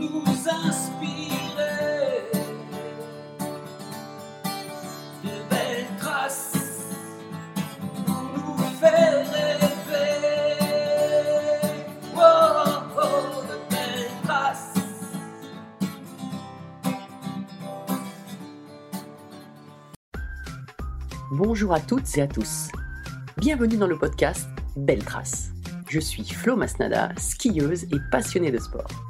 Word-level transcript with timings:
nous 0.00 0.24
inspirer 0.48 2.24
de 5.22 5.30
belles 5.50 5.96
traces 5.98 6.86
pour 8.06 8.22
nous 8.34 8.56
faire 8.80 9.30
rêver. 9.30 10.20
Oh, 12.16 12.20
oh, 12.96 13.42
de 13.42 13.56
belles 13.70 14.10
traces. 14.24 14.74
Bonjour 21.32 21.74
à 21.74 21.80
toutes 21.80 22.16
et 22.16 22.22
à 22.22 22.26
tous. 22.26 22.68
Bienvenue 23.36 23.76
dans 23.76 23.86
le 23.86 23.98
podcast 23.98 24.48
Belle 24.76 25.04
Trace. 25.04 25.50
Je 25.88 26.00
suis 26.00 26.24
Flo 26.24 26.56
Masnada, 26.56 27.10
skieuse 27.18 27.84
et 27.84 27.98
passionnée 28.10 28.50
de 28.50 28.58
sport. 28.58 29.09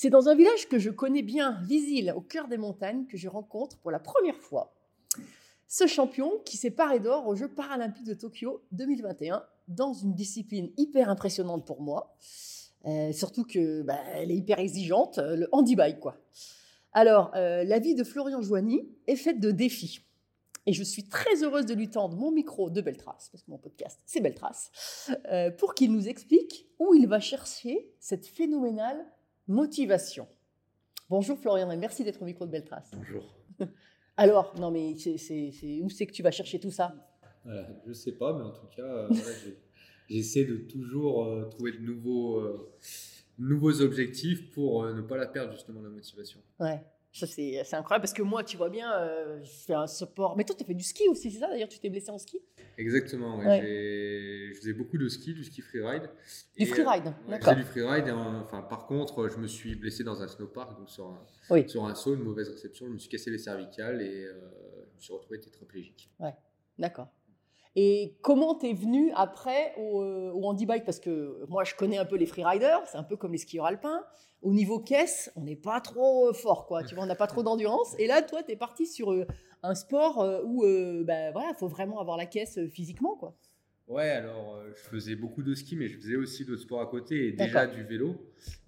C'est 0.00 0.10
dans 0.10 0.28
un 0.28 0.36
village 0.36 0.68
que 0.68 0.78
je 0.78 0.90
connais 0.90 1.22
bien, 1.22 1.60
Visil, 1.64 2.12
au 2.14 2.20
cœur 2.20 2.46
des 2.46 2.56
montagnes, 2.56 3.04
que 3.06 3.16
je 3.16 3.26
rencontre 3.26 3.78
pour 3.78 3.90
la 3.90 3.98
première 3.98 4.36
fois 4.36 4.72
ce 5.66 5.88
champion 5.88 6.38
qui 6.44 6.56
s'est 6.56 6.70
paré 6.70 7.00
d'or 7.00 7.26
aux 7.26 7.34
Jeux 7.34 7.48
paralympiques 7.48 8.06
de 8.06 8.14
Tokyo 8.14 8.62
2021 8.70 9.44
dans 9.66 9.92
une 9.92 10.14
discipline 10.14 10.70
hyper 10.76 11.10
impressionnante 11.10 11.66
pour 11.66 11.82
moi. 11.82 12.16
Euh, 12.86 13.10
surtout 13.10 13.42
que 13.42 13.82
bah, 13.82 13.98
elle 14.14 14.30
est 14.30 14.36
hyper 14.36 14.60
exigeante, 14.60 15.18
le 15.18 15.48
handibike 15.50 15.98
quoi. 15.98 16.16
Alors, 16.92 17.32
euh, 17.34 17.64
la 17.64 17.80
vie 17.80 17.96
de 17.96 18.04
Florian 18.04 18.40
Joigny 18.40 18.88
est 19.08 19.16
faite 19.16 19.40
de 19.40 19.50
défis. 19.50 20.02
Et 20.66 20.72
je 20.74 20.84
suis 20.84 21.08
très 21.08 21.42
heureuse 21.42 21.66
de 21.66 21.74
lui 21.74 21.90
tendre 21.90 22.16
mon 22.16 22.30
micro 22.30 22.70
de 22.70 22.80
Beltrace, 22.80 23.30
parce 23.32 23.42
que 23.42 23.50
mon 23.50 23.58
podcast, 23.58 23.98
c'est 24.06 24.20
Beltrace, 24.20 24.70
euh, 25.32 25.50
pour 25.50 25.74
qu'il 25.74 25.90
nous 25.90 26.06
explique 26.06 26.68
où 26.78 26.94
il 26.94 27.08
va 27.08 27.18
chercher 27.18 27.90
cette 27.98 28.28
phénoménale 28.28 29.04
motivation. 29.48 30.28
Bonjour 31.08 31.38
Florian, 31.38 31.70
et 31.70 31.76
merci 31.76 32.04
d'être 32.04 32.20
au 32.22 32.26
micro 32.26 32.44
de 32.46 32.50
Beltrace. 32.50 32.90
Bonjour. 32.94 33.24
Alors, 34.16 34.54
non 34.60 34.70
mais 34.70 34.94
c'est, 34.96 35.16
c'est- 35.16 35.52
c'est- 35.52 35.80
où 35.80 35.88
c'est 35.88 36.06
que 36.06 36.12
tu 36.12 36.22
vas 36.22 36.30
chercher 36.30 36.60
tout 36.60 36.70
ça? 36.70 36.94
Voilà, 37.44 37.66
je 37.86 37.92
sais 37.92 38.12
pas, 38.12 38.36
mais 38.36 38.44
en 38.44 38.50
tout 38.52 38.66
cas, 38.76 38.82
euh, 38.82 39.08
j'essaie 40.10 40.44
de 40.44 40.56
toujours 40.56 41.24
euh, 41.24 41.44
trouver 41.46 41.72
de 41.72 41.78
nouveaux, 41.78 42.40
euh, 42.40 42.70
nouveaux 43.38 43.80
objectifs 43.80 44.50
pour 44.50 44.84
euh, 44.84 44.92
ne 44.92 45.00
pas 45.00 45.16
la 45.16 45.26
perdre, 45.26 45.52
justement, 45.52 45.80
la 45.80 45.88
motivation. 45.88 46.40
Ouais, 46.60 46.80
ça 47.12 47.26
c'est, 47.26 47.62
c'est 47.64 47.76
incroyable, 47.76 48.02
parce 48.02 48.12
que 48.12 48.22
moi, 48.22 48.44
tu 48.44 48.56
vois 48.56 48.68
bien, 48.70 48.92
euh, 48.92 49.42
je 49.42 49.50
fais 49.66 49.74
un 49.74 49.86
sport. 49.86 50.36
Mais 50.36 50.44
toi, 50.44 50.54
tu 50.56 50.62
as 50.62 50.66
fait 50.66 50.74
du 50.74 50.84
ski 50.84 51.08
aussi, 51.08 51.30
c'est 51.30 51.38
ça 51.40 51.48
d'ailleurs 51.48 51.68
Tu 51.68 51.78
t'es 51.78 51.88
blessé 51.90 52.10
en 52.10 52.18
ski? 52.18 52.40
Exactement, 52.76 53.38
ouais, 53.38 53.46
Ouais. 53.46 53.60
j'ai- 53.60 54.54
je 54.54 54.58
faisais 54.60 54.72
beaucoup 54.72 54.98
de 54.98 55.08
ski, 55.08 55.34
du 55.34 55.42
ski 55.44 55.60
freeride. 55.62 56.08
Du 56.56 56.66
freeride, 56.66 57.06
euh, 57.06 57.08
ouais, 57.08 57.14
je 57.26 57.30
d'accord. 57.30 57.52
faisais 57.54 57.64
du 57.64 57.68
freeride, 57.70 58.08
euh, 58.08 58.40
enfin, 58.42 58.62
par 58.62 58.86
contre, 58.86 59.28
je 59.28 59.38
me 59.38 59.46
suis 59.46 59.74
blessé 59.74 60.04
dans 60.04 60.22
un 60.22 60.28
snowpark, 60.28 60.78
donc 60.78 60.88
sur 60.90 61.06
un, 61.06 61.26
Oui. 61.50 61.68
sur 61.68 61.84
un 61.86 61.94
saut, 61.94 62.14
une 62.14 62.22
mauvaise 62.22 62.48
réception, 62.50 62.86
je 62.86 62.92
me 62.92 62.98
suis 62.98 63.08
cassé 63.08 63.30
les 63.30 63.38
cervicales 63.38 64.00
et 64.02 64.24
euh, 64.24 64.34
je 64.90 64.96
me 64.96 65.00
suis 65.00 65.12
retrouvé 65.12 65.40
tétraplégique. 65.40 66.10
D'accord. 66.78 67.08
Et 67.74 68.16
comment 68.22 68.54
t'es 68.54 68.72
venu 68.72 69.12
après 69.14 69.74
au, 69.76 70.02
euh, 70.02 70.30
au 70.32 70.44
handibike 70.44 70.84
Parce 70.84 71.00
que 71.00 71.44
moi, 71.48 71.64
je 71.64 71.74
connais 71.74 71.98
un 71.98 72.04
peu 72.04 72.16
les 72.16 72.26
freeriders, 72.26 72.86
c'est 72.86 72.96
un 72.98 73.02
peu 73.04 73.16
comme 73.16 73.32
les 73.32 73.38
skieurs 73.38 73.66
alpins. 73.66 74.04
Au 74.42 74.52
niveau 74.52 74.78
caisse, 74.78 75.30
on 75.36 75.42
n'est 75.42 75.56
pas 75.56 75.80
trop 75.80 76.28
euh, 76.28 76.32
fort, 76.32 76.66
quoi. 76.66 76.84
Tu 76.84 76.94
vois, 76.94 77.04
on 77.04 77.08
n'a 77.08 77.16
pas 77.16 77.26
trop 77.26 77.42
d'endurance. 77.42 77.94
Et 77.98 78.06
là, 78.06 78.22
toi, 78.22 78.42
t'es 78.42 78.56
parti 78.56 78.86
sur 78.86 79.12
euh, 79.12 79.26
un 79.62 79.74
sport 79.74 80.20
euh, 80.22 80.42
où, 80.44 80.64
euh, 80.64 81.02
ben 81.04 81.32
voilà, 81.32 81.54
faut 81.54 81.68
vraiment 81.68 82.00
avoir 82.00 82.16
la 82.16 82.26
caisse 82.26 82.58
physiquement, 82.72 83.16
quoi. 83.16 83.34
Ouais, 83.88 84.10
alors 84.10 84.56
euh, 84.56 84.70
je 84.76 84.82
faisais 84.82 85.16
beaucoup 85.16 85.42
de 85.42 85.54
ski, 85.54 85.74
mais 85.74 85.88
je 85.88 85.96
faisais 85.96 86.16
aussi 86.16 86.44
d'autres 86.44 86.60
sports 86.60 86.82
à 86.82 86.86
côté 86.86 87.28
et 87.28 87.32
déjà 87.32 87.66
du 87.66 87.82
vélo, 87.84 88.16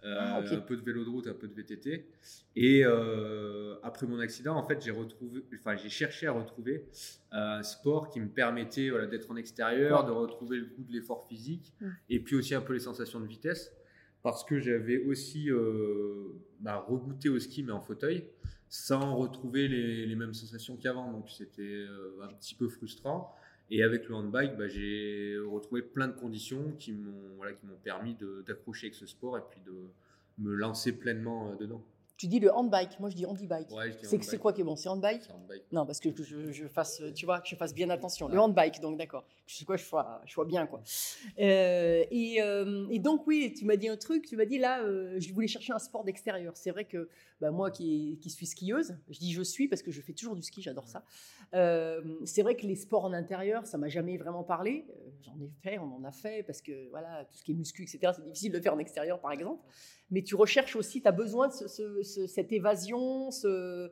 Euh, 0.03 0.17
Ah, 0.19 0.39
un 0.39 0.61
peu 0.61 0.77
de 0.79 0.83
vélo 0.83 1.05
de 1.05 1.11
route, 1.11 1.27
un 1.27 1.35
peu 1.35 1.47
de 1.47 1.53
VTT. 1.53 2.09
Et 2.57 2.81
euh, 2.87 3.77
après 3.83 4.07
mon 4.07 4.19
accident, 4.19 4.57
en 4.57 4.63
fait, 4.67 4.83
j'ai 4.83 4.91
retrouvé, 4.91 5.43
enfin, 5.61 5.77
j'ai 5.77 5.91
cherché 5.91 6.27
à 6.27 6.33
retrouver 6.33 6.87
un 7.33 7.63
sport 7.63 8.09
qui 8.09 8.19
me 8.19 8.29
permettait 8.31 8.89
voilà, 8.89 9.07
d'être 9.07 9.31
en 9.31 9.37
extérieur, 9.37 10.01
Ouais. 10.01 10.07
de 10.07 10.13
retrouver 10.13 10.57
le 10.57 10.65
goût 10.65 10.85
de 10.85 10.93
l'effort 10.95 11.27
physique 11.29 11.75
et 12.09 12.19
puis 12.21 12.35
aussi 12.35 12.55
un 12.55 12.63
peu 12.63 12.73
les 12.73 12.81
sensations 12.81 13.21
de 13.21 13.27
vitesse, 13.27 13.73
parce 14.23 14.45
que 14.45 14.59
j'avais 14.59 15.05
aussi 15.05 15.51
euh, 15.51 16.29
bah, 16.61 16.87
au 16.89 17.39
ski 17.39 17.63
mais 17.63 17.73
en 17.73 17.81
fauteuil 17.81 18.25
sans 18.71 19.17
retrouver 19.17 19.67
les, 19.67 20.15
mêmes 20.15 20.33
sensations 20.33 20.77
qu'avant, 20.77 21.11
donc 21.11 21.29
c'était 21.29 21.63
euh, 21.63 22.23
un 22.23 22.29
petit 22.29 22.55
peu 22.55 22.69
frustrant. 22.69 23.35
Et 23.69 23.83
avec 23.83 24.09
le 24.09 24.15
handbike, 24.15 24.57
bah, 24.57 24.69
j'ai 24.69 25.37
retrouvé 25.39 25.83
plein 25.83 26.07
de 26.07 26.13
conditions 26.13 26.73
qui 26.79 26.93
m'ont 26.93 27.35
voilà, 27.37 27.53
permis 27.83 28.17
d'accrocher 28.47 28.87
avec 28.87 28.95
ce 28.95 29.07
sport 29.07 29.37
et 29.39 29.43
puis 29.51 29.61
de 29.67 29.73
me 30.39 30.55
lancer 30.55 30.93
pleinement 30.93 31.51
euh, 31.51 31.57
dedans. 31.57 31.85
Tu 32.21 32.27
dis 32.27 32.39
le 32.39 32.55
handbike, 32.55 33.01
moi 33.01 33.09
je 33.09 33.17
dis 33.17 33.25
handibike. 33.25 33.71
Ouais, 33.71 33.95
c'est 34.03 34.17
handbike. 34.17 34.39
quoi 34.41 34.53
qui 34.53 34.61
est 34.61 34.65
bon 34.65 34.77
C'est 34.77 34.91
handbike 34.91 35.23
handbike. 35.33 35.63
Non, 35.73 35.87
parce 35.87 36.01
que 36.01 36.11
je, 36.15 36.53
je 36.53 36.67
fasse, 36.67 37.01
tu 37.15 37.25
vois, 37.25 37.41
que 37.41 37.49
je 37.49 37.57
fasse 37.57 37.73
bien 37.73 37.89
attention. 37.89 38.29
Le 38.29 38.39
handbike, 38.39 38.79
donc 38.83 38.99
d'accord. 38.99 39.25
Je 39.47 39.57
sais 39.57 39.65
quoi, 39.65 39.79
je 39.79 39.89
vois, 39.89 40.21
je 40.27 40.35
vois 40.35 40.45
bien 40.45 40.67
quoi. 40.67 40.83
Euh, 41.39 42.05
et, 42.11 42.43
euh, 42.43 42.87
et 42.91 42.99
donc 42.99 43.27
oui, 43.27 43.55
tu 43.57 43.65
m'as 43.65 43.77
dit 43.77 43.89
un 43.89 43.97
truc. 43.97 44.27
Tu 44.27 44.37
m'as 44.37 44.45
dit 44.45 44.59
là, 44.59 44.83
euh, 44.83 45.19
je 45.19 45.33
voulais 45.33 45.47
chercher 45.47 45.73
un 45.73 45.79
sport 45.79 46.05
d'extérieur. 46.05 46.53
C'est 46.59 46.73
vrai 46.73 46.85
que 46.85 47.09
bah, 47.41 47.51
moi 47.51 47.71
qui, 47.71 48.19
qui 48.21 48.29
suis 48.31 48.47
skieuse, 48.47 48.97
je 49.09 49.19
dis 49.19 49.33
je 49.33 49.43
suis 49.43 49.67
parce 49.69 49.83
que 49.83 49.91
je 49.91 50.01
fais 50.01 50.13
toujours 50.13 50.35
du 50.37 50.43
ski, 50.43 50.61
j'adore 50.63 50.89
ça. 50.89 51.05
Euh, 51.55 52.03
c'est 52.25 52.43
vrai 52.43 52.55
que 52.57 52.67
les 52.67 52.77
sports 52.77 53.05
en 53.05 53.13
intérieur, 53.13 53.67
ça 53.67 53.79
m'a 53.79 53.89
jamais 53.89 54.17
vraiment 54.17 54.45
parlé. 54.45 54.85
Euh, 54.91 55.11
J'en 55.23 55.39
ai 55.41 55.51
fait, 55.63 55.79
on 55.79 55.95
en 55.95 56.05
a 56.05 56.13
fait 56.13 56.43
parce 56.45 56.61
que 56.63 56.89
voilà, 56.91 57.25
tout 57.31 57.37
ce 57.37 57.45
qui 57.45 57.53
est 57.53 57.55
muscu, 57.55 57.83
etc. 57.83 58.13
C'est 58.17 58.25
difficile 58.25 58.53
de 58.53 58.57
le 58.59 58.63
faire 58.63 58.75
en 58.75 58.79
extérieur, 58.79 59.21
par 59.21 59.33
exemple. 59.33 59.63
Mais 60.11 60.23
tu 60.23 60.35
recherches 60.35 60.77
aussi, 60.77 61.01
tu 61.03 61.09
as 61.09 61.13
besoin 61.13 61.49
de 61.49 61.53
ce- 61.53 61.69
ce- 61.69 62.03
ce- 62.03 62.27
cette 62.27 62.53
évasion, 62.53 63.31
ce, 63.31 63.91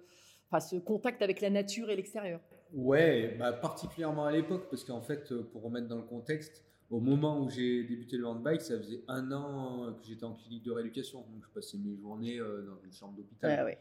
enfin, 0.50 0.60
ce 0.60 0.76
contact 0.76 1.22
avec 1.22 1.40
la 1.40 1.50
nature 1.50 1.90
et 1.90 1.96
l'extérieur. 1.96 2.40
Ouais, 2.72 3.34
bah, 3.38 3.52
particulièrement 3.52 4.26
à 4.26 4.32
l'époque, 4.32 4.68
parce 4.70 4.84
qu'en 4.84 5.00
fait, 5.00 5.32
euh, 5.32 5.42
pour 5.42 5.62
remettre 5.62 5.88
dans 5.88 5.96
le 5.96 6.02
contexte, 6.02 6.64
au 6.90 7.00
moment 7.00 7.40
où 7.42 7.50
j'ai 7.50 7.84
débuté 7.84 8.16
le 8.16 8.26
handbike, 8.26 8.62
ça 8.62 8.78
faisait 8.78 9.02
un 9.08 9.30
an 9.32 9.92
que 9.92 10.06
j'étais 10.06 10.24
en 10.24 10.34
clinique 10.34 10.64
de 10.64 10.72
rééducation. 10.72 11.20
Donc, 11.20 11.44
je 11.44 11.50
passais 11.54 11.76
mes 11.76 11.96
journées 11.96 12.38
euh, 12.38 12.62
dans 12.62 12.78
une 12.84 12.92
chambre 12.92 13.14
d'hôpital. 13.14 13.60
Ouais, 13.60 13.64
ouais. 13.64 13.78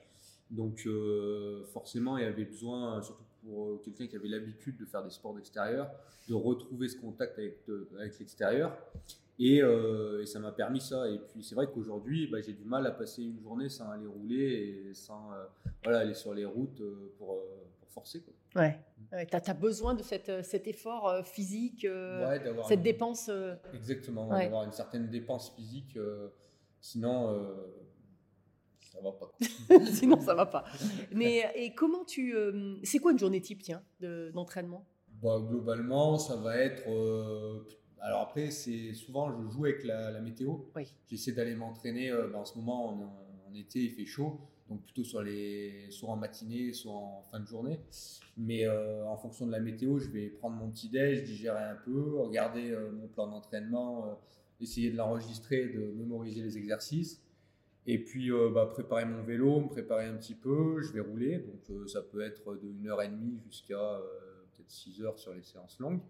Donc 0.50 0.84
euh, 0.86 1.66
forcément, 1.66 2.18
il 2.18 2.24
y 2.24 2.28
avait 2.28 2.46
besoin, 2.46 3.02
surtout 3.02 3.24
pour 3.44 3.66
euh, 3.66 3.82
quelqu'un 3.84 4.08
qui 4.08 4.16
avait 4.16 4.30
l'habitude 4.30 4.78
de 4.78 4.86
faire 4.86 5.04
des 5.04 5.10
sports 5.10 5.36
d'extérieur, 5.36 5.90
de 6.30 6.34
retrouver 6.34 6.88
ce 6.88 6.98
contact 6.98 7.38
avec, 7.38 7.58
l'extérieur. 8.20 8.78
Et, 9.40 9.62
euh, 9.62 10.22
et 10.22 10.26
ça 10.26 10.40
m'a 10.40 10.52
permis 10.52 10.82
ça. 10.82 11.10
Et 11.10 11.20
puis 11.20 11.44
c'est 11.44 11.56
vrai 11.56 11.68
qu'aujourd'hui, 11.72 12.28
bah, 12.28 12.42
j'ai 12.42 12.54
du 12.54 12.64
mal 12.64 12.86
à 12.88 12.92
passer 12.92 13.24
une 13.24 13.40
journée 13.40 13.70
sans 13.70 13.90
aller 13.90 14.08
rouler 14.08 14.86
et 14.90 14.94
sans 14.94 15.32
euh, 15.34 15.46
voilà, 15.84 16.00
aller 16.00 16.16
sur 16.16 16.34
les 16.34 16.46
routes 16.46 16.82
euh, 16.82 17.14
pour, 17.18 17.34
euh, 17.34 17.68
pour 17.80 17.90
forcer. 17.90 18.22
Quoi. 18.22 18.34
Ouais. 18.58 18.80
Ouais, 19.14 19.26
t'as 19.26 19.40
as 19.46 19.54
besoin 19.54 19.94
de 19.94 20.04
cette, 20.04 20.28
euh, 20.30 20.44
cet 20.44 20.68
effort 20.68 21.08
euh, 21.08 21.24
physique, 21.24 21.86
euh, 21.86 22.28
Ouais, 22.28 22.64
cette 22.68 22.78
une- 22.80 22.84
dépense. 22.84 23.30
euh, 23.30 23.56
Exactement, 23.74 24.28
Ouais. 24.28 24.44
d'avoir 24.46 24.64
une 24.66 24.72
certaine 24.74 25.08
dépense 25.10 25.54
physique. 25.56 25.96
euh, 25.96 26.28
sinon, 26.82 27.30
euh, 27.32 27.68
ça 28.92 29.00
va 29.02 29.12
pas. 29.12 29.32
Sinon, 29.86 30.20
ça 30.20 30.34
va 30.34 30.46
pas. 30.46 30.66
Mais 31.14 31.46
et 31.56 31.74
comment 31.74 32.04
tu. 32.04 32.36
euh, 32.36 32.76
c'est 32.84 33.00
quoi 33.00 33.12
une 33.12 33.20
journée 33.20 33.42
type, 33.42 33.62
tiens, 33.62 33.82
de- 34.00 34.32
d'entraînement? 34.34 34.86
Bah, 35.22 35.40
globalement, 35.48 36.18
ça 36.18 36.36
va 36.36 36.58
être. 36.58 36.84
euh, 36.90 37.66
alors 38.02 38.22
après, 38.22 38.52
c'est 38.52 38.94
souvent 38.94 39.32
je 39.32 39.50
joue 39.50 39.66
avec 39.66 39.84
la, 39.84 40.12
la 40.12 40.20
météo. 40.22 40.58
Oui. 40.76 40.94
J'essaie 41.08 41.32
d'aller 41.32 41.56
m'entraîner. 41.56 42.12
bah, 42.12 42.40
en 42.40 42.46
ce 42.46 42.58
moment, 42.58 42.90
en 43.50 43.54
été, 43.56 43.80
il 43.80 43.92
fait 43.92 44.06
chaud, 44.06 44.40
donc 44.70 44.84
plutôt 44.84 45.04
sur 45.04 45.22
les, 45.22 45.88
soit 45.90 46.10
en 46.10 46.18
matinée, 46.18 46.74
soit 46.74 46.94
en 46.94 47.24
fin 47.32 47.40
de 47.40 47.48
journée. 47.48 47.80
Mais 48.38 48.66
euh, 48.66 49.06
en 49.06 49.18
fonction 49.18 49.48
de 49.48 49.52
la 49.52 49.60
météo, 49.60 49.98
je 49.98 50.10
vais 50.10 50.28
prendre 50.28 50.56
mon 50.58 50.70
petit 50.70 50.90
déj, 50.90 51.24
digérer 51.24 51.64
un 51.64 51.76
peu, 51.76 52.18
regarder 52.20 52.72
euh, 52.72 52.92
mon 52.92 53.08
plan 53.08 53.28
d'entraînement, 53.28 54.08
euh, 54.08 54.14
essayer 54.60 54.92
de 54.92 54.98
l'enregistrer, 54.98 55.68
de 55.68 55.94
mémoriser 55.96 56.42
les 56.42 56.58
exercices. 56.58 57.22
Et 57.90 58.04
puis 58.04 58.32
bah, 58.54 58.66
préparer 58.66 59.06
mon 59.06 59.24
vélo, 59.24 59.62
me 59.62 59.70
préparer 59.70 60.08
un 60.08 60.16
petit 60.18 60.36
peu, 60.36 60.82
je 60.82 60.92
vais 60.92 61.00
rouler. 61.00 61.38
Donc 61.38 61.88
ça 61.88 62.02
peut 62.02 62.20
être 62.20 62.56
de 62.56 62.68
1h30 62.68 63.42
jusqu'à 63.46 64.02
peut-être 64.54 64.70
6 64.70 65.04
heures 65.04 65.18
sur 65.18 65.34
les 65.34 65.42
séances 65.42 65.80
longues. 65.80 66.02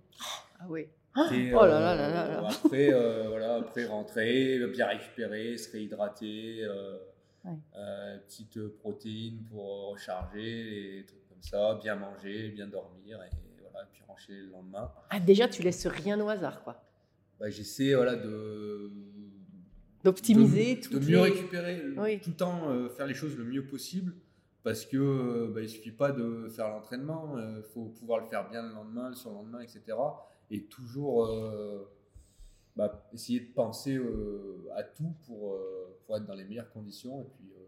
Ah 0.60 0.66
oui. 0.68 0.88
Et, 1.32 1.54
Oh 1.54 1.68
là 1.68 1.80
là 1.80 1.96
là 1.96 2.10
là 2.10 2.42
là. 2.42 2.48
Après, 2.50 2.90
voilà, 3.28 3.58
après 3.58 3.86
rentrer, 3.86 4.60
bien 4.72 4.88
récupérer, 4.88 5.56
se 5.56 5.72
réhydrater, 5.72 6.68
Ouais. 7.48 7.58
euh, 7.78 8.18
petite 8.20 8.68
protéine 8.78 9.44
pour 9.50 9.92
recharger, 9.92 11.00
et 11.00 11.06
trucs 11.06 11.28
comme 11.30 11.42
ça, 11.42 11.80
bien 11.82 11.96
manger, 11.96 12.50
bien 12.50 12.68
dormir, 12.68 13.22
et 13.24 13.30
voilà, 13.62 13.88
puis 13.92 14.02
rencher 14.08 14.34
le 14.34 14.48
lendemain. 14.52 14.92
Ah, 15.10 15.20
déjà, 15.20 15.48
tu 15.48 15.62
laisses 15.64 15.88
rien 15.88 16.20
au 16.20 16.28
hasard, 16.30 16.64
quoi. 16.64 16.84
Bah, 17.40 17.50
J'essaie 17.50 17.94
voilà, 17.94 18.16
de, 18.16 18.92
D'optimiser 20.04 20.80
tout. 20.80 20.98
de 21.00 21.06
mieux 21.06 21.20
récupérer, 21.20 21.82
Oui. 21.98 22.20
tout 22.20 22.30
le 22.30 22.36
temps 22.36 22.70
euh, 22.70 22.90
faire 22.90 23.08
les 23.08 23.14
choses 23.14 23.36
le 23.38 23.44
mieux 23.44 23.66
possible. 23.66 24.14
Parce 24.64 24.86
que 24.86 24.98
euh, 24.98 25.52
bah, 25.54 25.62
il 25.62 25.70
suffit 25.70 25.92
pas 25.92 26.12
de 26.12 26.50
faire 26.50 26.68
l'entraînement, 26.70 27.36
il 27.40 27.64
faut 27.74 27.86
pouvoir 27.86 28.22
le 28.22 28.28
faire 28.30 28.50
bien 28.50 28.62
le 28.64 28.74
lendemain, 28.74 29.10
le 29.10 29.16
surlendemain, 29.16 29.62
etc. 29.62 29.82
Et 30.52 30.64
toujours 30.66 31.26
euh, 31.26 31.90
bah, 32.78 33.10
essayer 33.12 33.40
de 33.40 33.52
penser 33.54 33.96
euh, 33.96 34.70
à 34.76 34.84
tout 34.84 35.14
pour, 35.26 35.54
euh, 35.54 36.00
pour 36.06 36.16
être 36.16 36.26
dans 36.26 36.36
les 36.36 36.46
meilleures 36.46 36.72
conditions 36.72 37.22
et 37.22 37.26
puis 37.26 37.52
euh, 37.52 37.64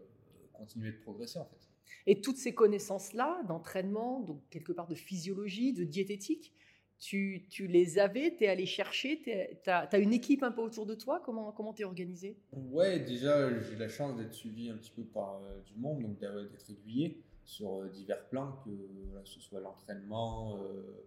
continuer 0.52 0.92
de 0.92 0.98
progresser 0.98 1.38
en 1.38 1.44
fait. 1.44 1.68
Et 2.06 2.20
toutes 2.20 2.36
ces 2.36 2.54
connaissances-là, 2.54 3.42
d'entraînement, 3.48 4.20
donc 4.20 4.40
quelque 4.48 4.72
part 4.72 4.86
de 4.86 4.94
physiologie, 4.94 5.72
de 5.72 5.84
diététique, 5.84 6.54
tu, 7.00 7.46
tu 7.48 7.66
les 7.66 7.98
avais, 7.98 8.36
tu 8.36 8.44
es 8.44 8.48
allé 8.48 8.66
chercher, 8.66 9.20
tu 9.22 9.70
as, 9.70 9.98
une 9.98 10.12
équipe 10.12 10.42
un 10.42 10.52
peu 10.52 10.60
autour 10.60 10.86
de 10.86 10.94
toi, 10.94 11.20
comment 11.24 11.50
comment 11.50 11.72
tu 11.72 11.82
es 11.82 11.84
organisé? 11.84 12.38
Ouais, 12.52 13.00
déjà 13.00 13.58
j'ai 13.60 13.76
la 13.76 13.88
chance 13.88 14.16
d'être 14.16 14.34
suivi 14.34 14.70
un 14.70 14.76
petit 14.76 14.92
peu 14.92 15.02
par 15.02 15.40
euh, 15.42 15.60
du 15.66 15.74
monde, 15.76 16.02
donc 16.02 16.18
d'être 16.18 16.70
aiguillé 16.70 17.22
sur 17.44 17.80
euh, 17.80 17.88
divers 17.88 18.28
plans, 18.28 18.52
que 18.64 18.70
voilà, 19.08 19.24
ce 19.24 19.40
soit 19.40 19.60
l'entraînement, 19.60 20.58
euh, 20.58 21.04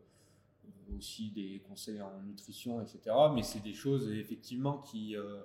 aussi 0.98 1.32
des 1.32 1.62
conseils 1.68 2.02
en 2.02 2.22
nutrition, 2.22 2.82
etc. 2.82 3.00
Mais 3.34 3.44
c'est 3.44 3.62
des 3.64 3.74
choses 3.74 4.12
effectivement 4.12 4.78
qui, 4.80 5.16
euh, 5.16 5.42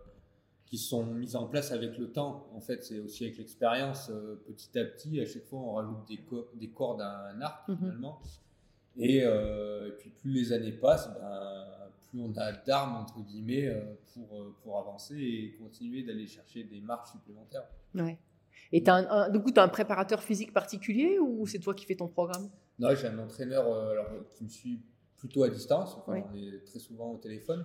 qui 0.67 0.76
sont 0.79 1.05
mises 1.06 1.37
en 1.37 1.47
place 1.47 1.73
avec 1.73 1.97
le 1.99 2.11
temps. 2.12 2.47
En 2.55 2.61
fait, 2.61 2.85
c'est 2.85 2.99
aussi 3.00 3.25
avec 3.25 3.38
l'expérience. 3.38 4.11
euh, 4.11 4.37
petit 4.47 4.79
à 4.79 4.85
petit, 4.85 5.20
à 5.20 5.26
chaque 5.26 5.44
fois, 5.47 5.61
on 5.61 5.73
rajoute 5.75 6.06
des, 6.06 6.19
co- 6.19 6.49
des 6.55 6.69
cordes 6.69 7.00
à 7.00 7.29
un 7.29 7.41
arc 7.41 7.67
Mhm. 7.69 7.76
finalement. 7.79 8.20
Et, 8.97 9.23
euh, 9.25 9.88
et 9.88 9.93
puis 9.93 10.11
plus 10.11 10.32
les 10.32 10.53
années 10.53 10.73
passent, 10.73 11.09
ben, 11.15 11.64
plus 12.11 12.21
on 12.21 12.37
a 12.37 12.53
d'armes 12.53 12.97
entre 12.97 13.21
guillemets 13.23 13.71
pour, 14.12 14.55
pour 14.62 14.79
avancer 14.79 15.14
et 15.17 15.56
continuer 15.59 16.03
d'aller 16.03 16.26
chercher 16.26 16.64
des 16.64 16.81
marques 16.81 17.06
supplémentaires. 17.06 17.67
Ouais. 17.94 18.19
Et 18.73 18.82
t'as 18.82 18.94
un, 18.97 19.09
un- 19.09 19.29
du 19.31 19.41
coup, 19.41 19.50
tu 19.53 19.61
as 19.61 19.62
un 19.62 19.69
préparateur 19.69 20.23
physique 20.23 20.53
particulier 20.53 21.19
ou 21.19 21.47
c'est 21.47 21.59
toi 21.61 21.75
qui 21.75 21.87
fais 21.87 21.94
ton 21.97 22.09
programme? 22.09 22.50
Non, 22.79 22.94
j'ai 22.94 23.06
un 23.06 23.19
entraîneur 23.19 23.64
alors, 23.73 24.06
qui 24.37 24.44
me 24.44 24.49
suit 24.49 24.81
plutôt 25.19 25.43
à 25.43 25.50
distance. 25.50 25.97
Enfin, 25.99 26.15
Oui. 26.15 26.23
On 26.32 26.35
est 26.56 26.65
très 26.65 26.79
souvent 26.79 27.12
au 27.12 27.19
téléphone. 27.19 27.65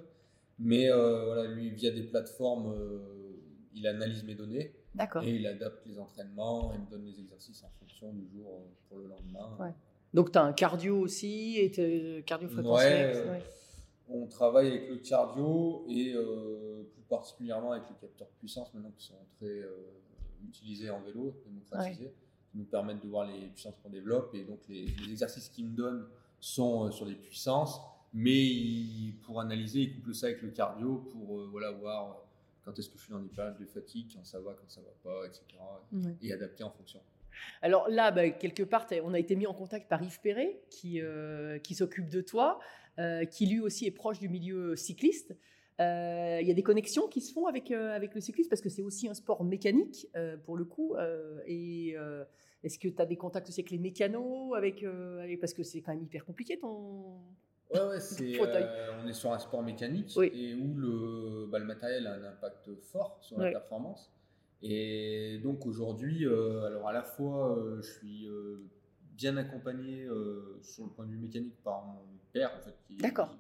Mais 0.60 0.90
euh, 0.90 1.26
voilà, 1.26 1.48
lui, 1.52 1.70
via 1.72 1.92
des 1.92 2.04
plateformes, 2.04 2.72
euh, 2.74 3.00
il 3.74 3.88
analyse 3.88 4.24
mes 4.24 4.36
données 4.36 4.74
et 5.24 5.32
il 5.36 5.48
adapte 5.48 5.84
les 5.88 5.98
entraînements 5.98 6.72
et 6.74 6.78
me 6.78 6.86
donne 6.92 7.06
les 7.06 7.20
exercices 7.20 7.64
en 7.64 7.70
fonction 7.80 8.14
du 8.14 8.28
jour 8.30 8.48
euh, 8.52 8.66
pour 8.88 8.98
le 9.00 9.08
lendemain. 9.08 9.56
Ouais. 9.60 9.74
Donc 10.14 10.32
tu 10.32 10.38
as 10.38 10.44
un 10.44 10.54
cardio 10.54 11.00
aussi, 11.00 11.58
et 11.58 12.24
cardio 12.24 12.48
Ouais, 12.50 12.54
fréquentiel. 12.54 13.16
euh, 13.16 13.32
ouais. 13.32 13.44
On 14.10 14.28
travaille 14.28 14.68
avec 14.68 14.90
le 14.90 14.98
cardio 14.98 15.86
et 15.90 16.14
euh, 16.14 16.84
plus 16.94 17.02
particulièrement 17.10 17.72
avec 17.72 17.86
les 17.90 17.96
capteurs 18.08 18.28
de 18.28 18.38
puissance 18.38 18.72
maintenant 18.76 18.92
qui 18.96 19.06
sont 19.08 19.16
très 19.40 19.60
utilisés 20.48 20.92
en 20.92 21.02
vélo, 21.02 21.34
démocratisés, 21.48 22.14
qui 22.52 22.58
nous 22.60 22.66
permettent 22.66 23.02
de 23.02 23.08
voir 23.08 23.26
les 23.26 23.48
puissances 23.48 23.78
qu'on 23.82 23.90
développe. 23.90 24.36
Et 24.36 24.44
donc 24.44 24.60
les, 24.70 24.86
les 24.86 25.12
exercices 25.12 25.50
qu'il 25.50 25.66
me 25.66 25.76
donne 25.76 26.06
sont 26.44 26.88
euh, 26.88 26.92
sur 26.92 27.06
les 27.06 27.16
puissances, 27.16 27.80
mais 28.14 29.14
pour 29.24 29.40
analyser, 29.40 29.82
il 29.82 29.96
couple 29.96 30.14
ça 30.14 30.28
avec 30.28 30.42
le 30.42 30.50
cardio 30.50 30.98
pour 31.12 31.40
euh, 31.40 31.48
voilà, 31.50 31.72
voir 31.72 32.10
euh, 32.10 32.14
quand 32.66 32.78
est-ce 32.78 32.90
que 32.90 32.98
je 32.98 33.04
suis 33.04 33.14
dans 33.14 33.20
des 33.20 33.30
périodes 33.30 33.58
de 33.58 33.66
fatigue, 33.66 34.12
quand 34.14 34.26
ça 34.26 34.40
va, 34.40 34.54
quand 34.54 34.70
ça 34.70 34.82
va 34.82 34.94
pas, 35.04 35.26
etc. 35.26 35.44
Ouais. 35.94 36.16
Et 36.22 36.34
adapter 36.34 36.64
en 36.64 36.70
fonction. 36.70 37.00
Alors 37.62 37.90
là, 37.90 38.12
bah, 38.12 38.30
quelque 38.30 38.64
part, 38.64 38.88
on 39.04 39.14
a 39.14 39.20
été 39.20 39.36
mis 39.36 39.48
en 39.48 39.54
contact 39.54 39.90
par 39.90 40.04
Yves 40.04 40.20
Perret, 40.22 40.62
qui, 40.70 41.02
euh, 41.02 41.60
qui 41.60 41.76
s'occupe 41.76 42.10
de 42.10 42.22
toi, 42.22 42.60
euh, 43.00 43.26
qui 43.26 43.46
lui 43.46 43.60
aussi 43.60 43.86
est 43.86 43.92
proche 43.92 44.20
du 44.20 44.30
milieu 44.30 44.76
cycliste. 44.76 45.36
Euh, 45.80 46.40
Il 46.42 46.48
y 46.48 46.52
a 46.52 46.54
des 46.54 46.64
connexions 46.64 47.08
qui 47.08 47.22
se 47.22 47.34
font 47.34 47.48
avec, 47.48 47.72
avec 47.72 48.14
le 48.14 48.22
cyclisme 48.22 48.50
parce 48.50 48.62
que 48.62 48.70
c'est 48.70 48.84
aussi 48.84 49.08
un 49.08 49.14
sport 49.14 49.44
mécanique 49.44 50.08
pour 50.46 50.58
le 50.58 50.66
coup. 50.66 50.96
et 51.48 51.96
est-ce 52.64 52.80
que 52.80 52.88
tu 52.88 53.02
as 53.02 53.06
des 53.06 53.16
contacts 53.18 53.50
aussi 53.50 53.62
avec 53.62 53.72
les 53.72 53.78
mécanos 53.78 54.56
avec, 54.56 54.84
euh, 54.84 55.22
avec- 55.24 55.40
Parce 55.40 55.54
que 55.54 55.64
c'est 55.64 55.82
quand 55.82 55.94
même 55.94 56.04
hyper 56.04 56.26
compliqué 56.26 56.58
ton. 56.58 57.20
Ouais, 57.74 57.80
ouais, 57.88 58.00
c'est, 58.00 58.34
Fauteuil. 58.36 58.64
euh, 58.68 59.02
on 59.04 59.08
est 59.08 59.14
sur 59.14 59.32
un 59.34 59.40
sport 59.40 59.64
mécanique 59.64 60.14
Oui. 60.16 60.30
et 60.34 60.54
où 60.56 60.76
le, 60.76 61.48
bah, 61.48 61.60
le 61.60 61.66
matériel 61.66 62.06
a 62.08 62.14
un 62.14 62.24
impact 62.24 62.74
fort 62.82 63.18
sur 63.22 63.38
la 63.40 63.46
Ouais. 63.46 63.52
performance. 63.52 64.12
Et 64.62 65.40
donc 65.44 65.66
aujourd'hui, 65.66 66.26
euh, 66.26 66.64
alors 66.66 66.88
à 66.88 66.94
la 66.94 67.04
fois, 67.04 67.58
je 67.78 67.82
suis 67.82 68.28
bien 69.18 69.36
accompagné 69.38 70.08
sur 70.62 70.86
le 70.86 70.90
point 70.92 71.06
de 71.06 71.12
vue 71.12 71.18
mécanique 71.18 71.56
par 71.64 71.84
mon 71.86 72.02
père, 72.32 72.52
en 72.58 72.62
fait, 72.64 72.76
qui, 72.88 72.96
D'accord. 72.98 73.30
qui 73.30 73.38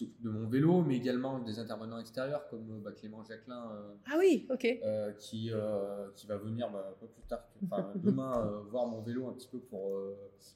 de 0.00 0.30
mon 0.30 0.48
vélo, 0.48 0.80
mais 0.82 0.96
également 0.96 1.38
des 1.38 1.58
intervenants 1.58 1.98
extérieurs 1.98 2.48
comme 2.48 2.66
euh, 2.70 2.80
bah, 2.82 2.92
Clément 2.92 3.22
Jacquelin. 3.24 3.70
euh, 3.72 3.92
Ah 4.10 4.16
oui, 4.18 4.46
ok. 4.50 4.66
euh, 4.82 5.12
qui, 5.12 5.50
euh, 5.52 6.08
qui 6.16 6.26
va 6.26 6.36
venir 6.38 6.70
bah, 6.70 6.96
pas 6.98 7.06
plus 7.06 7.22
tard 7.28 7.44
que 7.52 7.98
demain 7.98 8.62
voir 8.70 8.86
mon 8.86 9.02
vélo 9.02 9.28
un 9.28 9.32
petit 9.32 9.48
peu 9.48 9.58
pour 9.58 9.92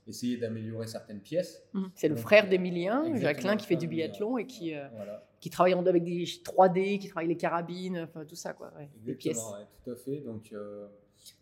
essayer 0.06 0.36
d'améliorer 0.38 0.86
certaines 0.86 1.20
pièces. 1.20 1.62
Mhm. 1.74 1.90
C'est 1.94 2.08
le 2.08 2.16
frère 2.16 2.48
d'Emilien, 2.48 3.14
Jacqueline, 3.16 3.56
qui 3.56 3.66
fait 3.66 3.76
du 3.76 3.88
biathlon 3.88 4.38
et 4.38 4.46
qui, 4.46 4.72
Voilà. 4.94 5.26
qui 5.40 5.50
travaille 5.50 5.74
en- 5.74 5.84
avec 5.86 6.02
des 6.04 6.24
3D, 6.44 6.98
qui 6.98 7.08
travaille 7.08 7.28
les 7.28 7.36
carabines, 7.36 7.98
enfin 8.08 8.24
tout 8.24 8.36
ça, 8.36 8.52
quoi. 8.54 8.72
ouais, 8.78 8.88
les 9.04 9.14
pièces. 9.14 9.38
Ouais, 9.52 9.64
tout 9.84 9.90
à 9.90 9.96
fait. 9.96 10.20
Donc, 10.20 10.54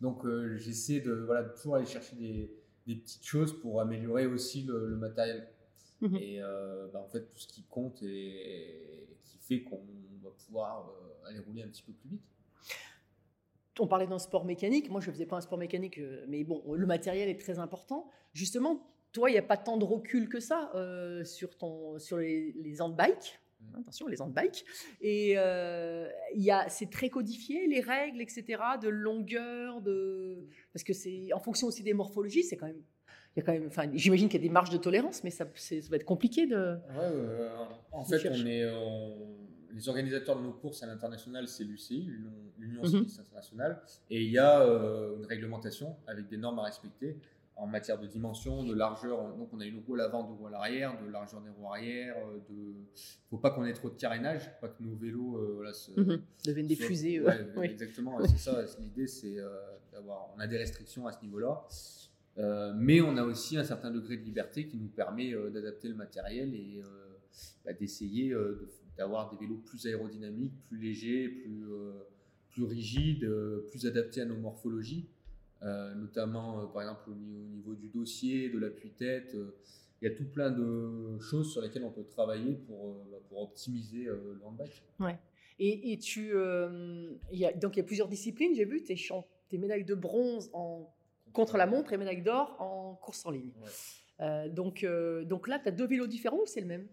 donc 0.01 0.23
j'essaie 0.57 0.99
de 0.99 1.13
voilà, 1.13 1.43
de 1.43 1.55
toujours 1.55 1.75
aller 1.75 1.85
chercher 1.85 2.15
des, 2.17 2.51
des 2.87 2.95
petites 2.95 3.25
choses 3.25 3.57
pour 3.61 3.79
améliorer 3.81 4.25
aussi 4.25 4.63
le, 4.63 4.87
le 4.89 4.95
matériel. 4.97 5.47
Mhm. 6.01 6.17
Et 6.17 6.41
euh, 6.41 6.87
bah, 6.91 6.99
en 6.99 7.07
fait, 7.07 7.21
tout 7.31 7.39
ce 7.39 7.47
qui 7.47 7.63
compte 7.63 8.01
et, 8.03 9.11
et 9.11 9.17
qui 9.23 9.37
fait 9.37 9.61
qu'on 9.61 9.81
va 10.23 10.31
pouvoir 10.31 10.89
euh, 10.89 11.29
aller 11.29 11.39
rouler 11.39 11.63
un 11.63 11.67
petit 11.67 11.83
peu 11.83 11.93
plus 11.93 12.09
vite. 12.09 12.21
on 13.79 13.87
parlait 13.87 14.07
d'un 14.07 14.19
sport 14.19 14.45
mécanique. 14.45 14.89
Moi, 14.89 15.01
je 15.01 15.07
ne 15.09 15.13
faisais 15.13 15.25
pas 15.25 15.37
un 15.37 15.41
sport 15.41 15.57
mécanique, 15.57 15.97
euh, 15.99 16.25
mais 16.27 16.43
bon, 16.43 16.61
le 16.73 16.85
matériel 16.85 17.29
est 17.29 17.39
très 17.39 17.59
important. 17.59 18.09
Justement, 18.33 18.85
toi, 19.11 19.29
il 19.29 19.33
n'y 19.33 19.39
a 19.39 19.43
pas 19.43 19.57
tant 19.57 19.77
de 19.77 19.85
recul 19.85 20.27
que 20.27 20.39
ça 20.39 20.71
euh, 20.75 21.23
sur, 21.23 21.57
ton, 21.57 21.97
sur 21.99 22.17
les, 22.17 22.51
les 22.53 22.81
handbikes. 22.81 23.39
Mm. 23.61 23.79
Attention, 23.79 24.07
les 24.07 24.21
handbikes. 24.21 24.65
Et 24.99 25.35
c'est 26.67 26.89
très 26.89 27.09
codifié, 27.09 27.67
les 27.67 27.79
règles, 27.81 28.21
etc., 28.21 28.61
de 28.81 28.89
longueur, 28.89 29.81
de... 29.81 30.47
parce 30.73 30.83
que 30.83 30.93
c'est 30.93 31.31
en 31.33 31.39
fonction 31.39 31.67
aussi 31.67 31.83
des 31.83 31.93
morphologies, 31.93 32.43
c'est 32.43 32.57
quand 32.57 32.67
même. 32.67 32.83
Il 33.35 33.39
y 33.39 33.43
a 33.43 33.45
quand 33.45 33.51
même, 33.53 33.67
enfin, 33.67 33.89
j'imagine 33.93 34.29
qu'il 34.29 34.39
y 34.41 34.43
a 34.45 34.47
des 34.47 34.53
marges 34.53 34.69
de 34.69 34.77
tolérance, 34.77 35.23
mais 35.23 35.29
ça, 35.29 35.45
c'est- 35.55 35.81
ça 35.81 35.89
va 35.89 35.97
être 35.97 36.05
compliqué 36.05 36.47
de. 36.47 36.55
Ouais, 36.55 36.79
euh, 37.01 37.49
en 37.91 38.03
fait, 38.05 38.29
on 38.29 38.45
est, 38.45 38.65
on- 38.71 39.35
les 39.73 39.89
organisateurs 39.89 40.37
de 40.37 40.43
nos 40.43 40.53
courses 40.53 40.83
à 40.83 40.87
l'international, 40.87 41.47
c'est 41.49 41.65
l'UCI, 41.65 42.07
l'Union- 42.57 42.81
Mhm. 42.83 42.87
cycliste 42.89 43.19
internationale, 43.19 43.81
et 44.09 44.23
il 44.23 44.31
y 44.31 44.37
a 44.37 44.61
euh, 44.61 45.17
une 45.17 45.25
réglementation 45.25 45.97
avec 46.07 46.29
des 46.29 46.37
normes 46.37 46.59
à 46.59 46.63
respecter 46.63 47.17
en 47.57 47.67
matière 47.67 47.99
de 47.99 48.07
dimension, 48.07 48.63
de 48.63 48.73
largeur. 48.73 49.33
Donc, 49.35 49.49
on 49.53 49.59
a 49.59 49.65
une 49.65 49.81
roue 49.85 49.95
à 49.95 49.97
l'avant, 49.97 50.23
deux 50.23 50.33
roues 50.33 50.47
à 50.47 50.51
l'arrière, 50.51 50.97
de 51.05 51.09
largeur 51.11 51.41
des 51.41 51.49
roues 51.49 51.67
arrière. 51.73 52.15
euh, 52.17 52.37
De, 52.49 52.73
faut 53.29 53.37
pas 53.37 53.49
qu'on 53.51 53.65
ait 53.65 53.73
trop 53.73 53.89
de 53.89 53.95
carénage, 53.95 54.49
pas 54.61 54.69
que 54.69 54.81
nos 54.81 54.95
vélos, 54.95 55.37
euh, 55.37 55.53
voilà, 55.55 55.73
se- 55.73 55.91
Mhm. 55.99 56.21
Deviennent 56.45 56.67
des 56.67 56.75
fusées. 56.75 57.19
ouais. 57.21 57.71
Exactement, 57.71 58.17
c'est 58.25 58.37
ça. 58.37 58.63
L'idée, 58.79 59.07
c'est 59.07 59.39
euh, 59.39 59.59
d'avoir. 59.91 60.29
On 60.35 60.39
a 60.39 60.47
des 60.47 60.57
restrictions 60.57 61.05
à 61.07 61.11
ce 61.11 61.21
niveau-là. 61.21 61.65
Euh, 62.37 62.73
mais 62.75 62.99
on 63.01 63.15
a 63.17 63.23
aussi 63.23 63.57
un 63.57 63.63
certain 63.63 63.91
degré 63.91 64.17
de 64.17 64.23
liberté 64.23 64.67
qui 64.67 64.77
nous 64.77 64.89
permet 64.89 65.33
euh, 65.33 65.49
d'adapter 65.49 65.87
le 65.87 65.95
matériel 65.95 66.53
et 66.53 66.81
euh, 66.83 66.85
bah, 67.63 67.71
d'essayer 67.73 68.31
de- 68.31 68.69
d'avoir 68.97 69.29
des 69.31 69.37
vélos 69.37 69.57
plus 69.65 69.85
aérodynamiques, 69.87 70.53
plus 70.67 70.77
légers, 70.77 71.27
plus, 71.29 71.65
plus 72.49 72.63
rigides, 72.63 73.29
plus 73.69 73.85
adaptés 73.85 74.21
à 74.21 74.25
nos 74.25 74.37
morphologies, 74.37 75.05
notamment 75.61 76.65
par 76.67 76.83
exemple 76.83 77.09
au 77.09 77.13
niveau, 77.15 77.41
au 77.41 77.49
niveau 77.49 77.75
du 77.75 77.89
dossier, 77.89 78.49
de 78.49 78.57
l'appui-tête. 78.57 79.35
il 80.01 80.05
y 80.05 80.07
a 80.09 80.15
tout 80.15 80.23
plein 80.23 80.49
de 80.49 81.19
choses 81.19 81.51
sur 81.51 81.61
lesquelles 81.61 81.83
on 81.83 81.91
peut 81.91 82.05
travailler 82.05 82.53
pour, 82.55 82.93
bah, 83.11 83.17
pour 83.27 83.41
optimiser 83.41 84.05
le 84.05 84.39
handbike. 84.45 84.81
Et, 85.59 85.91
et 85.91 85.97
tu, 85.97 86.31
donc 86.31 87.75
il 87.75 87.77
y 87.77 87.81
a 87.81 87.83
plusieurs 87.83 88.07
disciplines, 88.07 88.55
j'ai 88.55 88.63
vu, 88.65 88.81
tes, 88.81 88.95
tes 89.49 89.57
médailles 89.57 89.83
de 89.83 89.95
bronze 89.95 90.49
en 90.53 90.89
contre 91.35 91.57
la 91.57 91.67
montre 91.67 91.93
et 91.93 91.97
médaille 91.97 92.23
d'or 92.23 92.55
en 92.59 92.95
course 92.95 93.25
en 93.25 93.31
ligne. 93.31 93.51
Ouais. 93.61 93.69
Euh, 94.21 94.49
donc, 94.49 94.83
euh, 94.83 95.23
donc 95.25 95.47
là, 95.47 95.59
tu 95.59 95.67
as 95.67 95.71
deux 95.71 95.85
vélos 95.85 96.07
différents 96.07 96.37
ou 96.37 96.45
c'est 96.45 96.61
le 96.61 96.67
même? 96.67 96.87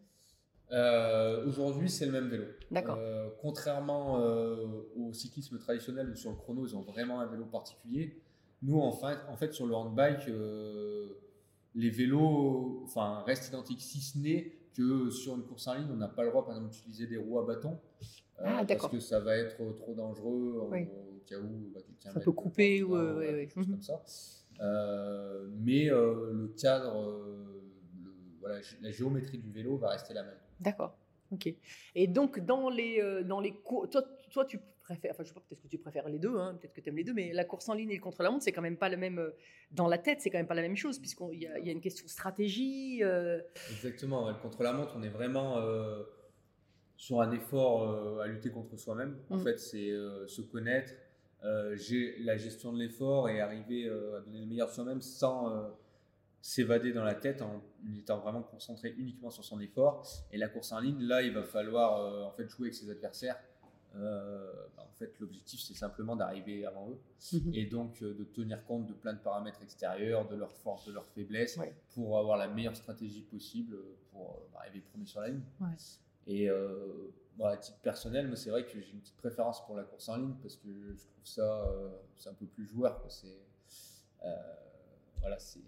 Euh, 0.73 1.47
Aujourd'hui, 1.47 1.89
c'est 1.89 2.07
le 2.07 2.13
même 2.13 2.29
vélo. 2.29 2.45
D'accord. 2.71 2.99
Contrairement 3.41 4.15
au 4.97 5.13
cyclisme 5.13 5.59
traditionnel 5.59 6.11
où 6.11 6.17
sur 6.17 6.31
le 6.31 6.37
chrono, 6.37 6.67
ils 6.67 6.77
ont 6.77 6.83
vraiment 6.83 7.21
un 7.21 7.27
vélo 7.27 7.45
particulier. 7.45 8.21
Nous, 8.63 8.79
en 8.79 8.93
fait, 8.93 9.19
en 9.29 9.37
fait 9.37 9.53
sur 9.53 9.67
le 9.67 9.75
handbike, 9.75 10.31
les 11.75 11.91
vélos 11.91 12.83
enfin, 12.85 13.23
restent 13.27 13.49
identiques, 13.49 13.81
si 13.81 14.01
ce 14.01 14.19
n'est 14.19 14.57
que 14.75 15.11
sur 15.11 15.35
une 15.35 15.43
course 15.43 15.69
en 15.69 15.75
ligne, 15.75 15.89
on 15.93 15.97
n'a 15.97 16.09
pas 16.09 16.23
le 16.23 16.31
droit, 16.31 16.45
par 16.45 16.55
exemple, 16.55 16.73
d'utiliser 16.73 17.07
des 17.07 17.19
roues 17.19 17.39
à 17.39 17.45
bâton. 17.45 17.79
Ah, 18.39 18.65
parce 18.67 18.89
que 18.89 18.99
ça 18.99 19.21
va 19.21 19.37
être 19.37 19.57
trop 19.77 19.95
dangereux 19.95 20.69
Oui. 20.71 20.89
Au 21.23 21.29
cas 21.29 21.38
où 21.38 21.71
bah, 21.75 21.81
quelqu'un 21.87 22.11
Ça 22.12 22.21
peut 22.21 22.33
couper 22.33 22.83
ou, 22.83 22.95
dedans, 22.97 23.05
euh, 23.05 23.19
ouais, 23.19 23.49
chose 23.49 23.67
Mhm. 23.67 23.73
comme 23.75 23.83
ça. 23.83 24.02
Euh, 24.61 25.49
mais 25.61 25.91
euh, 25.91 26.33
le 26.33 26.49
cadre, 26.61 26.97
euh, 27.00 27.62
le- 28.02 28.12
voilà, 28.41 28.61
la 28.81 28.91
géométrie 28.91 29.38
du 29.38 29.50
vélo 29.50 29.76
va 29.76 29.91
rester 29.91 30.14
la 30.14 30.23
même. 30.25 30.38
D'accord. 30.61 30.97
Ok. 31.31 31.52
Et 31.95 32.07
donc, 32.07 32.41
dans 32.45 32.69
les, 32.69 33.00
euh, 33.00 33.23
dans 33.23 33.41
les 33.41 33.52
cours, 33.55 33.88
toi, 33.88 34.02
toi, 34.31 34.45
tu 34.45 34.59
préfères, 34.81 35.12
enfin, 35.12 35.23
je 35.23 35.29
sais 35.29 35.35
pas, 35.35 35.41
peut-être 35.41 35.62
que 35.62 35.69
tu 35.69 35.79
préfères 35.79 36.09
les 36.09 36.19
deux, 36.19 36.37
hein, 36.37 36.57
peut-être 36.61 36.75
que 36.75 36.81
tu 36.83 36.91
aimes 36.91 36.97
les 36.97 37.05
deux, 37.05 37.14
mais 37.14 37.33
la 37.33 37.45
course 37.45 37.69
en 37.71 37.75
ligne 37.75 37.91
et 37.91 37.95
le 37.97 38.02
contre-la-montre, 38.02 38.45
c'est 38.45 38.52
quand 38.52 38.61
même 38.62 38.76
pas 38.76 38.91
le 38.91 38.97
même. 38.99 39.33
Dans 39.71 39.88
la 39.88 39.97
tête, 39.99 40.21
c'est 40.21 40.29
quand 40.29 40.38
même 40.38 40.47
pas 40.47 40.55
la 40.55 40.62
même 40.62 40.76
chose, 40.76 40.99
puisqu'il 40.99 41.38
y, 41.41 41.47
a- 41.47 41.59
il 41.59 41.67
y 41.67 41.71
a 41.71 41.73
une 41.73 41.81
question 41.81 42.05
de 42.05 42.11
stratégie. 42.11 43.02
Exactement, 43.71 44.29
le 44.29 44.35
contre-la-montre, 44.37 44.95
on 44.97 45.02
est 45.02 45.09
vraiment 45.09 45.57
sur 46.99 47.21
un 47.21 47.33
effort 47.33 47.83
euh, 47.91 48.21
à 48.21 48.26
lutter 48.29 48.50
contre 48.50 48.76
soi-même. 48.76 49.17
En 49.31 49.38
Mm. 49.38 49.45
fait, 49.45 49.59
c'est 49.59 49.91
euh, 49.91 50.26
se 50.29 50.41
connaître, 50.43 50.93
euh, 51.45 51.77
j'ai 51.77 52.19
la 52.21 52.37
gestion 52.37 52.73
de 52.73 52.79
l'effort 52.79 53.29
et 53.29 53.41
arriver 53.41 53.87
euh, 53.87 54.19
à 54.19 54.21
donner 54.21 54.41
le 54.41 54.47
meilleur 54.47 54.69
de 54.69 54.73
soi-même 54.73 55.01
sans 55.01 55.51
euh, 55.51 55.69
s'évader 56.41 56.93
dans 56.93 57.05
la 57.05 57.15
tête 57.15 57.43
en 57.43 57.63
étant 57.97 58.19
vraiment 58.19 58.43
concentré 58.43 58.95
uniquement 58.97 59.31
sur 59.31 59.45
son 59.45 59.61
effort. 59.61 60.07
Et 60.33 60.39
la 60.39 60.49
course 60.49 60.73
en 60.73 60.81
ligne, 60.81 61.01
là, 61.03 61.23
il 61.23 61.33
va 61.33 61.43
falloir 61.43 62.27
en 62.27 62.31
fait 62.33 62.49
jouer 62.49 62.67
avec 62.69 62.75
ses 62.75 62.91
adversaires. 62.91 63.37
Bah, 63.95 64.65
en 64.79 64.93
fait, 64.95 65.19
l'objectif, 65.21 65.61
c'est 65.61 65.75
simplement 65.75 66.17
d'arriver 66.17 66.65
avant 66.65 66.89
eux 66.91 66.99
Mhm. 67.35 67.53
et 67.55 67.67
donc 67.67 68.01
de 68.03 68.25
tenir 68.25 68.65
compte 68.65 68.87
de 68.87 68.93
plein 68.95 69.13
de 69.13 69.19
paramètres 69.19 69.63
extérieurs, 69.63 70.27
de 70.29 70.35
leurs 70.35 70.57
forces, 70.57 70.87
de 70.87 70.93
leurs 70.93 71.07
faiblesses, 71.09 71.57
Ouais. 71.59 71.75
pour 71.95 72.19
avoir 72.19 72.39
la 72.39 72.49
meilleure 72.49 72.75
stratégie 72.77 73.23
possible 73.23 73.77
pour 74.11 74.49
arriver 74.59 74.81
premier 74.81 75.05
sur 75.07 75.21
la 75.21 75.29
ligne. 75.29 75.43
Ouais. 75.61 75.67
Et 76.27 76.49
euh, 76.49 77.13
bon, 77.37 77.47
à 77.47 77.57
titre 77.57 77.79
personnel, 77.79 78.27
moi, 78.29 78.37
c'est 78.37 78.51
vrai 78.51 78.65
que 78.65 78.81
j'ai 78.81 78.91
une 78.93 79.01
petite 79.01 79.17
préférence 79.17 79.65
pour 79.67 79.77
la 79.77 79.85
course 79.85 80.09
en 80.09 80.17
ligne 80.17 80.35
parce 80.43 80.57
que 80.57 80.69
je 80.69 81.03
trouve 81.07 81.25
ça 81.25 81.67
euh, 81.69 81.91
c'est 82.17 82.29
un 82.29 82.35
peu 82.35 82.47
plus 82.47 82.67
joueur. 82.67 83.05
C'est 83.09 83.27
euh, 84.25 84.37
voilà, 85.21 85.39
c'est 85.39 85.61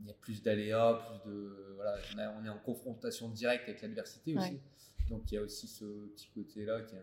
il 0.00 0.08
y 0.08 0.10
a 0.10 0.14
plus 0.14 0.42
d'aléas, 0.42 0.94
plus 1.22 1.30
de 1.30 1.72
voilà, 1.76 1.96
on, 2.40 2.44
est 2.44 2.48
en 2.48 2.58
confrontation 2.58 3.28
directe 3.28 3.68
avec 3.68 3.80
l'adversité 3.82 4.36
aussi. 4.36 4.50
Ouais. 4.54 4.60
Donc 5.08 5.30
il 5.30 5.34
y 5.36 5.38
a 5.38 5.42
aussi 5.42 5.66
ce 5.66 5.84
petit 5.84 6.28
côté-là 6.34 6.82
qui 6.82 6.94
est 6.94 6.98
un, 6.98 7.00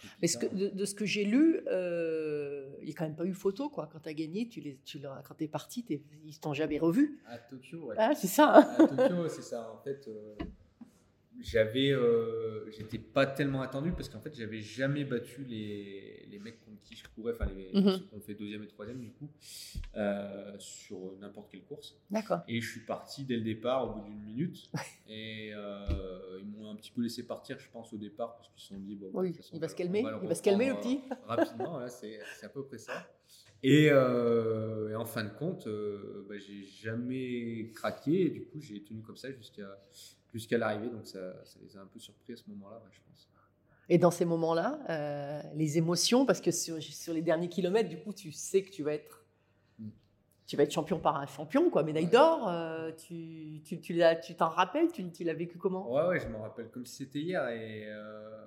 peu 0.00 0.08
Mais 0.22 0.26
ce 0.28 0.38
que- 0.38 0.46
bizarre. 0.46 0.70
de, 0.72 0.76
de 0.76 0.84
ce 0.84 0.94
que 0.94 1.04
j'ai 1.04 1.24
lu, 1.24 1.60
euh, 1.68 2.70
il 2.80 2.86
n'y 2.86 2.92
a 2.92 2.94
quand 2.94 3.04
même 3.04 3.16
pas 3.16 3.24
eu 3.26 3.34
photo, 3.34 3.68
quoi. 3.68 3.88
Quand 3.92 4.00
tu 4.00 4.08
as 4.08 4.14
gagné, 4.14 4.48
tu 4.48 4.60
les, 4.60 4.78
tu 4.84 5.00
quand 5.00 5.34
tu 5.36 5.44
es 5.44 5.48
parti, 5.48 5.84
ils 6.24 6.38
t'ont 6.40 6.54
jamais 6.54 6.78
revu. 6.78 7.20
à 7.26 7.38
Tokyo, 7.38 7.86
ouais. 7.86 7.96
Ah, 7.98 8.14
c'est 8.14 8.26
ça. 8.26 8.58
hein. 8.58 8.84
à 8.84 8.86
Tokyo, 9.08 9.28
c'est 9.28 9.42
ça. 9.42 9.70
En 9.72 9.78
fait, 9.82 10.08
euh, 10.08 10.34
j'avais, 11.42 11.90
euh, 11.92 12.70
j'étais 12.70 12.98
pas 12.98 13.26
tellement 13.26 13.62
attendu 13.62 13.92
parce 13.92 14.08
qu'en 14.08 14.20
fait, 14.20 14.34
j'avais 14.34 14.60
jamais 14.60 15.04
battu 15.04 15.44
les, 15.44 16.26
les 16.30 16.38
mecs 16.38 16.60
contre 16.64 16.80
qui 16.82 16.94
je 16.96 17.04
courais, 17.14 17.32
enfin 17.32 17.46
les 17.46 17.70
Mhm. 17.80 17.90
ceux 17.92 17.98
qui 17.98 18.14
ont 18.14 18.20
fait 18.20 18.34
deuxième 18.34 18.62
et 18.62 18.66
troisième 18.66 19.00
du 19.00 19.10
coup, 19.12 19.28
euh, 19.96 20.54
sur 20.58 20.98
n'importe 21.20 21.50
quelle 21.50 21.62
course. 21.64 21.96
D'accord. 22.10 22.40
Et 22.48 22.60
je 22.60 22.70
suis 22.70 22.80
parti 22.80 23.24
dès 23.24 23.36
le 23.36 23.42
départ 23.42 23.84
au 23.88 24.00
bout 24.00 24.08
d'une 24.08 24.22
minute. 24.22 24.70
et 25.08 25.50
euh, 25.54 26.09
petit 26.90 26.94
peu 26.94 27.02
laissé 27.02 27.26
partir, 27.26 27.58
je 27.58 27.68
pense, 27.70 27.92
au 27.92 27.96
départ 27.96 28.36
parce 28.36 28.48
qu'ils 28.48 28.60
se 28.60 28.68
sont 28.68 28.78
dit 28.80 28.96
bon, 28.96 29.10
Oui, 29.14 29.32
façon, 29.32 29.50
il 29.54 29.60
va 29.60 29.68
se 29.68 29.74
calmer, 29.74 30.04
il 30.22 30.28
va 30.28 30.34
se 30.34 30.42
calmer, 30.42 30.66
le 30.66 30.72
reprendre, 30.74 31.00
petit. 31.00 31.12
euh, 31.12 31.16
rapidement, 31.26 31.78
là, 31.78 31.88
c'est 31.88 32.18
à 32.42 32.48
peu 32.48 32.64
près 32.64 32.78
ça. 32.78 33.06
Et, 33.62 33.88
euh, 33.90 34.90
et 34.90 34.94
en 34.96 35.04
fin 35.04 35.22
de 35.24 35.30
compte, 35.30 35.66
euh, 35.66 36.26
bah, 36.28 36.36
j'ai 36.38 36.64
jamais 36.64 37.70
craqué 37.74 38.26
et 38.26 38.30
du 38.30 38.46
coup 38.46 38.58
j'ai 38.58 38.82
tenu 38.82 39.02
comme 39.02 39.18
ça 39.18 39.30
jusqu'à 39.32 39.78
jusqu'à 40.32 40.56
l'arrivée, 40.58 40.88
donc 40.88 41.06
ça, 41.06 41.44
ça 41.44 41.58
les 41.62 41.76
a 41.76 41.80
un 41.80 41.86
peu 41.86 41.98
surpris 41.98 42.32
à 42.32 42.36
ce 42.36 42.44
moment-là, 42.48 42.80
je 42.90 43.00
pense. 43.06 43.28
Et 43.88 43.98
dans 43.98 44.12
ces 44.12 44.24
moments-là, 44.24 44.80
euh, 44.88 45.42
les 45.56 45.76
émotions, 45.76 46.24
parce 46.24 46.40
que 46.40 46.52
sur, 46.52 46.80
sur 46.80 47.12
les 47.12 47.22
derniers 47.22 47.48
kilomètres, 47.48 47.88
du 47.88 47.98
coup, 47.98 48.12
tu 48.12 48.30
sais 48.30 48.62
que 48.62 48.70
tu 48.70 48.84
vas 48.84 48.94
être. 48.94 49.19
Tu 50.50 50.56
vas 50.56 50.64
être 50.64 50.72
champion 50.72 50.98
par 50.98 51.16
un 51.16 51.26
champion, 51.26 51.70
quoi, 51.70 51.84
médaille 51.84 52.08
d'or. 52.08 52.48
euh, 52.48 52.90
tu, 52.92 53.60
tu, 53.64 53.80
tu 53.80 53.92
l'as- 53.94 54.16
tu 54.16 54.34
t'en 54.34 54.48
rappelles 54.48 54.90
Tu, 54.90 55.08
tu 55.12 55.22
l'as 55.22 55.32
vécu 55.34 55.58
comment? 55.58 55.88
Ouais, 55.92 56.06
ouais, 56.08 56.18
je 56.18 56.26
m'en 56.26 56.42
rappelle 56.42 56.68
comme 56.70 56.84
si 56.84 56.96
c'était 57.04 57.20
hier. 57.20 57.48
Et 57.50 57.84
euh, 57.86 58.46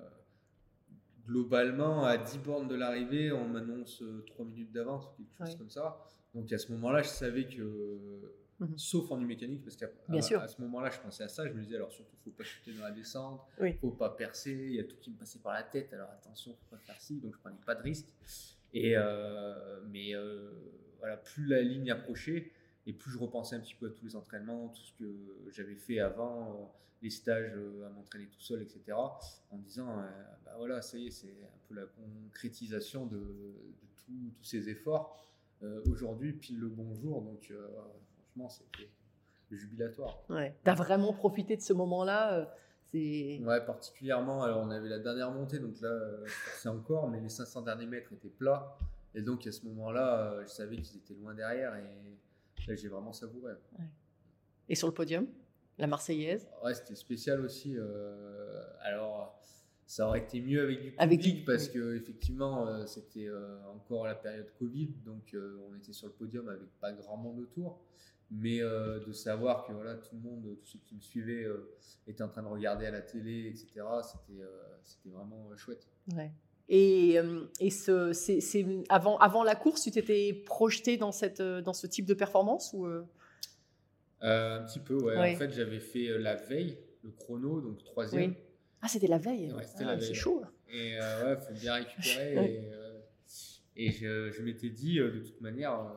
globalement, 1.25 2.03
à 2.03 2.17
10 2.17 2.39
bornes 2.39 2.67
de 2.67 2.75
l'arrivée, 2.75 3.31
on 3.31 3.47
m'annonce 3.47 4.03
3 4.27 4.45
minutes 4.45 4.71
d'avance 4.73 5.07
quelque 5.15 5.37
chose 5.37 5.49
Ouais. 5.53 5.57
comme 5.57 5.69
ça. 5.69 5.97
Donc 6.35 6.51
à 6.51 6.57
ce 6.57 6.71
moment-là, 6.73 7.01
je 7.03 7.07
savais 7.07 7.45
que, 7.45 8.19
Mhm. 8.59 8.77
sauf 8.77 9.09
en 9.11 9.17
mécanique, 9.17 9.63
parce 9.63 9.75
qu'à 9.75 9.87
Bien 10.09 10.19
à- 10.19 10.21
sûr. 10.21 10.41
à 10.41 10.47
ce 10.47 10.61
moment-là, 10.61 10.89
je 10.89 10.99
pensais 10.99 11.23
à 11.23 11.29
ça. 11.29 11.47
Je 11.47 11.53
me 11.53 11.61
disais, 11.61 11.75
alors 11.77 11.91
surtout, 11.91 12.15
faut 12.23 12.31
pas 12.31 12.43
chuter 12.43 12.73
dans 12.73 12.83
la 12.83 12.91
descente, 12.91 13.41
Oui. 13.61 13.77
faut 13.79 13.91
pas 13.91 14.09
percer. 14.09 14.51
Il 14.51 14.73
y 14.75 14.79
a 14.79 14.83
tout 14.83 14.97
qui 14.99 15.09
me 15.11 15.15
passait 15.15 15.39
par 15.39 15.53
la 15.53 15.63
tête. 15.63 15.93
Alors 15.93 16.09
attention, 16.11 16.51
faut 16.51 16.75
pas 16.75 16.81
faire 16.81 16.99
ci. 16.99 17.19
Donc 17.21 17.33
je 17.35 17.39
prenais 17.39 17.55
pas 17.65 17.75
de 17.75 17.81
risque. 17.83 18.07
Et 18.73 18.93
euh, 18.97 19.79
mais 19.89 20.13
euh, 20.15 20.51
voilà, 21.03 21.17
plus 21.17 21.45
la 21.45 21.61
ligne 21.61 21.91
approchait 21.91 22.49
et 22.87 22.93
plus 22.93 23.11
je 23.11 23.17
repensais 23.19 23.57
un 23.57 23.59
petit 23.59 23.75
peu 23.75 23.87
à 23.87 23.89
tous 23.89 24.05
les 24.05 24.15
entraînements, 24.15 24.69
tout 24.69 24.81
ce 24.81 24.93
que 24.93 25.05
j'avais 25.51 25.75
fait 25.75 25.99
avant, 25.99 26.51
euh, 26.51 26.63
les 27.01 27.09
stages 27.09 27.51
euh, 27.55 27.85
à 27.85 27.89
m'entraîner 27.89 28.27
tout 28.27 28.39
seul, 28.39 28.61
etc. 28.61 28.81
En 29.51 29.57
disant, 29.57 29.99
euh, 29.99 30.03
bah 30.45 30.53
voilà, 30.57 30.81
ça 30.81 30.97
y 30.97 31.07
est, 31.07 31.11
c'est 31.11 31.27
un 31.27 31.59
peu 31.67 31.75
la 31.75 31.85
concrétisation 31.85 33.05
de, 33.05 33.17
de 33.17 33.87
tout- 34.05 34.31
tous 34.37 34.43
ces 34.45 34.69
efforts. 34.69 35.17
Euh, 35.63 35.81
Aujourd'hui, 35.89 36.31
pile 36.33 36.59
le 36.59 36.67
bon 36.69 36.93
jour, 36.95 37.21
donc 37.21 37.47
euh, 37.51 37.67
franchement, 38.15 38.49
c'était 38.49 38.89
jubilatoire. 39.51 40.23
ouais. 40.29 40.55
Tu 40.63 40.69
as 40.69 40.73
vraiment 40.73 41.13
profité 41.13 41.55
de 41.57 41.61
ce 41.61 41.73
moment-là 41.73 42.49
c'est... 42.91 43.39
Ouais, 43.43 43.65
particulièrement, 43.65 44.43
alors 44.43 44.59
on 44.63 44.69
avait 44.69 44.89
la 44.89 44.99
dernière 44.99 45.31
montée, 45.31 45.57
donc 45.59 45.79
là, 45.81 45.91
c'est 46.57 46.69
encore, 46.69 47.09
mais 47.09 47.19
les 47.21 47.29
500 47.29 47.61
derniers 47.63 47.85
mètres 47.87 48.13
étaient 48.13 48.29
plats. 48.29 48.77
Et 49.15 49.21
donc 49.21 49.45
à 49.47 49.51
ce 49.51 49.65
moment-là, 49.65 50.31
euh, 50.33 50.43
je 50.43 50.47
savais 50.49 50.77
qu'ils 50.77 50.97
étaient 50.97 51.13
loin 51.13 51.33
derrière 51.33 51.75
et 51.75 51.83
là, 52.67 52.75
j'ai 52.75 52.87
vraiment 52.87 53.13
savouré. 53.13 53.53
Et 54.69 54.75
sur 54.75 54.87
le 54.87 54.93
podium, 54.93 55.27
la 55.77 55.87
Marseillaise? 55.87 56.47
Ouais, 56.63 56.73
c'était 56.73 56.95
spécial 56.95 57.41
aussi. 57.41 57.75
euh, 57.77 58.63
alors, 58.81 59.39
ça 59.85 60.07
aurait 60.07 60.19
été 60.21 60.41
mieux 60.41 60.61
avec 60.61 60.77
du 60.77 60.91
public 60.91 60.99
Avec 60.99 61.45
parce 61.45 61.67
oui. 61.67 61.73
que 61.73 61.95
effectivement, 61.95 62.67
euh, 62.67 62.85
c'était 62.85 63.27
euh, 63.27 63.57
encore 63.67 64.05
la 64.05 64.15
période 64.15 64.51
Covid, 64.57 64.87
donc 65.05 65.35
on 65.69 65.75
était 65.75 65.93
sur 65.93 66.07
le 66.07 66.13
podium 66.13 66.47
avec 66.47 66.69
pas 66.79 66.93
grand 66.93 67.17
monde 67.17 67.39
autour. 67.39 67.81
Mais 68.31 68.61
de 68.61 69.11
savoir 69.11 69.67
que 69.67 69.73
voilà, 69.73 69.95
tout 69.95 70.15
le 70.15 70.21
monde, 70.21 70.57
tous 70.63 70.65
ceux 70.71 70.79
qui 70.79 70.95
me 70.95 71.01
suivaient, 71.01 71.45
étaient 72.07 72.23
en 72.23 72.29
train 72.29 72.41
de 72.41 72.47
regarder 72.47 72.87
à 72.87 72.91
la 72.91 73.01
télé, 73.01 73.47
etc. 73.47 73.85
C'était 74.01 74.41
c'était 74.81 75.09
vraiment 75.09 75.55
chouette. 75.55 75.87
Ouais. 76.15 76.31
Et, 76.69 77.19
euh, 77.19 77.41
et 77.59 77.69
ce, 77.69 78.13
c'est, 78.13 78.39
c'est- 78.41 78.65
avant, 78.89 79.17
avant 79.17 79.43
la 79.43 79.55
course, 79.55 79.81
tu 79.83 79.91
t'étais 79.91 80.33
projeté 80.45 80.97
dans, 80.97 81.11
cette, 81.11 81.39
euh, 81.41 81.61
dans 81.61 81.73
ce 81.73 81.87
type 81.87 82.05
de 82.05 82.13
performance 82.13 82.71
ou 82.73 82.85
euh, 82.85 83.03
un 84.21 84.63
petit 84.63 84.79
peu, 84.79 84.95
ouais. 84.95 85.17
Ouais. 85.17 85.35
En 85.35 85.37
fait, 85.37 85.51
j'avais 85.51 85.79
fait 85.81 86.17
la 86.17 86.35
veille 86.35 86.77
le 87.03 87.11
chrono, 87.11 87.59
donc 87.59 87.83
troisième. 87.83 88.31
Oui. 88.31 88.37
Ah, 88.81 88.87
c'était 88.87 89.07
la 89.07 89.17
veille 89.17 89.51
Ouais, 89.53 89.63
c'était 89.63 89.83
Ah, 89.83 89.95
la 89.95 89.99
C'est 89.99 90.05
veille. 90.07 90.15
chaud. 90.15 90.39
là. 90.41 90.51
Et 90.69 90.97
euh, 90.99 91.35
ouais, 91.35 91.41
faut 91.41 91.53
bien 91.53 91.73
récupérer. 91.73 92.35
Ouais. 92.37 92.51
Et, 92.53 92.69
euh, 92.73 92.99
et 93.75 93.91
je, 93.91 94.31
je 94.31 94.41
m'étais 94.43 94.69
dit, 94.69 94.95
de 94.99 95.19
toute 95.19 95.41
manière, 95.41 95.93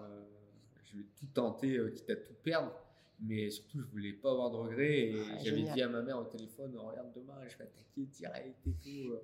je 0.85 0.97
vais 0.99 1.05
tout 1.19 1.27
tenter, 1.33 1.79
quitte 1.95 2.11
à 2.11 2.17
tout 2.17 2.33
perdre. 2.43 2.73
Mais 3.21 3.49
surtout, 3.51 3.81
je 3.81 3.87
voulais 3.87 4.13
pas 4.13 4.31
avoir 4.31 4.51
de 4.51 4.57
regrets. 4.57 4.99
Et 5.11 5.17
Ah, 5.33 5.39
j'avais 5.43 5.63
dit 5.63 5.83
à 5.83 5.89
ma 5.89 6.03
mère 6.03 6.19
au 6.19 6.25
téléphone, 6.25 6.77
oh, 6.79 6.89
regarde, 6.89 7.09
demain, 7.15 7.35
je 7.49 7.57
vais 7.57 7.65
attaquer 7.65 8.03
direct 8.13 8.57
et 8.67 8.71
tout. 8.83 9.13
euh. 9.13 9.23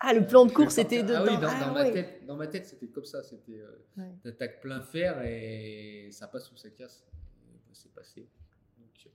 Ah, 0.00 0.14
le 0.14 0.26
plan 0.26 0.46
de 0.46 0.52
course 0.52 0.78
était 0.78 1.00
partir. 1.02 1.20
dedans. 1.20 1.32
Ah 1.32 1.34
oui, 1.34 1.40
dans, 1.40 1.48
Ah, 1.50 1.66
dans 1.66 1.74
ma 1.74 1.90
tête, 1.90 2.24
dans 2.26 2.36
ma 2.36 2.46
tête, 2.46 2.66
c'était 2.66 2.86
comme 2.88 3.04
ça. 3.04 3.22
C'était, 3.22 3.58
euh, 3.60 3.84
Ouais. 3.98 4.10
t'attaques 4.22 4.60
plein 4.62 4.80
fer 4.80 5.20
et 5.26 6.08
ça 6.12 6.28
passe 6.28 6.50
ou 6.52 6.56
ça 6.56 6.70
casse. 6.70 7.04
C'est 7.72 7.92
passé. 7.92 8.26
Donc, 8.78 8.88
euh, 9.06 9.10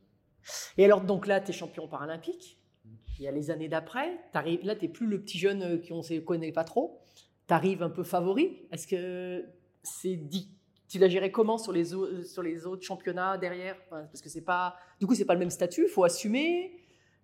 Et 0.78 0.86
alors, 0.86 1.02
donc 1.02 1.26
là, 1.26 1.42
tu 1.42 1.50
es 1.50 1.54
champion 1.54 1.88
paralympique. 1.88 2.60
Mm. 2.86 2.90
Il 3.18 3.24
y 3.24 3.28
a 3.28 3.32
les 3.32 3.50
années 3.50 3.70
d'après. 3.70 4.20
T'arrives- 4.34 4.64
Là, 4.64 4.76
tu 4.76 4.86
n'es 4.86 4.92
plus 4.92 5.08
le 5.08 5.20
petit 5.22 5.40
jeune 5.40 5.82
qui 5.82 5.94
on 5.94 6.02
ne 6.02 6.20
connaît 6.20 6.52
pas 6.52 6.64
trop. 6.64 7.00
Tu 7.48 7.54
arrives 7.56 7.82
un 7.82 7.90
peu 7.90 8.04
favori. 8.04 8.68
Est-ce 8.72 8.86
que 8.88 9.46
c'est 9.82 10.16
dit 10.16 10.52
Tu 10.92 11.00
l'as 11.00 11.08
géré 11.08 11.32
comment 11.32 11.58
sur 11.58 11.72
les, 11.72 11.94
au- 11.94 12.22
sur 12.24 12.44
les 12.44 12.66
autres 12.66 12.84
championnats 12.84 13.38
derrière? 13.38 13.78
Enfin, 13.86 14.04
Parce 14.12 14.22
que 14.22 14.28
c'est 14.28 14.42
pas. 14.42 14.76
Du 15.00 15.08
coup, 15.08 15.16
c'est 15.16 15.24
pas 15.24 15.36
le 15.36 15.40
même 15.40 15.50
statut. 15.50 15.84
Il 15.84 15.90
faut 15.90 16.04
assumer. 16.04 16.78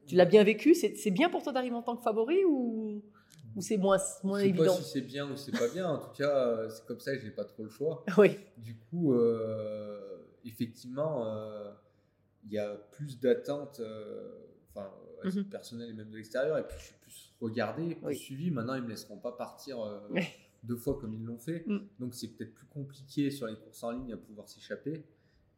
Tu 0.05 0.15
l'as 0.15 0.23
bien 0.23 0.41
vécu. 0.45 0.73
C'est 0.73 1.11
bien 1.11 1.29
pour 1.29 1.43
toi 1.43 1.51
d'arriver 1.51 1.75
en 1.75 1.81
tant 1.83 1.97
que 1.97 2.01
favori 2.01 2.45
ou, 2.45 3.03
ou 3.57 3.61
c'est 3.61 3.75
moins, 3.75 3.97
moins 4.23 4.37
je 4.39 4.43
sais 4.43 4.49
évident? 4.51 4.75
pas 4.77 4.81
si 4.81 4.89
c'est 4.89 5.01
bien 5.01 5.29
ou 5.29 5.35
c'est 5.35 5.51
pas 5.51 5.67
bien. 5.67 5.89
En 5.89 5.97
tout 5.97 6.11
cas, 6.17 6.29
euh, 6.47 6.69
c'est 6.69 6.85
comme 6.85 7.01
ça 7.01 7.13
que 7.13 7.21
j'ai 7.21 7.29
pas 7.31 7.43
trop 7.43 7.63
le 7.63 7.69
choix. 7.69 8.05
Oui. 8.17 8.37
Du 8.57 8.77
coup, 8.77 9.13
euh, 9.13 9.99
effectivement, 10.45 11.25
euh, 11.25 11.69
il 12.45 12.53
y 12.53 12.57
a 12.59 12.73
plus 12.93 13.19
d'attentes, 13.19 13.81
euh, 13.81 14.31
enfin, 14.73 14.89
à 15.23 15.27
titre 15.29 15.39
Mhm. 15.43 15.49
personnel 15.49 15.89
et 15.89 15.93
même 15.93 16.09
de 16.09 16.15
l'extérieur, 16.15 16.57
et 16.57 16.63
puis 16.65 16.77
je 16.79 16.85
suis 16.85 16.95
plus 17.01 17.33
regardé, 17.41 17.95
plus 17.95 18.05
Oui. 18.05 18.15
suivi. 18.15 18.49
Maintenant, 18.49 18.75
ils 18.75 18.83
me 18.83 18.87
laisseront 18.89 19.17
pas 19.17 19.33
partir 19.33 19.81
euh. 19.83 19.99
Deux 20.63 20.75
fois 20.77 20.97
comme 20.99 21.13
ils 21.13 21.23
l'ont 21.23 21.37
fait. 21.39 21.63
Mm. 21.67 21.79
Donc, 21.99 22.13
c'est 22.15 22.29
peut-être 22.29 22.53
plus 22.53 22.67
compliqué 22.67 23.31
sur 23.31 23.47
les 23.47 23.55
courses 23.55 23.83
en 23.83 23.91
ligne 23.91 24.13
à 24.13 24.17
pouvoir 24.17 24.47
s'échapper. 24.49 25.03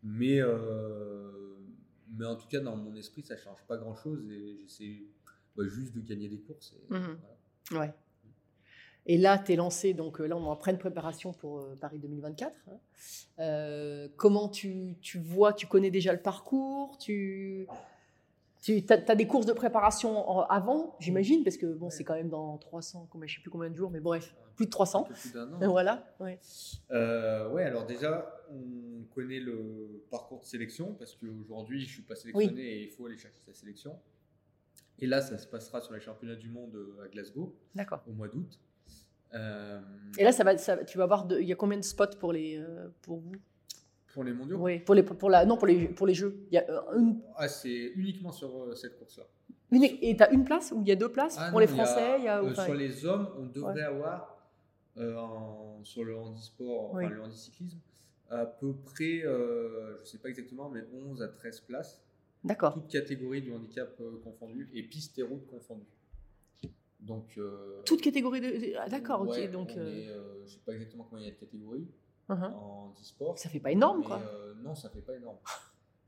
Mais, 0.04 0.40
euh, 0.42 1.56
Mais 2.18 2.26
en 2.26 2.36
tout 2.36 2.48
cas, 2.48 2.60
dans 2.60 2.76
mon 2.76 2.96
esprit, 2.96 3.22
ça 3.24 3.38
change 3.38 3.60
pas 3.68 3.78
grand-chose 3.78 4.30
et 4.32 4.58
j'essaie 4.62 5.04
bah, 5.56 5.64
juste 5.68 5.94
de 5.96 6.02
gagner 6.02 6.28
des 6.28 6.40
courses. 6.40 6.74
et 6.74 6.94
Mhm. 6.94 7.18
voilà. 7.70 7.86
Ouais. 7.86 7.94
Et 9.06 9.18
là, 9.18 9.38
tu 9.40 9.54
es 9.54 9.56
lancé, 9.56 9.94
donc 9.94 10.20
euh, 10.22 10.26
là, 10.28 10.36
on 10.36 10.44
est 10.46 10.50
en 10.50 10.56
pleine 10.56 10.78
préparation 10.78 11.34
pour 11.34 11.60
euh, 11.60 11.76
Paris 11.80 12.00
2024. 12.00 12.54
hein. 12.68 12.80
Euh, 13.40 14.08
comment 14.18 14.50
tu, 14.50 14.96
tu 15.02 15.20
vois, 15.20 15.54
tu 15.54 15.68
connais 15.68 15.90
déjà 15.92 16.14
le 16.14 16.22
parcours 16.22 16.98
Tu, 16.98 17.68
tu 18.62 18.84
as, 18.90 19.16
des 19.16 19.28
courses 19.28 19.46
de 19.46 19.54
préparation 19.54 20.42
avant, 20.50 20.96
j'imagine, 21.00 21.44
parce 21.44 21.58
que 21.58 21.66
bon, 21.66 21.86
Ouais. 21.86 21.92
c'est 21.92 22.04
quand 22.04 22.16
même 22.16 22.30
dans 22.30 22.58
300, 22.58 23.08
combien, 23.10 23.28
je 23.28 23.36
sais 23.36 23.42
plus 23.42 23.50
combien 23.52 23.70
de 23.70 23.76
jours, 23.76 23.90
mais 23.90 24.00
bref, 24.02 24.36
plus 24.56 24.66
de 24.66 24.72
300. 24.72 25.02
Un 25.02 25.04
peu 25.08 25.14
plus 25.14 25.34
d'un 25.34 25.54
an. 25.54 25.62
Et 25.62 25.68
voilà. 25.68 26.06
Ouais. 26.20 26.40
Euh, 26.92 27.50
ouais, 27.52 27.64
alors 27.64 27.86
déjà, 27.86 28.36
on 28.52 29.04
connaît 29.14 29.40
le 29.40 30.04
parcours 30.12 30.40
de 30.42 30.46
sélection 30.46 30.94
parce 30.94 31.16
qu'aujourd'hui, 31.16 31.82
je 31.86 31.94
suis 31.94 32.02
pas 32.02 32.16
sélectionné 32.16 32.62
et 32.62 32.84
il 32.84 32.90
faut 32.90 33.06
aller 33.06 33.18
chercher 33.18 33.40
sa 33.46 33.54
sélection. 33.54 33.98
Et 35.02 35.08
là, 35.08 35.22
ça 35.22 35.38
se 35.38 35.48
passera 35.48 35.80
sur 35.80 35.94
les 35.94 36.02
championnats 36.02 36.36
du 36.36 36.50
monde 36.50 36.76
euh, 36.76 37.06
à 37.06 37.08
Glasgow 37.08 37.56
au 38.08 38.12
mois 38.12 38.28
d'août. 38.28 38.60
Euh, 39.34 39.80
Et 40.18 40.24
là, 40.24 40.32
ça 40.34 40.44
va, 40.44 40.58
ça, 40.58 40.84
tu 40.84 40.98
vas 40.98 41.06
voir, 41.06 41.26
de- 41.26 41.40
il 41.40 41.48
y 41.48 41.54
a 41.54 41.56
combien 41.56 41.78
de 41.78 41.84
spots 41.84 42.18
pour 42.20 42.34
les, 42.34 42.58
euh, 42.58 42.90
pour 43.04 43.20
vous? 43.20 43.32
Pour 44.14 44.24
les 44.24 44.34
mondiaux, 44.34 44.58
Oui, 44.58 44.80
pour 44.80 44.96
les, 44.96 45.04
pour 45.04 45.30
la, 45.30 45.46
non, 45.46 45.58
pour 45.58 45.68
les, 45.68 45.88
pour 45.88 46.08
les 46.08 46.14
jeux. 46.14 46.40
Il 46.52 46.56
y 46.56 46.58
a 46.58 46.66
euh, 46.70 46.98
une, 47.00 47.20
ah, 47.36 47.48
c'est 47.48 47.92
uniquement 47.96 48.32
sur 48.32 48.64
euh, 48.64 48.76
cette 48.76 48.98
course-là. 48.98 49.26
et 49.72 50.16
tu 50.16 50.24
as 50.24 50.32
une 50.32 50.44
place 50.44 50.72
ou 50.76 50.82
il 50.82 50.88
y 50.88 50.92
a 50.92 50.96
deux 50.96 51.12
places 51.12 51.36
Ah 51.40 51.50
pour 51.52 51.60
non, 51.60 51.66
les 51.66 51.72
il 51.72 51.78
y 51.78 51.80
a- 51.80 51.86
Français 51.86 52.16
il 52.20 52.24
y 52.26 52.28
a, 52.28 52.40
euh, 52.42 52.52
enfin, 52.52 52.66
Sur 52.66 52.74
les 52.74 53.06
hommes, 53.06 53.30
on 53.38 53.46
devrait 53.46 53.74
Ouais. 53.74 53.82
avoir 53.82 54.36
euh, 54.98 55.16
en- 55.16 55.80
sur 55.84 56.04
le 56.04 56.18
handisport, 56.18 56.94
Oui. 56.94 57.06
enfin 57.06 57.14
le 57.16 57.22
handicyclisme, 57.22 57.78
à 58.30 58.46
peu 58.46 58.74
près, 58.74 59.22
euh, 59.24 59.96
je 59.98 60.02
ne 60.02 60.06
sais 60.06 60.18
pas 60.18 60.30
exactement, 60.30 60.70
mais 60.70 60.82
11 60.94 61.22
à 61.22 61.28
13 61.28 61.62
places, 61.62 62.02
D'accord. 62.44 62.74
toutes 62.74 62.88
catégories 62.90 63.42
du 63.42 63.54
handicap 63.54 63.96
euh, 64.02 64.20
confondues 64.24 64.70
et 64.74 64.84
pistes 64.84 65.18
et 65.20 65.24
routes 65.24 65.46
confondues. 65.48 65.86
Donc, 67.00 67.26
euh, 67.38 67.82
Toute 67.86 68.02
catégorie 68.02 68.42
de. 68.42 68.76
ah, 68.78 68.90
D'accord, 68.90 69.22
ouais, 69.22 69.46
ok. 69.46 69.52
Donc, 69.52 69.70
on 69.76 69.80
est, 69.80 70.04
je 70.06 70.42
ne 70.44 70.48
sais 70.48 70.60
pas 70.66 70.74
exactement 70.74 71.08
combien 71.10 71.24
il 71.24 71.28
y 71.28 71.32
a 71.32 71.34
de 71.34 71.40
catégories 71.40 71.88
uh-huh. 72.30 72.54
en 72.54 72.86
handisport. 72.90 73.38
ça 73.38 73.50
fait 73.50 73.60
pas 73.60 73.72
énorme, 73.72 74.00
Mais, 74.00 74.06
quoi. 74.06 74.22
euh, 74.22 74.54
non, 74.64 74.76
ça 74.76 74.90
fait 74.90 75.02
pas 75.02 75.16
énorme. 75.16 75.38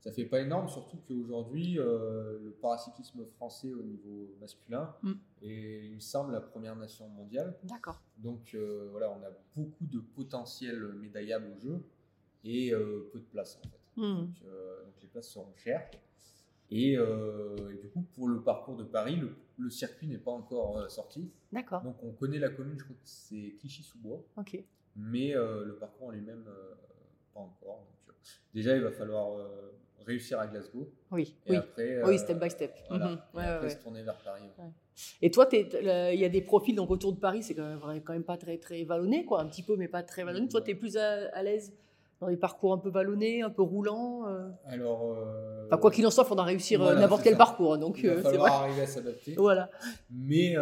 ça 0.00 0.10
fait 0.12 0.24
pas 0.24 0.40
énorme, 0.40 0.68
surtout 0.68 0.98
qu'aujourd'hui, 1.06 1.78
euh, 1.78 2.38
le 2.42 2.50
paracyclisme 2.52 3.24
français 3.26 3.72
au 3.72 3.82
niveau 3.82 4.34
masculin 4.40 4.94
Mm. 5.02 5.12
est, 5.42 5.86
il 5.86 5.94
me 5.94 6.00
semble, 6.00 6.32
la 6.32 6.40
première 6.40 6.76
nation 6.76 7.08
mondiale. 7.08 7.56
D'accord. 7.64 8.00
Donc 8.18 8.54
euh, 8.54 8.88
voilà, 8.90 9.10
on 9.10 9.22
a 9.24 9.30
beaucoup 9.56 9.84
de 9.86 10.00
potentiel 10.00 10.94
médaillables 10.94 11.48
au 11.56 11.60
jeu 11.60 11.84
et 12.44 12.72
peu 12.72 13.18
de 13.20 13.24
place 13.30 13.58
en 13.64 13.68
fait. 13.68 13.78
Hmm. 13.96 14.16
Donc, 14.20 14.28
donc 14.42 14.94
les 15.02 15.08
places 15.08 15.28
seront 15.30 15.54
chères. 15.56 15.88
Et, 16.70 16.94
et 16.94 17.76
du 17.80 17.88
coup, 17.92 18.02
pour 18.14 18.26
le 18.28 18.42
parcours 18.42 18.76
de 18.76 18.82
Paris, 18.84 19.16
le, 19.16 19.36
le 19.58 19.70
circuit 19.70 20.08
n'est 20.08 20.18
pas 20.18 20.30
encore 20.32 20.90
sorti. 20.90 21.30
D'accord. 21.52 21.82
Donc 21.82 22.02
on 22.02 22.10
connaît 22.12 22.38
la 22.40 22.48
commune, 22.48 22.78
je 22.78 22.84
crois 22.84 22.96
que 22.96 23.02
c'est 23.04 23.54
Clichy-sous-Bois 23.60 24.24
Ok. 24.38 24.64
Mais 24.96 25.34
euh, 25.36 25.64
le 25.64 25.74
parcours 25.76 26.08
en 26.08 26.10
lui-même, 26.10 26.44
euh, 26.48 26.74
pas 27.34 27.40
encore. 27.40 27.78
Donc, 27.78 28.08
euh, 28.08 28.12
déjà, 28.54 28.76
il 28.76 28.82
va 28.82 28.90
falloir 28.92 29.30
réussir 30.04 30.38
à 30.40 30.46
Glasgow. 30.48 30.88
Oui. 31.12 31.36
Et 31.46 31.50
Oui. 31.52 31.56
après, 31.56 32.02
Oui, 32.04 32.14
euh, 32.14 32.18
step 32.18 32.38
by 32.40 32.50
step. 32.50 32.74
voilà. 32.88 33.06
Mhm. 33.06 33.12
Et 33.12 33.36
Ouais, 33.36 33.44
après 33.44 33.66
ouais, 33.66 33.72
se 33.72 33.78
tourner 33.82 34.02
vers 34.02 34.16
Paris. 34.18 34.42
ouais. 34.58 34.64
Et 35.22 35.30
toi, 35.30 35.48
il 35.52 36.18
y 36.20 36.24
a 36.24 36.28
des 36.28 36.42
profils 36.42 36.74
donc 36.74 36.90
autour 36.90 37.12
de 37.14 37.18
Paris, 37.20 37.42
c'est 37.42 37.54
quand 37.54 37.66
même, 37.66 37.78
vrai- 37.78 38.02
quand 38.02 38.12
même 38.12 38.24
pas 38.24 38.36
très 38.36 38.58
très 38.58 38.84
vallonné, 38.84 39.24
quoi, 39.24 39.40
un 39.40 39.46
petit 39.46 39.62
peu, 39.62 39.76
mais 39.76 39.88
pas 39.88 40.02
très 40.02 40.22
vallonné. 40.24 40.48
Toi, 40.48 40.60
tu 40.60 40.72
es 40.72 40.74
plus 40.74 40.96
à, 40.96 41.28
à 41.32 41.42
l'aise 41.42 41.72
dans 42.20 42.26
les 42.28 42.36
parcours 42.36 42.72
un 42.74 42.78
peu 42.78 42.90
vallonnés, 42.90 43.42
un 43.42 43.50
peu 43.50 43.62
roulants. 43.62 44.28
euh? 44.28 44.48
Alors, 44.66 45.12
euh, 45.12 45.66
Enfin, 45.66 45.78
quoi 45.78 45.90
qu'il 45.90 46.06
en 46.06 46.10
soit, 46.10 46.24
il 46.24 46.28
faudra 46.28 46.44
réussir 46.44 46.80
voilà, 46.80 47.00
n'importe 47.00 47.22
quel 47.22 47.32
ça. 47.32 47.38
parcours. 47.38 47.74
hein, 47.74 47.78
Donc, 47.78 47.98
il 48.00 48.08
va 48.10 48.16
euh, 48.16 48.22
falloir 48.22 48.48
vrai. 48.60 48.68
arriver 48.68 48.82
à 48.82 48.86
s'adapter. 48.86 49.34
Voilà. 49.36 49.70
Mais 50.10 50.56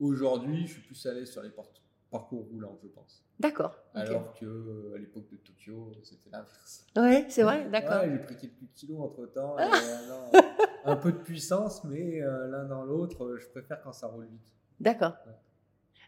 aujourd'hui, 0.00 0.66
je 0.66 0.72
suis 0.74 0.82
plus 0.82 1.06
à 1.06 1.12
l'aise 1.14 1.30
sur 1.30 1.42
les 1.42 1.50
par- 1.50 1.64
parcours 2.12 2.44
roulants, 2.52 2.78
je 2.82 2.86
pense. 2.88 3.24
D'accord. 3.40 3.76
Alors 3.94 4.32
que 4.38 4.44
euh, 4.46 4.94
à 4.94 4.98
l'époque 4.98 5.28
de 5.32 5.36
Tokyo, 5.38 5.92
c'était 6.04 6.30
l'inverse. 6.30 6.86
Ouais, 6.96 7.26
c'est 7.28 7.42
vrai. 7.42 7.68
D'accord. 7.70 8.02
Ouais, 8.04 8.10
j'ai 8.12 8.18
pris 8.18 8.36
quelques 8.36 8.72
kilos 8.76 9.00
entre 9.00 9.26
temps. 9.26 9.56
un 10.84 10.96
peu 10.96 11.10
de 11.12 11.16
puissance, 11.18 11.82
mais 11.84 12.22
euh, 12.22 12.46
l'un 12.48 12.64
dans 12.64 12.84
l'autre, 12.84 13.24
euh, 13.24 13.38
je 13.38 13.48
préfère 13.48 13.80
quand 13.82 13.92
ça 13.92 14.06
roule 14.06 14.26
vite. 14.26 14.52
D'accord. 14.78 15.14
Ouais. 15.26 15.32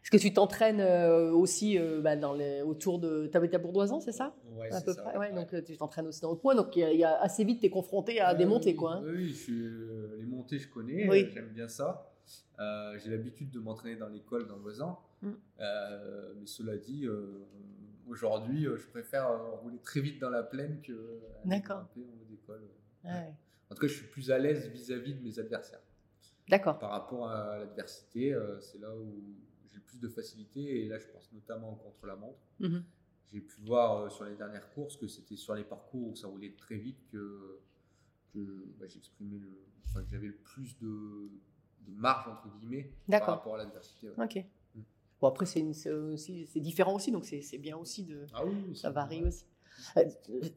Est-ce 0.03 0.11
que 0.11 0.17
tu 0.19 0.35
t'entraînes 0.35 0.81
euh, 0.83 1.31
aussi 1.33 1.79
euh, 1.79 2.03
bah, 2.03 2.15
dans 2.15 2.35
les, 2.35 2.61
autour 2.61 2.99
de. 2.99 3.27
Tu 3.33 3.37
à 3.55 3.59
Bourdoisan, 3.59 4.01
c'est 4.01 4.13
ça? 4.13 4.35
Ouais, 4.53 4.71
À 4.71 4.79
c'est 4.79 4.85
peu 4.85 4.93
ça, 4.93 5.01
près. 5.03 5.17
Ouais, 5.17 5.29
ouais. 5.31 5.35
donc 5.35 5.55
euh, 5.55 5.63
tu 5.63 5.77
t'entraînes 5.79 6.07
aussi 6.07 6.21
dans 6.21 6.31
le 6.31 6.37
coin. 6.37 6.55
Donc 6.55 6.77
il 6.77 6.81
y, 6.81 6.85
a- 6.85 6.93
il 6.93 6.99
y 7.01 7.05
a 7.05 7.19
assez 7.23 7.43
vite, 7.43 7.61
tu 7.61 7.67
es 7.67 7.71
confronté 7.71 8.21
à 8.21 8.35
des 8.35 8.45
montées. 8.45 8.71
oui, 8.73 8.77
Quoi, 8.77 8.93
hein. 8.97 9.03
Oui, 9.03 9.13
oui, 9.17 9.29
je 9.31 9.35
suis- 9.35 9.63
euh, 9.67 10.17
les 10.19 10.27
montées, 10.27 10.59
je 10.59 10.69
connais, 10.69 11.09
Oui. 11.09 11.25
euh, 11.25 11.31
j'aime 11.33 11.49
bien 11.49 11.69
ça. 11.69 12.11
Euh, 12.61 12.99
J'ai 13.03 13.11
l'habitude 13.11 13.51
de 13.51 13.59
m'entraîner 13.61 13.97
dans 13.97 14.09
l'école 14.09 14.47
dans 14.47 14.57
le 14.57 14.63
voisin. 14.63 14.97
Mm. 15.25 15.37
Euh, 15.61 16.35
mais 16.39 16.47
cela 16.47 16.77
dit, 16.77 17.07
euh, 17.07 17.47
aujourd'hui, 18.07 18.67
euh, 18.67 18.77
je 18.77 18.87
préfère 18.89 19.29
rouler 19.61 19.79
très 19.79 20.01
vite 20.01 20.21
dans 20.21 20.31
la 20.31 20.43
plaine 20.43 20.81
que 20.83 21.21
D'accord. 21.45 21.89
en 21.97 22.01
haut 22.01 22.25
d'école. 22.29 22.63
Ouais. 23.05 23.33
En 23.71 23.75
tout 23.75 23.81
cas, 23.81 23.89
je 23.89 23.95
suis 23.95 24.07
plus 24.07 24.31
à 24.31 24.39
l'aise 24.39 24.69
vis-à-vis 24.69 25.15
de 25.15 25.23
mes 25.23 25.39
adversaires. 25.39 25.83
D'accord. 26.49 26.79
Par 26.79 26.91
rapport 26.91 27.29
à 27.29 27.59
l'adversité, 27.59 28.39
c'est 28.61 28.79
là 28.79 28.95
où 28.95 29.35
j'ai 29.71 29.77
le 29.77 29.83
plus 29.83 29.99
de 29.99 30.09
facilité. 30.09 30.85
Et 30.85 30.89
là, 30.89 30.99
je 30.99 31.07
pense 31.07 31.33
notamment 31.33 31.73
au 31.73 31.77
contre-la-montre. 31.77 32.39
Mhm. 32.61 32.85
J'ai 33.33 33.41
pu 33.41 33.61
voir 33.63 34.13
sur 34.13 34.27
les 34.27 34.37
dernières 34.37 34.69
courses 34.71 34.97
que 34.97 35.09
c'était 35.09 35.37
sur 35.37 35.55
les 35.55 35.65
parcours 35.65 36.11
où 36.11 36.15
ça 36.15 36.29
roulait 36.29 36.55
très 36.57 36.77
vite 36.77 37.03
que, 37.11 37.61
que 38.33 38.67
bah, 38.79 38.87
j'exprimais 38.87 39.39
le, 39.39 39.49
enfin, 39.87 40.03
que 40.03 40.11
j'avais 40.11 40.27
le 40.29 40.37
plus 40.37 40.79
de, 40.79 41.31
de 41.87 41.93
marge 41.93 42.29
entre 42.29 42.49
guillemets 42.59 42.93
par 43.09 43.27
rapport 43.27 43.55
à 43.55 43.59
l'adversité. 43.59 44.09
ouais. 44.11 44.25
Ok. 44.25 44.45
Bon, 45.25 45.29
après, 45.31 45.47
c'est 45.47 46.61
différent 46.61 46.97
aussi, 46.97 47.11
donc 47.11 47.25
c'est 47.25 47.57
bien 47.59 47.79
aussi 47.79 48.03
de. 48.05 48.27
Ah 48.35 48.45
oui, 48.45 48.77
Ça 48.77 48.91
varie 48.91 49.21
vrai. 49.21 49.29
aussi. 49.29 49.47
Euh, 49.97 50.05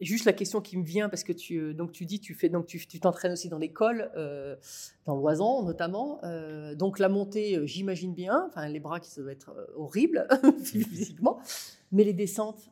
juste 0.01 0.25
la 0.25 0.34
question 0.34 0.60
qui 0.62 0.77
me 0.77 0.84
vient 0.84 1.08
parce 1.10 1.23
que 1.23 1.32
tu 1.34 1.58
euh, 1.58 1.73
donc 1.73 1.91
tu 1.91 2.06
dis 2.06 2.19
tu 2.19 2.36
fais 2.36 2.49
donc 2.49 2.67
tu 2.67 2.99
t'entraînes 2.99 3.32
aussi 3.32 3.49
dans 3.49 3.58
l'école 3.58 4.12
euh, 4.15 4.56
dans 5.06 5.15
l'Oisan 5.15 5.63
notamment 5.63 6.19
Euh, 6.23 6.75
donc 6.75 6.99
la 6.99 7.10
montée 7.10 7.65
j'imagine 7.65 8.13
bien 8.13 8.45
enfin 8.47 8.67
les 8.69 8.80
bras 8.80 8.99
qui 8.99 9.13
doit 9.19 9.32
être 9.32 9.49
euh, 9.49 9.65
horrible 9.75 10.27
physiquement 10.63 11.39
mais 11.91 12.03
les 12.03 12.13
descentes 12.13 12.69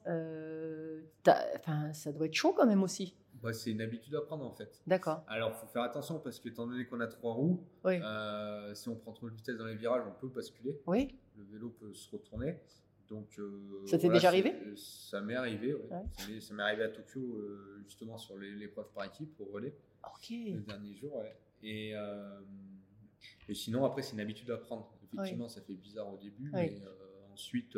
ça 1.24 2.12
doit 2.12 2.28
être 2.28 2.34
chaud 2.36 2.54
quand 2.56 2.68
même 2.68 2.84
aussi 2.84 3.16
C'est 3.54 3.72
une 3.72 3.82
habitude 3.82 4.16
à 4.16 4.22
prendre 4.22 4.46
en 4.46 4.52
fait. 4.52 4.82
d'accord 4.88 5.24
Alors, 5.28 5.52
il 5.52 5.60
faut 5.60 5.68
faire 5.68 5.84
attention 5.84 6.20
parce 6.20 6.40
que, 6.40 6.50
étant 6.50 6.68
donné 6.68 6.86
qu'on 6.86 7.00
a 7.00 7.08
trois 7.08 7.34
roues, 7.34 7.64
oui 7.84 8.00
euh, 8.02 8.74
si 8.76 8.90
on 8.90 8.96
prend 8.96 9.12
trop 9.14 9.30
de 9.30 9.36
vitesse 9.36 9.58
dans 9.58 9.66
les 9.66 9.76
virages, 9.76 10.04
on 10.08 10.20
peut 10.20 10.28
basculer. 10.28 10.80
oui 10.88 11.16
Le 11.38 11.44
vélo 11.46 11.70
peut 11.70 11.94
se 11.94 12.10
retourner. 12.12 12.58
Donc, 13.08 13.38
euh, 13.38 13.86
Ça 13.86 14.00
t'est 14.00 14.10
déjà 14.10 14.30
arrivé 14.30 14.54
Ça 14.76 15.22
m'est 15.22 15.36
arrivé. 15.36 15.74
Ouais. 15.76 16.04
Ça 16.42 16.54
m'est- 16.54 16.62
arrivé 16.64 16.84
à 16.84 16.90
Tokyo, 16.90 17.20
euh, 17.22 17.80
justement, 17.84 18.18
sur 18.18 18.38
les- 18.38 18.56
l'épreuve 18.56 18.90
par 18.94 19.04
équipe 19.06 19.40
au 19.40 19.46
relais. 19.46 19.76
ok 20.04 20.30
le 20.30 20.62
dernier 20.62 20.94
jour. 20.96 21.16
ouais. 21.18 21.36
Et, 21.64 21.94
et 23.50 23.54
sinon, 23.54 23.86
après, 23.86 24.02
c'est 24.02 24.14
une 24.14 24.20
habitude 24.22 24.50
à 24.52 24.58
prendre. 24.58 24.92
Effectivement, 25.14 25.48
ça 25.48 25.62
fait 25.62 25.76
bizarre 25.76 26.12
au 26.14 26.18
début, 26.18 26.50
Oui. 26.54 26.62
mais 26.72 26.82
ensuite, 27.32 27.78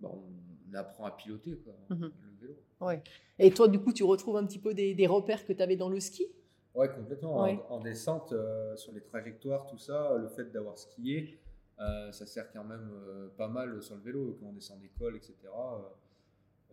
bah, 0.00 0.10
on 0.12 0.74
apprend 0.74 1.04
à 1.04 1.10
piloter 1.12 1.56
quoi, 1.58 1.74
Mhm. 1.90 2.10
Vélo. 2.46 2.54
ouais 2.80 3.02
et 3.38 3.50
toi 3.50 3.68
du 3.68 3.78
coup 3.78 3.92
tu 3.92 4.04
retrouves 4.04 4.36
un 4.36 4.46
petit 4.46 4.58
peu 4.58 4.74
des, 4.74 4.94
des 4.94 5.06
repères 5.06 5.46
que 5.46 5.52
tu 5.52 5.62
avais 5.62 5.76
dans 5.76 5.88
le 5.88 6.00
ski? 6.00 6.26
Ouais, 6.74 6.90
complètement. 6.92 7.42
Ouais. 7.42 7.58
En, 7.70 7.76
en 7.76 7.80
descente, 7.80 8.32
euh, 8.32 8.76
sur 8.76 8.92
les 8.92 9.00
trajectoires, 9.00 9.64
tout 9.66 9.78
ça, 9.78 10.14
le 10.18 10.28
fait 10.28 10.52
d'avoir 10.52 10.76
skié, 10.76 11.40
euh, 11.80 12.12
ça 12.12 12.26
sert 12.26 12.52
quand 12.52 12.64
même 12.64 12.90
euh, 13.08 13.28
pas 13.38 13.48
mal 13.48 13.82
sur 13.82 13.94
le 13.96 14.02
vélo 14.02 14.36
quand 14.38 14.48
on 14.48 14.52
descend 14.52 14.78
d'école, 14.80 15.16
etc. 15.16 15.34
Euh, 15.44 15.78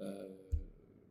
euh, 0.01 0.27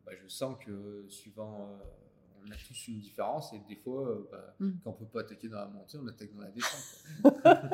bah, 0.05 0.13
je 0.23 0.29
sens 0.29 0.59
que 0.63 1.07
suivant, 1.09 1.71
euh, 1.71 2.45
on 2.47 2.51
a 2.51 2.55
tous 2.69 2.89
une 2.89 3.01
différence 3.01 3.55
et 3.55 3.61
des 3.67 3.77
fois, 3.77 4.07
euh, 4.09 4.29
bah, 4.31 4.55
Mm. 4.61 4.71
quand 4.85 4.91
on 4.91 4.93
peut 4.93 5.07
pas 5.11 5.21
attaquer 5.21 5.49
dans 5.49 5.57
la 5.57 5.69
montée, 5.69 5.97
on 6.03 6.07
attaque 6.09 6.35
dans 6.35 6.43
la 6.43 6.51
descente. 6.51 7.25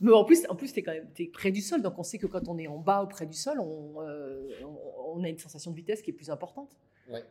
Mais 0.00 0.12
en 0.12 0.24
plus, 0.24 0.44
en 0.48 0.56
plus, 0.56 0.72
t'es 0.72 0.82
quand 0.82 0.92
même 0.92 1.08
près 1.32 1.50
du 1.52 1.60
sol, 1.60 1.82
donc 1.82 1.98
on 1.98 2.02
sait 2.02 2.18
que 2.18 2.26
quand 2.26 2.48
on 2.48 2.56
est 2.58 2.66
en 2.68 2.78
bas 2.78 3.02
ou 3.04 3.08
près 3.08 3.26
du 3.26 3.36
sol, 3.36 3.58
on, 3.60 4.00
euh, 4.00 4.48
on- 5.12 5.20
on 5.20 5.24
a 5.24 5.28
une 5.28 5.38
sensation 5.38 5.70
de 5.70 5.76
vitesse 5.76 6.02
qui 6.02 6.10
est 6.10 6.14
plus 6.14 6.30
importante. 6.30 6.76
Ouais, 7.08 7.24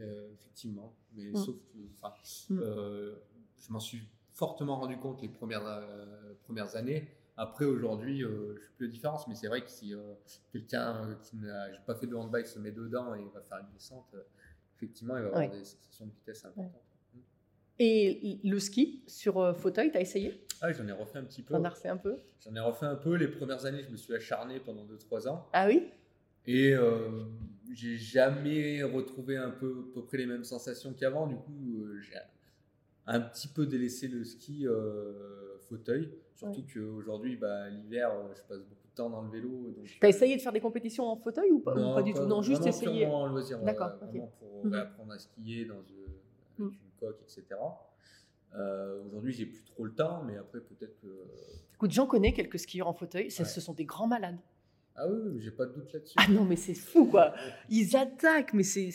euh, 0.00 0.30
effectivement. 0.32 0.94
Mais 1.14 1.30
Mm. 1.30 1.36
sauf 1.36 1.56
que, 1.56 2.52
Mm. 2.52 2.60
euh, 2.62 3.14
je 3.58 3.72
m'en 3.72 3.80
suis 3.80 4.02
fortement 4.32 4.76
rendu 4.78 4.96
compte 4.98 5.20
les 5.22 5.28
premières, 5.28 5.66
euh, 5.66 6.34
premières 6.44 6.76
années. 6.76 7.08
Après, 7.36 7.64
aujourd'hui, 7.64 8.22
euh, 8.22 8.54
je 8.56 8.60
fais 8.60 8.72
plus 8.76 8.86
la 8.86 8.92
différence, 8.92 9.26
mais 9.28 9.34
c'est 9.34 9.48
vrai 9.48 9.62
que 9.62 9.70
si 9.70 9.94
euh, 9.94 10.14
quelqu'un 10.52 11.18
qui 11.22 11.36
n'a 11.36 11.68
pas 11.86 11.94
fait 11.94 12.06
de 12.06 12.14
handbike 12.14 12.46
se 12.46 12.58
met 12.58 12.70
dedans 12.72 13.14
et 13.14 13.24
va 13.34 13.40
faire 13.40 13.58
une 13.58 13.72
descente, 13.72 14.06
euh, 14.14 14.22
effectivement, 14.76 15.16
il 15.16 15.22
va 15.22 15.28
avoir 15.28 15.40
Ouais. 15.42 15.48
des 15.58 15.64
sensations 15.64 16.06
de 16.06 16.12
vitesse 16.12 16.44
importantes. 16.44 16.82
Et 17.78 18.38
le 18.44 18.58
ski 18.58 19.02
sur 19.06 19.56
fauteuil, 19.56 19.90
t'as 19.90 20.00
essayé? 20.00 20.46
Ah, 20.60 20.70
j'en 20.72 20.86
ai 20.86 20.92
refait 20.92 21.18
un 21.18 21.24
petit 21.24 21.42
peu. 21.42 21.54
T'en 21.54 21.64
as 21.64 21.70
refait 21.70 21.88
un 21.88 21.96
peu? 21.96 22.18
J'en 22.44 22.54
ai 22.54 22.60
refait 22.60 22.84
un 22.84 22.96
peu. 22.96 23.14
Les 23.14 23.28
premières 23.28 23.64
années, 23.64 23.82
je 23.82 23.88
me 23.88 23.96
suis 23.96 24.14
acharné 24.14 24.60
pendant 24.60 24.84
2-3 24.84 25.26
ans. 25.26 25.48
Ah 25.54 25.66
oui? 25.66 25.88
Et 26.46 26.72
euh, 26.74 27.24
j'ai 27.72 27.96
jamais 27.96 28.82
retrouvé 28.82 29.36
un 29.36 29.50
peu 29.50 29.86
à 29.90 29.94
peu 29.94 30.02
près 30.04 30.18
les 30.18 30.26
mêmes 30.26 30.44
sensations 30.44 30.92
qu'avant. 30.92 31.26
Du 31.26 31.36
coup, 31.36 31.82
euh, 31.84 32.00
j'ai 32.00 32.14
un 33.06 33.20
petit 33.20 33.48
peu 33.48 33.66
délaissé 33.66 34.08
le 34.08 34.24
ski 34.24 34.66
euh, 34.66 35.58
fauteuil. 35.68 36.10
Surtout 36.34 36.62
qu'aujourd'hui, 36.72 37.36
bah, 37.36 37.68
l'hiver, 37.68 38.10
euh, 38.10 38.32
je 38.34 38.42
passe 38.42 38.60
beaucoup 38.62 38.86
de 38.88 38.94
temps 38.94 39.10
dans 39.10 39.22
le 39.22 39.30
vélo. 39.30 39.74
donc, 39.76 39.86
T'as 40.00 40.08
essayé 40.08 40.36
de 40.36 40.40
faire 40.40 40.52
des 40.52 40.60
compétitions 40.60 41.04
en 41.04 41.16
fauteuil 41.16 41.50
ou 41.50 41.58
pas, 41.60 41.74
ou 41.74 41.94
pas 41.94 42.02
du 42.02 42.14
tout? 42.14 42.24
Non, 42.24 42.40
juste 42.42 42.66
essayer. 42.66 43.06
en 43.06 43.26
loisir, 43.26 43.58
D'accord, 43.60 43.92
ok. 44.00 44.08
Vraiment 44.08 44.32
pour 44.38 44.64
Mhm. 44.64 44.72
réapprendre 44.72 45.12
à 45.12 45.18
skier 45.18 45.64
dans, 45.66 45.74
Mhm. 46.58 46.66
avec 46.68 46.78
une 46.80 46.90
coque, 46.98 47.20
etc. 47.22 47.44
Euh, 48.56 49.02
Aujourd'hui, 49.06 49.32
j'ai 49.32 49.46
plus 49.46 49.62
trop 49.64 49.84
le 49.84 49.92
temps, 49.94 50.24
mais 50.24 50.36
après, 50.36 50.60
peut-être 50.60 50.98
que. 51.00 51.06
Écoute, 51.74 51.92
j'en 51.92 52.06
connais 52.06 52.32
quelques 52.32 52.58
skieurs 52.58 52.88
en 52.88 52.92
fauteuil, 52.94 53.24
Ouais. 53.26 53.30
ce 53.30 53.60
sont 53.60 53.74
des 53.74 53.84
grands 53.84 54.08
malades. 54.08 54.38
Ah 54.96 55.08
oui, 55.08 55.18
oui, 55.24 55.40
j'ai 55.40 55.50
pas 55.50 55.64
de 55.66 55.72
doute 55.72 55.92
là-dessus. 55.92 56.14
Ah 56.18 56.26
non, 56.28 56.44
mais 56.44 56.56
c'est 56.56 56.74
fou, 56.74 57.06
quoi. 57.06 57.32
Ils 57.70 57.96
attaquent, 57.96 58.52
mais 58.52 58.62
c'est- 58.64 58.90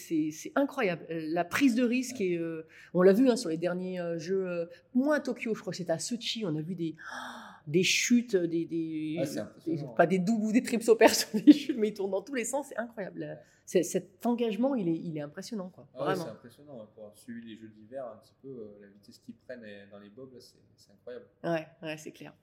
incroyable. 0.55 1.05
Euh, 1.09 1.21
La 1.29 1.43
prise 1.45 1.73
de 1.75 1.83
risque, 1.83 2.21
et, 2.21 2.37
euh, 2.37 2.67
on 2.93 3.01
l'a 3.01 3.13
vu 3.13 3.29
hein, 3.29 3.35
sur 3.35 3.49
les 3.49 3.57
derniers 3.57 3.99
euh, 3.99 4.19
jeux, 4.19 4.47
euh, 4.47 4.65
moins 4.93 5.15
à 5.15 5.19
Tokyo, 5.19 5.55
je 5.55 5.61
crois 5.61 5.71
que 5.71 5.77
c'était 5.77 5.91
à 5.93 5.99
Sochi, 5.99 6.43
on 6.45 6.55
a 6.55 6.61
vu 6.61 6.75
des, 6.75 6.95
des 7.67 7.83
chutes, 7.83 8.35
des, 8.35 8.65
des, 8.65 9.17
Ah, 9.19 9.47
des- 9.65 9.79
pas 9.95 10.05
des 10.05 10.19
doubles 10.19 10.45
ou 10.45 10.51
des 10.51 10.61
trips 10.61 10.87
au 10.87 10.97
sur 11.07 11.39
des 11.41 11.53
chutes, 11.53 11.77
mais 11.77 11.87
ils 11.89 11.93
tournent 11.93 12.11
dans 12.11 12.21
tous 12.21 12.35
les 12.35 12.45
sens, 12.45 12.67
c'est 12.69 12.77
incroyable. 12.77 13.39
Cet 13.65 14.23
engagement, 14.27 14.75
il 14.75 14.87
est, 14.87 14.95
il 14.99 15.17
est 15.17 15.21
impressionnant, 15.21 15.69
quoi. 15.69 15.87
Ah 15.95 16.09
ouais, 16.09 16.15
c'est 16.15 16.29
impressionnant. 16.29 16.81
hein, 16.83 16.87
Pour 16.93 17.05
avoir 17.05 17.17
suivi 17.17 17.47
les 17.47 17.57
jeux 17.59 17.69
d'hiver 17.69 18.05
un 18.05 18.17
petit 18.17 18.35
peu, 18.43 18.49
euh, 18.49 18.77
la 18.81 18.87
vitesse 18.89 19.17
qu'ils 19.25 19.33
prennent 19.33 19.65
dans 19.91 19.97
les 19.97 20.09
bobs, 20.09 20.37
c'est 20.39 20.91
incroyable. 20.91 21.25
Ouais, 21.43 21.65
ouais, 21.81 21.97
c'est 21.97 22.11
clair. 22.11 22.33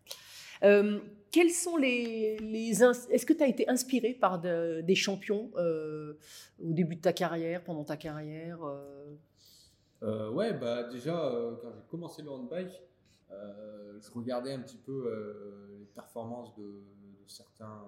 Euh, 0.62 1.00
sont 1.50 1.76
les, 1.76 2.36
Est-ce 3.10 3.24
que 3.24 3.32
tu 3.32 3.42
as 3.42 3.46
été 3.48 3.68
inspiré 3.68 4.12
par 4.14 4.40
de- 4.40 4.82
des 4.82 4.94
champions 4.94 5.50
euh, 5.56 6.14
au 6.62 6.72
début 6.72 6.96
de 6.96 7.00
ta 7.00 7.12
carrière, 7.12 7.64
pendant 7.64 7.84
ta 7.84 7.96
carrière 7.96 8.62
euh, 8.64 9.14
Euh, 10.02 10.30
ouais, 10.30 10.52
bah 10.52 10.84
déjà, 10.84 11.14
quand 11.60 11.72
j'ai 11.72 11.86
commencé 11.88 12.22
le 12.22 12.30
handbike, 12.30 12.82
je 13.30 14.10
regardais 14.14 14.52
un 14.52 14.60
petit 14.60 14.76
peu 14.76 15.08
les 15.78 15.86
performances 15.86 16.54
de, 16.56 16.82
certains 17.26 17.82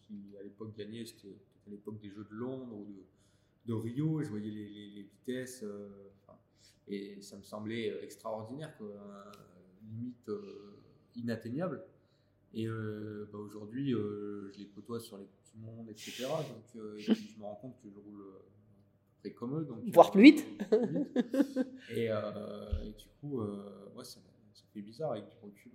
qui, 0.00 0.34
à 0.40 0.42
l'époque, 0.42 0.74
gagnaient. 0.76 1.04
C'était 1.04 1.36
à 1.66 1.70
l'époque 1.70 2.00
des 2.00 2.10
Jeux 2.10 2.26
de 2.28 2.34
Londres 2.34 2.74
ou 2.74 2.84
de, 3.66 3.72
de 3.72 3.74
Rio. 3.74 4.22
Je 4.22 4.30
voyais 4.30 4.50
les, 4.50 5.02
vitesses. 5.02 5.64
et 6.88 7.20
ça 7.20 7.36
me 7.36 7.42
semblait 7.42 8.02
extraordinaire, 8.02 8.76
quoi, 8.76 8.88
hein, 8.88 9.30
limite 9.88 10.30
inatteignable. 11.14 11.84
Et 12.54 12.66
euh, 12.66 13.28
bah, 13.32 13.38
aujourd'hui, 13.38 13.94
euh, 13.94 14.50
je 14.52 14.60
les 14.60 14.66
côtoie 14.66 15.00
sur 15.00 15.18
les 15.18 15.24
Coupes 15.24 15.54
du 15.54 15.60
Monde, 15.60 15.90
etc. 15.90 16.24
Donc, 16.26 16.82
euh, 16.82 16.98
et 16.98 17.02
puis 17.02 17.30
je 17.34 17.38
me 17.38 17.44
rends 17.44 17.56
compte 17.56 17.76
que 17.82 17.90
je 17.90 17.98
roule 17.98 18.24
près 19.20 19.32
comme 19.32 19.58
eux. 19.58 19.64
Donc, 19.64 19.78
Voire 19.92 20.10
plus 20.10 20.22
vite. 20.22 20.46
Et, 21.90 22.04
et 22.04 22.92
du 22.98 23.06
coup, 23.20 23.40
ouais, 23.40 24.04
ça, 24.04 24.20
ça 24.52 24.64
fait 24.72 24.80
bizarre 24.80 25.12
avec 25.12 25.28
du 25.28 25.36
recul. 25.42 25.72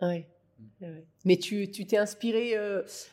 Ouais. 0.00 0.26
Mm. 0.58 0.64
Ouais. 0.82 1.06
Mais 1.24 1.36
tu 1.36 1.70
tu 1.70 1.84
t'es 1.84 1.96
inspiré 1.96 2.54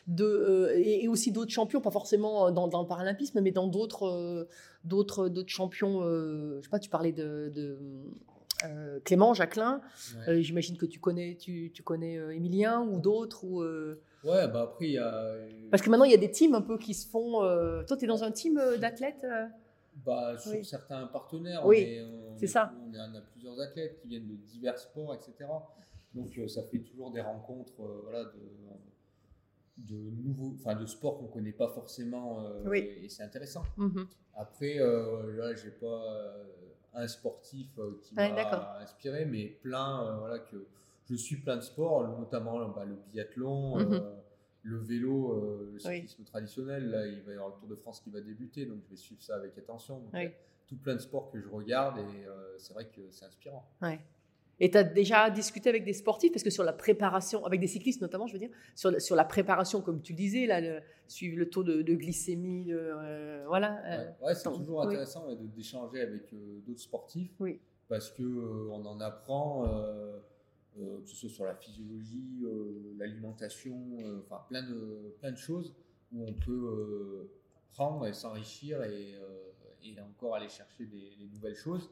de 0.06 0.72
et, 0.76 1.04
et 1.04 1.08
aussi 1.08 1.32
d'autres 1.32 1.50
champions, 1.50 1.80
pas 1.80 1.90
forcément 1.90 2.50
dans, 2.52 2.68
dans 2.68 2.82
le 2.82 2.88
paralympisme, 2.88 3.40
mais 3.40 3.50
dans 3.50 3.66
d'autres 3.66 4.48
d'autres 4.84 5.44
champions. 5.48 6.02
je 6.02 6.60
sais 6.62 6.70
pas, 6.70 6.78
tu 6.78 6.88
parlais 6.88 7.12
de, 7.12 7.50
de, 7.54 7.78
euh, 8.66 9.00
Clément 9.04 9.34
Jacquelin. 9.34 9.80
Ouais, 10.26 10.28
Euh, 10.34 10.40
J'imagine 10.42 10.76
que 10.76 10.86
tu 10.86 10.98
connais 11.00 11.36
tu, 11.36 11.70
tu 11.74 11.82
connais 11.82 12.16
euh, 12.18 12.34
Emilien 12.34 12.80
ou 12.82 12.98
d'autres 13.00 13.44
ou 13.44 13.62
euh, 13.62 14.00
Ouais, 14.24 14.46
bah 14.48 14.62
après, 14.62 14.86
il 14.86 14.92
y 14.92 14.98
a. 14.98 15.34
parce 15.70 15.82
que 15.82 15.90
maintenant 15.90 16.04
il 16.04 16.12
y 16.12 16.14
a 16.14 16.18
des 16.18 16.30
teams 16.30 16.54
un 16.54 16.60
peu 16.62 16.78
qui 16.78 16.94
se 16.94 17.08
font. 17.08 17.40
Toi, 17.86 17.96
tu 17.96 18.04
es 18.04 18.06
dans 18.08 18.22
un 18.22 18.30
team 18.30 18.60
d'athlètes. 18.80 19.26
Bah, 20.06 20.38
sur 20.38 20.52
Oui. 20.52 20.64
certains 20.64 21.06
partenaires, 21.08 21.66
Oui, 21.66 21.98
c'est 22.38 22.44
est- 22.44 22.48
ça. 22.48 22.72
On 22.88 22.94
a, 22.94 23.08
on 23.10 23.14
a 23.14 23.20
plusieurs 23.20 23.60
athlètes 23.60 23.98
qui 24.00 24.08
viennent 24.08 24.26
de 24.28 24.36
divers 24.36 24.78
sports, 24.78 25.14
etc. 25.14 25.34
Donc, 26.14 26.38
ça 26.48 26.62
fait 26.62 26.78
toujours 26.78 27.10
des 27.10 27.20
rencontres 27.20 27.74
voilà, 28.02 28.24
de, 28.24 28.30
de 29.78 29.94
nouveaux, 29.96 30.54
enfin, 30.58 30.74
de 30.74 30.86
sports 30.86 31.18
qu'on 31.18 31.24
ne 31.26 31.32
connaît 31.32 31.52
pas 31.52 31.68
forcément. 31.68 32.44
euh, 32.46 32.62
Oui. 32.66 32.78
Et, 32.78 33.04
et 33.06 33.08
c'est 33.08 33.22
intéressant. 33.22 33.62
Mhm. 33.76 34.06
Après, 34.34 34.78
euh, 34.78 35.36
là, 35.36 35.54
j'ai 35.54 35.70
pas 35.70 35.86
euh, 36.14 36.44
un 36.94 37.08
sportif 37.08 37.68
euh, 37.78 37.98
qui 38.02 38.14
Ouais, 38.14 38.30
m'a 38.32 38.78
inspiré, 38.80 39.24
mais 39.24 39.46
plein, 39.46 40.16
voilà, 40.18 40.38
que 40.38 40.66
je 41.08 41.14
suis 41.16 41.36
plein 41.36 41.56
de 41.56 41.62
sports, 41.62 42.06
notamment 42.18 42.68
bah, 42.68 42.84
le 42.84 42.96
biathlon, 43.12 43.78
Mhm. 43.78 44.02
le 44.64 44.78
vélo, 44.78 45.40
le 45.40 45.72
Oui. 45.72 45.80
cyclisme 45.80 46.24
traditionnel. 46.24 46.90
Là, 46.90 47.06
il 47.06 47.22
va 47.22 47.32
y 47.32 47.34
avoir 47.34 47.50
le 47.50 47.56
Tour 47.60 47.68
de 47.68 47.74
France 47.74 48.00
qui 48.00 48.10
va 48.10 48.20
débuter, 48.20 48.66
donc 48.66 48.78
je 48.84 48.90
vais 48.90 48.96
suivre 48.96 49.22
ça 49.22 49.34
avec 49.36 49.56
attention. 49.58 49.98
Donc, 49.98 50.10
Oui. 50.14 50.30
tout 50.68 50.76
plein 50.76 50.94
de 50.94 51.00
sports 51.00 51.30
que 51.30 51.40
je 51.40 51.48
regarde 51.48 51.98
et 51.98 52.26
c'est 52.58 52.72
vrai 52.72 52.86
que 52.86 53.00
c'est 53.10 53.24
inspirant. 53.24 53.64
Ouais. 53.82 53.98
Et 54.60 54.70
tu 54.70 54.78
as 54.78 54.84
déjà 54.84 55.28
discuté 55.30 55.68
avec 55.70 55.84
des 55.84 55.92
sportifs, 55.92 56.30
parce 56.32 56.44
que 56.44 56.50
sur 56.50 56.62
la 56.62 56.72
préparation, 56.72 57.44
avec 57.44 57.58
des 57.60 57.66
cyclistes 57.66 58.00
notamment, 58.00 58.26
je 58.26 58.34
veux 58.34 58.38
dire, 58.38 58.50
sur, 58.76 58.90
la- 58.90 59.00
sur 59.00 59.16
la 59.16 59.24
préparation, 59.24 59.80
comme 59.80 60.00
tu 60.02 60.12
le 60.12 60.16
disais, 60.18 60.46
là, 60.46 60.60
le, 60.60 60.80
suivre 61.08 61.36
le 61.38 61.48
taux 61.50 61.64
de, 61.64 61.82
de 61.82 61.94
glycémie, 61.94 62.66
de, 62.66 62.76
euh, 62.78 63.44
voilà. 63.48 63.82
euh, 63.86 64.06
Ouais, 64.20 64.26
Ouais, 64.28 64.34
c'est 64.34 64.52
toujours 64.52 64.80
oui. 64.80 64.86
intéressant 64.86 65.28
de- 65.34 65.46
d'échanger 65.46 66.00
avec 66.02 66.32
euh, 66.32 66.60
d'autres 66.66 66.80
sportifs 66.80 67.32
Oui. 67.40 67.58
parce 67.88 68.12
euh, 68.20 68.68
on 68.70 68.84
en 68.86 69.00
apprend, 69.00 69.64
que 70.76 71.08
ce 71.08 71.16
soit 71.16 71.28
sur 71.28 71.44
la 71.44 71.54
physiologie, 71.54 72.42
l'alimentation, 72.96 73.76
enfin 74.24 74.42
plein 74.48 74.62
de 74.62 75.14
plein 75.20 75.32
de 75.32 75.36
choses 75.36 75.74
où 76.12 76.24
on 76.26 76.32
peut 76.34 77.28
prendre 77.72 78.06
et 78.06 78.12
s'enrichir 78.12 78.82
et, 78.84 79.14
et 79.84 80.00
encore 80.00 80.34
aller 80.36 80.48
chercher 80.48 80.86
des, 80.86 81.16
des 81.18 81.26
nouvelles 81.32 81.54
choses. 81.56 81.90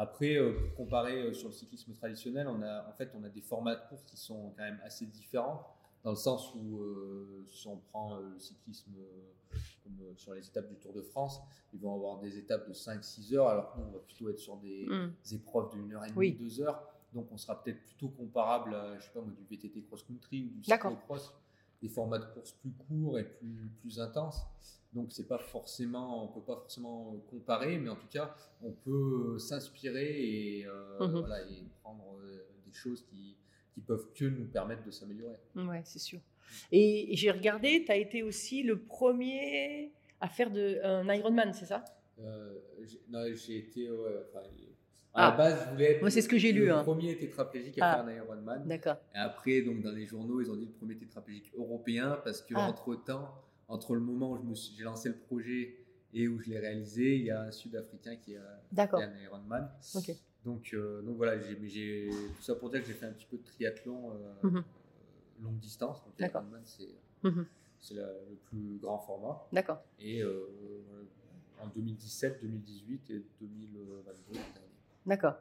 Après, 0.00 0.36
euh, 0.36 0.52
pour 0.52 0.74
comparer 0.76 1.20
euh, 1.20 1.32
sur 1.32 1.48
le 1.48 1.54
cyclisme 1.54 1.92
traditionnel, 1.92 2.46
on 2.46 2.62
a 2.62 2.88
en 2.88 2.92
fait 2.92 3.10
on 3.18 3.24
a 3.24 3.28
des 3.28 3.40
formats 3.40 3.74
de 3.74 3.80
course 3.88 4.04
qui 4.04 4.16
sont 4.16 4.52
quand 4.56 4.62
même 4.62 4.78
assez 4.84 5.06
différents 5.06 5.66
dans 6.04 6.10
le 6.10 6.16
sens 6.16 6.54
où 6.54 6.78
euh, 6.78 7.44
si 7.48 7.66
on 7.66 7.76
prend 7.90 8.14
euh, 8.14 8.30
le 8.32 8.38
cyclisme 8.38 8.92
euh, 8.96 9.56
comme 9.82 10.16
sur 10.16 10.34
les 10.34 10.46
étapes 10.46 10.68
du 10.68 10.76
Tour 10.76 10.92
de 10.92 11.02
France, 11.02 11.40
ils 11.74 11.80
vont 11.80 11.92
avoir 11.96 12.20
des 12.20 12.38
étapes 12.38 12.68
de 12.68 12.72
5-6 12.72 13.34
heures, 13.34 13.48
alors 13.48 13.72
que 13.72 13.78
nous, 13.80 13.86
on 13.88 13.90
va 13.90 13.98
plutôt 13.98 14.28
être 14.28 14.38
sur 14.38 14.56
des 14.58 14.86
Mm. 14.86 15.12
épreuves 15.34 15.70
d'une 15.72 15.92
heure 15.92 16.04
et 16.04 16.08
demie, 16.10 16.16
Oui. 16.18 16.32
deux 16.38 16.60
heures. 16.60 16.80
Donc, 17.12 17.26
on 17.32 17.36
sera 17.38 17.60
peut-être 17.60 17.82
plutôt 17.84 18.08
comparable 18.10 18.74
à, 18.74 18.98
je 18.98 19.04
sais 19.04 19.10
pas 19.12 19.20
moi, 19.20 19.32
du 19.32 19.42
VTT 19.50 19.82
cross-country 19.82 20.44
ou 20.44 20.58
du 20.58 20.62
cyclo-cross, 20.62 21.34
des 21.82 21.88
formats 21.88 22.18
de 22.18 22.26
course 22.26 22.52
plus 22.52 22.70
courts 22.72 23.18
et 23.18 23.24
plus, 23.24 23.70
plus 23.80 23.98
intenses. 23.98 24.46
Donc, 24.94 25.12
c'est 25.12 25.28
pas 25.28 25.38
forcément, 25.38 26.24
on 26.24 26.28
peut 26.28 26.40
pas 26.46 26.56
forcément 26.56 27.14
comparer, 27.30 27.76
mais 27.78 27.90
en 27.90 27.96
tout 27.96 28.06
cas, 28.10 28.34
on 28.62 28.70
peut 28.72 29.38
s'inspirer 29.38 30.18
et, 30.60 30.66
euh, 30.66 30.98
Mhm. 31.06 31.18
voilà, 31.20 31.42
et 31.42 31.62
prendre 31.82 32.18
euh, 32.22 32.46
des 32.66 32.72
choses 32.72 33.02
qui, 33.04 33.36
qui 33.74 33.80
peuvent 33.82 34.08
que 34.14 34.24
nous 34.24 34.46
permettre 34.46 34.82
de 34.84 34.90
s'améliorer. 34.90 35.36
Ouais, 35.56 35.82
c'est 35.84 35.98
sûr. 35.98 36.20
Et, 36.72 37.08
j'ai 37.12 37.30
regardé, 37.30 37.84
tu 37.84 37.92
as 37.92 37.96
été 37.96 38.22
aussi 38.22 38.62
le 38.62 38.78
premier 38.78 39.92
à 40.20 40.28
faire 40.28 40.50
de, 40.50 40.80
un 40.82 41.06
Ironman, 41.14 41.52
c'est 41.52 41.66
ça? 41.66 41.84
Euh, 42.20 42.58
non, 43.10 43.24
j'ai 43.34 43.58
été. 43.58 43.90
ouais, 43.90 44.24
enfin, 44.30 44.40
Ah. 45.14 45.28
à 45.28 45.30
la 45.32 45.36
base, 45.36 45.64
je 45.66 45.70
voulais 45.72 45.92
être 45.92 46.00
Moi, 46.00 46.10
c'est 46.10 46.22
ce 46.22 46.28
que 46.28 46.38
j'ai 46.38 46.52
le 46.52 46.64
lu, 46.64 46.70
hein. 46.72 46.82
premier 46.82 47.16
tétraplégique 47.16 47.78
à 47.80 47.90
Ah. 47.92 47.94
faire 47.96 48.06
un 48.06 48.16
Ironman. 48.16 48.66
D'accord. 48.66 48.96
Et 49.14 49.18
après, 49.18 49.60
donc, 49.62 49.82
dans 49.82 49.92
les 49.92 50.06
journaux, 50.06 50.40
ils 50.40 50.50
ont 50.50 50.56
dit 50.56 50.64
le 50.64 50.72
premier 50.72 50.96
tétraplégique 50.96 51.52
européen 51.54 52.18
parce 52.24 52.40
que 52.42 52.54
Ah. 52.56 52.68
entre 52.68 52.94
temps, 53.04 53.34
entre 53.68 53.94
le 53.94 54.00
moment 54.00 54.32
où 54.32 54.54
j'ai 54.54 54.84
lancé 54.84 55.08
le 55.10 55.16
projet 55.16 55.76
et 56.14 56.26
où 56.26 56.38
je 56.40 56.48
l'ai 56.50 56.58
réalisé, 56.58 57.16
il 57.16 57.24
y 57.24 57.30
a 57.30 57.42
un 57.42 57.50
Sud-Africain 57.50 58.16
qui 58.16 58.34
D'accord. 58.72 59.00
un 59.00 59.14
Ironman. 59.22 59.70
Donc, 60.44 60.72
euh, 60.72 61.02
donc 61.02 61.16
voilà, 61.16 61.38
j'ai, 61.38 62.08
tout 62.36 62.42
ça 62.42 62.54
pour 62.54 62.70
dire 62.70 62.80
que 62.80 62.86
j'ai 62.86 62.94
fait 62.94 63.06
un 63.06 63.12
petit 63.12 63.26
peu 63.26 63.36
de 63.36 63.42
triathlon 63.44 64.12
euh, 64.12 64.34
Mhm. 64.42 64.64
longue 65.42 65.58
distance. 65.58 66.02
Donc 66.04 66.14
l'Ironman, 66.18 66.62
c'est, 66.64 66.88
Mhm. 67.22 67.46
le 67.94 68.36
plus 68.46 68.78
grand 68.78 68.98
format. 68.98 69.46
D'accord. 69.52 69.82
Et 69.98 70.22
euh, 70.22 70.48
en 71.60 71.66
2017, 71.68 72.40
2018 72.40 73.10
et 73.10 73.24
2022 73.40 73.92
l'an 73.94 74.02
dernier. 74.32 74.68
D'accord. 75.04 75.34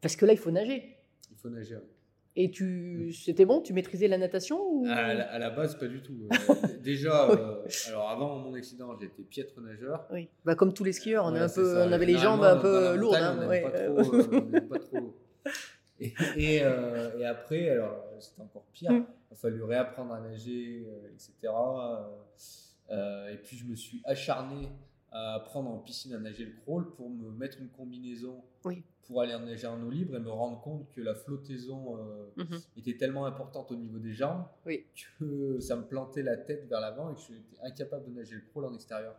Parce 0.00 0.16
que 0.16 0.26
là, 0.26 0.32
il 0.32 0.38
faut 0.38 0.50
nager. 0.50 0.96
Il 1.30 1.36
faut 1.36 1.48
nager. 1.50 1.76
ouais. 1.76 1.82
Et 2.34 2.50
tu, 2.50 3.12
c'était 3.12 3.44
bon? 3.44 3.60
Tu 3.60 3.74
maîtrisais 3.74 4.08
la 4.08 4.16
natation 4.16 4.58
ou... 4.58 4.86
À, 4.86 5.12
la, 5.12 5.30
à 5.30 5.38
la 5.38 5.50
base, 5.50 5.78
pas 5.78 5.86
du 5.86 6.00
tout. 6.00 6.16
Euh, 6.32 6.54
déjà, 6.82 7.28
euh, 7.30 7.62
alors 7.88 8.08
avant 8.08 8.38
mon 8.38 8.54
accident, 8.54 8.96
j'étais 8.98 9.22
piètre 9.22 9.60
nageur. 9.60 10.06
Oui. 10.10 10.28
Bah, 10.44 10.54
comme 10.54 10.72
tous 10.72 10.84
les 10.84 10.92
skieurs, 10.92 11.26
on, 11.26 11.30
Voilà, 11.30 11.44
un 11.44 11.48
peu, 11.50 11.82
on 11.82 11.92
avait 11.92 12.06
les 12.06 12.16
jambes 12.16 12.42
un 12.42 12.56
peu 12.56 12.96
lourdes. 12.96 13.18
montagne, 13.20 13.24
hein, 13.24 13.34
on 13.36 13.40
n'aime 13.40 13.48
ouais, 13.50 13.60
pas, 13.60 13.78
euh, 13.78 14.02
trop, 14.02 14.14
euh, 14.14 14.28
on 14.46 14.50
n'aime 14.50 14.68
pas 14.68 14.78
trop. 14.78 15.16
Et, 16.00 16.14
et, 16.36 16.60
euh, 16.62 17.18
et 17.18 17.26
après, 17.26 17.68
alors 17.68 18.02
c'était 18.18 18.40
encore 18.40 18.64
pire. 18.72 18.92
Mm. 18.92 19.06
Il 19.30 19.34
a 19.34 19.36
fallu 19.36 19.62
réapprendre 19.62 20.14
à 20.14 20.20
nager, 20.20 20.86
etc. 21.12 21.52
Et 23.30 23.36
puis 23.36 23.58
je 23.58 23.66
me 23.66 23.76
suis 23.76 24.00
acharné 24.04 24.70
à 25.12 25.34
apprendre 25.34 25.70
en 25.70 25.78
piscine 25.78 26.14
à 26.14 26.18
nager 26.18 26.44
le 26.46 26.52
crawl 26.62 26.90
pour 26.94 27.10
me 27.10 27.30
mettre 27.30 27.58
une 27.60 27.68
combinaison 27.68 28.42
Oui. 28.64 28.82
pour 29.06 29.20
aller 29.20 29.32
nager 29.44 29.66
en 29.66 29.82
eau 29.82 29.90
libre 29.90 30.16
et 30.16 30.20
me 30.20 30.30
rendre 30.30 30.60
compte 30.62 30.88
que 30.90 31.00
la 31.00 31.14
flottaison 31.14 31.98
euh, 31.98 32.26
Mhm. 32.38 32.58
était 32.78 32.96
tellement 32.96 33.26
importante 33.26 33.70
au 33.72 33.76
niveau 33.76 33.98
des 33.98 34.12
jambes 34.12 34.44
Oui. 34.64 34.86
que 35.18 35.60
ça 35.60 35.76
me 35.76 35.82
plantait 35.84 36.22
la 36.22 36.36
tête 36.38 36.66
vers 36.66 36.80
l'avant 36.80 37.10
et 37.10 37.14
que 37.14 37.20
j'étais 37.20 37.60
incapable 37.62 38.06
de 38.06 38.10
nager 38.10 38.36
le 38.36 38.40
crawl 38.50 38.64
en 38.64 38.74
extérieur. 38.74 39.14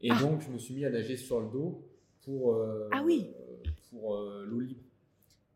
Et 0.00 0.10
Ah. 0.10 0.18
donc, 0.20 0.40
je 0.40 0.50
me 0.50 0.58
suis 0.58 0.74
mis 0.74 0.84
à 0.84 0.90
nager 0.90 1.16
sur 1.16 1.40
le 1.40 1.48
dos 1.50 1.86
pour, 2.22 2.54
euh, 2.54 2.88
Ah 2.92 3.02
oui. 3.04 3.30
pour 3.90 4.14
euh, 4.16 4.44
l'eau 4.46 4.60
libre. 4.60 4.82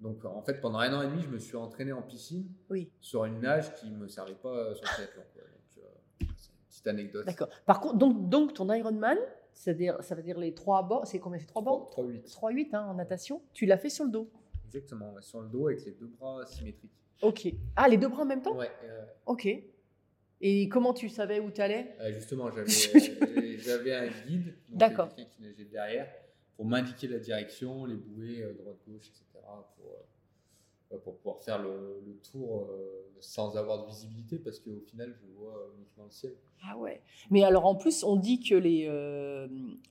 Donc, 0.00 0.24
en 0.24 0.40
fait, 0.42 0.60
pendant 0.60 0.78
un 0.78 0.92
an 0.94 1.02
et 1.02 1.06
demi, 1.08 1.22
je 1.22 1.28
me 1.28 1.38
suis 1.38 1.56
entraîné 1.56 1.92
en 1.92 2.00
piscine 2.02 2.46
sur 3.00 3.24
une 3.26 3.40
nage 3.40 3.74
qui 3.76 3.90
ne 3.90 3.96
me 3.96 4.08
servait 4.08 4.34
pas 4.34 4.74
sur 4.74 4.82
le 4.84 4.88
triathlon. 4.88 5.22
Donc, 5.22 6.28
c'est 6.36 6.50
une 6.52 6.58
petite 6.68 6.86
anecdote. 6.86 7.26
D'accord. 7.26 7.48
Par 7.66 7.80
contre, 7.80 7.98
donc, 7.98 8.28
donc 8.30 8.54
ton 8.54 8.72
Ironman, 8.72 9.18
c'est-à-dire, 9.52 10.02
ça 10.02 10.14
veut 10.14 10.22
dire 10.22 10.38
les 10.38 10.54
trois 10.54 10.82
bords, 10.82 11.06
c'est 11.06 11.18
combien 11.18 11.38
C'est 11.38 11.46
trois 11.46 11.62
bords? 11.62 11.90
3-8. 11.96 12.30
3-8 12.32 12.68
hein, 12.74 12.86
en 12.88 12.94
natation. 12.94 13.42
Tu 13.52 13.66
l'as 13.66 13.78
fait 13.78 13.90
sur 13.90 14.04
le 14.04 14.10
dos? 14.10 14.30
Exactement, 14.66 15.14
sur 15.20 15.40
le 15.42 15.48
dos 15.48 15.66
avec 15.68 15.84
les 15.84 15.92
deux 15.92 16.06
bras 16.06 16.44
symétriques. 16.46 16.90
Ok. 17.22 17.48
Ah, 17.76 17.88
les 17.88 17.96
deux 17.98 18.08
bras 18.08 18.22
en 18.22 18.26
même 18.26 18.42
temps? 18.42 18.56
Ouais, 18.56 18.70
euh, 18.84 19.04
Ok. 19.26 19.48
Et 20.42 20.68
comment 20.70 20.94
tu 20.94 21.08
savais 21.10 21.38
où 21.38 21.50
tu 21.50 21.60
allais 21.60 21.94
Euh, 22.00 22.12
justement, 22.12 22.50
j'avais 22.50 22.70
euh, 22.94 23.58
j'avais 23.58 23.94
un 23.94 24.06
guide, 24.26 24.46
donc 24.70 24.78
D'accord. 24.78 25.14
quelqu'un 25.14 25.30
qui 25.30 25.42
nageait 25.42 25.64
derrière, 25.66 26.08
pour 26.56 26.64
m'indiquer 26.64 27.08
la 27.08 27.18
direction, 27.18 27.84
les 27.84 27.96
bouées, 27.96 28.42
euh, 28.42 28.54
droite-gauche, 28.54 29.08
etc. 29.08 29.24
Pour, 29.76 30.06
pour 30.98 31.16
pouvoir 31.18 31.38
faire 31.40 31.62
le, 31.62 32.02
le 32.04 32.14
tour 32.30 32.66
euh, 32.70 33.06
sans 33.20 33.56
avoir 33.56 33.82
de 33.84 33.86
visibilité, 33.88 34.38
parce 34.38 34.58
qu'au 34.58 34.80
final, 34.88 35.14
je 35.20 35.26
vois 35.38 35.54
uniquement 35.76 36.04
le 36.04 36.10
ciel. 36.10 36.34
Ah 36.68 36.76
ouais. 36.76 37.00
Mais 37.30 37.44
alors 37.44 37.64
en 37.66 37.74
plus, 37.74 38.02
on 38.04 38.16
dit 38.16 38.40
que 38.40 38.54
les, 38.54 38.86
euh, 38.88 39.46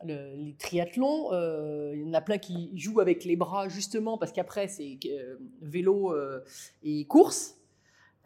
le- 0.05 0.35
les 0.35 0.55
triathlons, 0.59 1.31
euh, 1.31 1.93
il 1.95 2.01
y 2.05 2.09
en 2.09 2.13
a 2.13 2.21
plein 2.21 2.37
qui 2.37 2.77
jouent 2.77 2.99
avec 2.99 3.23
les 3.23 3.35
bras 3.35 3.69
justement 3.69 4.17
parce 4.17 4.31
qu'après 4.31 4.67
c'est 4.67 4.99
euh, 5.05 5.37
vélo 5.61 6.13
euh, 6.13 6.43
et 6.83 7.05
course. 7.05 7.55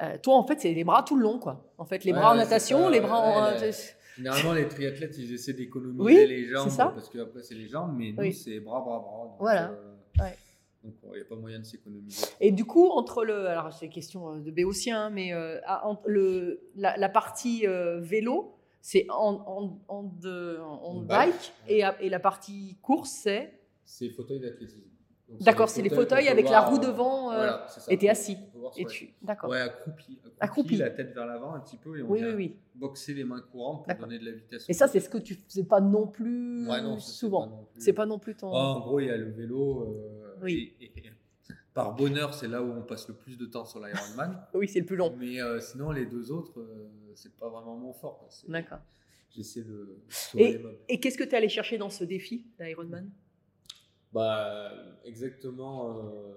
Euh, 0.02 0.18
toi 0.18 0.36
en 0.36 0.44
fait 0.46 0.60
c'est 0.60 0.74
les 0.74 0.84
bras 0.84 1.04
tout 1.04 1.16
le 1.16 1.22
long 1.24 1.38
quoi. 1.40 1.72
En 1.78 1.86
fait 1.86 2.04
les 2.04 2.12
Ouais, 2.12 2.18
bras 2.20 2.34
en 2.34 2.36
natation, 2.36 2.90
les 2.90 3.00
bras 3.00 3.20
en... 3.20 3.60
ouais. 3.60 3.72
Généralement, 4.18 4.54
les 4.54 4.68
triathlètes, 4.68 5.18
ils 5.18 5.34
essaient 5.34 5.54
d'économiser 5.54 6.04
Oui, 6.04 6.28
les 6.28 6.46
jambes, 6.46 6.70
parce 6.78 7.10
qu'après, 7.10 7.42
c'est 7.42 7.56
les 7.56 7.68
jambes, 7.68 7.96
mais 7.98 8.12
nous, 8.12 8.20
Oui. 8.20 8.32
c'est 8.32 8.60
bras, 8.60 8.80
bras, 8.82 9.00
bras. 9.00 9.26
Donc, 9.26 9.38
Voilà. 9.40 9.74
Donc, 10.84 10.94
il 11.04 11.16
n'y 11.16 11.22
a 11.22 11.26
pas 11.26 11.36
moyen 11.36 11.60
de 11.60 11.64
s'économiser. 11.66 12.26
Et 12.42 12.52
du 12.52 12.66
coup 12.66 12.88
entre 12.90 13.24
le, 13.24 13.48
alors 13.48 13.72
c'est 13.72 13.88
question 13.90 14.34
euh, 14.34 14.40
de 14.40 14.52
béotien, 14.52 15.10
mais 15.10 15.34
euh, 15.34 15.60
entre 15.84 16.04
le, 16.08 16.60
la, 16.76 16.98
la 16.98 17.10
partie 17.10 17.66
euh, 17.66 18.00
vélo 18.02 18.56
c'est 18.82 19.06
en, 19.10 19.42
en, 19.48 19.80
en, 19.88 20.04
de- 20.04 20.58
en 20.62 20.98
En 20.98 21.02
bike, 21.02 21.54
et, 21.70 21.84
la 22.10 22.20
partie 22.20 22.78
course 22.82 23.12
c'est? 23.12 23.60
C'est 23.86 24.10
fauteuil 24.10 24.42
d'athlétisme. 24.42 24.90
D'accord, 25.40 25.70
c'est 25.70 25.82
les 25.82 25.90
fauteuils 25.90 26.28
avec 26.28 26.48
la 26.50 26.62
roue 26.62 26.76
euh, 26.76 26.80
devant, 26.80 27.32
euh, 27.32 27.36
voilà, 27.38 27.66
ça. 27.68 27.92
et 27.92 27.98
t'es 27.98 28.10
assis. 28.10 28.38
Voir 28.54 28.72
et 28.78 28.86
tu 28.86 29.14
d'accord. 29.22 29.50
Ouais, 29.50 29.62
accroupi, 29.62 30.20
accroupi, 30.22 30.36
Accroupi. 30.42 30.76
la 30.78 30.90
tête 30.92 31.14
vers 31.14 31.26
l'avant 31.26 31.54
un 31.56 31.60
petit 31.62 31.78
peu 31.78 31.98
et 31.98 32.04
on 32.04 32.10
oui 32.12 32.20
vient 32.20 32.28
oui 32.30 32.36
oui. 32.36 32.56
boxer 32.76 33.14
les 33.16 33.24
mains 33.24 33.42
courantes 33.52 33.88
pour 33.88 33.96
donner 33.98 34.20
de 34.20 34.26
la 34.26 34.32
vitesse. 34.34 34.70
Et 34.70 34.74
ça, 34.74 34.88
c'est 34.88 35.00
ce 35.00 35.10
que 35.10 35.18
tu 35.18 35.34
faisais 35.36 35.64
pas 35.64 35.80
non 35.82 36.06
plus 36.08 36.68
Ouais, 36.70 36.82
non, 36.82 37.00
ça, 37.00 37.06
c'est 37.08 37.18
souvent. 37.18 37.68
C'est 37.80 37.94
pas 37.94 38.06
non 38.06 38.20
plus 38.20 38.36
ton. 38.36 38.50
Oh, 38.52 38.56
en 38.56 38.80
gros, 38.82 39.00
il 39.00 39.08
y 39.08 39.10
a 39.10 39.18
le 39.18 39.32
vélo. 39.32 39.98
Oui. 40.44 40.76
et- 40.80 40.86
et- 40.98 41.04
par 41.74 41.96
bonheur, 41.96 42.36
c'est 42.36 42.48
là 42.48 42.62
où 42.62 42.72
on 42.72 42.84
passe 42.84 43.08
le 43.08 43.16
plus 43.16 43.36
de 43.36 43.46
temps 43.48 43.66
sur 43.66 43.80
l'Ironman. 43.84 44.46
Oui, 44.54 44.68
c'est 44.68 44.80
le 44.82 44.86
plus 44.86 44.96
long. 44.96 45.16
Mais 45.18 45.42
euh, 45.42 45.60
sinon, 45.60 45.90
les 45.92 46.06
deux 46.06 46.32
autres, 46.32 46.60
euh, 46.60 46.88
c'est 47.16 47.36
pas 47.36 47.50
vraiment 47.50 47.76
mon 47.76 47.94
fort. 47.94 48.30
D'accord. 48.48 48.80
J'essaie 49.36 49.64
de 49.64 49.98
sauver 50.10 50.62
Et, 50.88 50.94
et 50.94 51.00
qu'est-ce 51.00 51.18
que 51.18 51.24
tu 51.24 51.32
es 51.32 51.36
allé 51.36 51.50
chercher 51.50 51.80
dans 51.80 51.90
ce 51.90 52.04
défi 52.04 52.46
d'Ironman 52.60 53.10
Bah, 54.12 54.72
exactement 55.06 55.98
euh, 55.98 56.34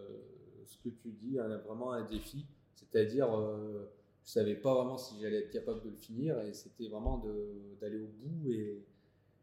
ce 0.64 0.79
que 0.79 0.88
tu 0.88 1.11
dis, 1.11 1.38
hein, 1.38 1.59
vraiment 1.66 1.92
un 1.92 2.05
défi. 2.05 2.47
C'est-à-dire, 2.75 3.38
euh, 3.38 3.90
je 4.25 4.31
savais 4.31 4.55
pas 4.57 4.75
vraiment 4.75 4.97
si 4.97 5.21
j'allais 5.21 5.40
être 5.40 5.51
capable 5.51 5.83
de 5.85 5.90
le 5.90 5.97
finir 5.97 6.40
et 6.40 6.55
c'était 6.55 6.88
vraiment 6.88 7.23
d'aller 7.81 7.99
au 8.01 8.07
bout 8.09 8.51
et, 8.51 8.83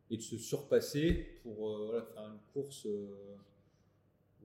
et 0.10 0.18
de 0.18 0.22
se 0.24 0.38
surpasser 0.38 1.40
pour 1.44 1.78
voilà, 1.86 2.02
faire 2.02 2.24
une 2.24 2.40
course 2.54 2.88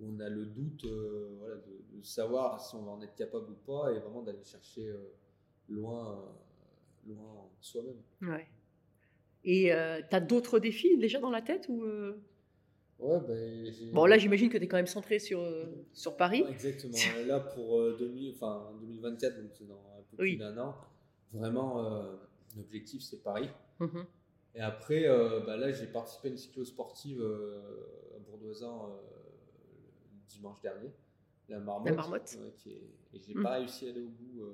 où 0.01 0.07
on 0.15 0.21
a 0.21 0.29
le 0.29 0.47
doute 0.47 0.85
euh, 0.85 1.37
voilà, 1.39 1.57
de, 1.57 1.99
de 1.99 2.03
savoir 2.05 2.61
si 2.61 2.75
on 2.75 2.83
va 2.83 2.93
en 2.93 3.03
être 3.03 3.15
capable 3.15 3.51
ou 3.51 3.57
pas 3.67 3.93
et 3.93 3.99
vraiment 3.99 4.23
d'aller 4.23 4.45
chercher 4.45 4.89
euh, 4.89 5.13
loin, 5.69 6.13
euh, 6.13 7.13
loin 7.13 7.49
soi-même. 7.61 8.01
Ouais. 8.23 8.47
Et 9.45 9.67
tu 9.67 10.17
as 10.17 10.21
d'autres 10.21 10.59
défis 10.59 10.99
déjà 10.99 11.21
dans 11.21 11.31
la 11.31 11.43
tête 11.43 11.67
ou 11.69 11.85
Ouais, 12.99 13.21
ben, 13.29 13.73
Bon, 13.93 14.07
là, 14.07 14.19
j'imagine 14.19 14.51
que 14.51 14.59
tu 14.59 14.65
es 14.65 14.67
quand 14.67 14.77
même 14.77 14.89
centré 14.89 15.21
sur, 15.21 15.41
sur 15.93 16.17
Paris. 16.17 16.45
Exactement. 16.51 16.97
Là, 17.29 17.39
pour 17.39 17.79
euh, 17.79 17.97
2000, 17.97 18.35
enfin, 18.35 18.73
2024, 18.81 19.41
donc 19.41 19.53
c'est 19.55 19.69
dans 19.69 19.77
un 19.77 20.03
peu 20.11 20.23
Oui. 20.23 20.31
plus 20.33 20.39
d'un 20.39 20.59
an, 20.59 20.75
vraiment, 21.33 21.81
l'objectif, 22.57 23.03
c'est 23.03 23.23
Paris. 23.23 23.49
Mhm. 23.79 24.05
Et 24.57 24.61
après, 24.61 25.07
bah, 25.47 25.57
là, 25.57 25.71
j'ai 25.71 25.87
participé 25.87 26.29
à 26.29 26.31
une 26.33 26.37
cyclo-sportive 26.37 27.21
euh, 27.23 28.17
à 28.17 28.19
Bourdoisan 28.19 28.91
dimanche 30.29 30.61
dernier, 30.61 30.93
la 31.49 31.59
Marmotte. 31.59 31.91
La 31.91 31.97
Marmotte. 31.97 32.39
ouais, 32.41 32.53
qui 32.57 32.71
est- 32.73 32.91
et 33.15 33.21
j'ai 33.21 33.35
Mhm. 33.35 33.43
pas 33.43 33.53
réussi 33.55 33.87
à 33.87 33.91
aller 33.91 34.03
au 34.03 34.09
bout. 34.09 34.43
euh, 34.43 34.53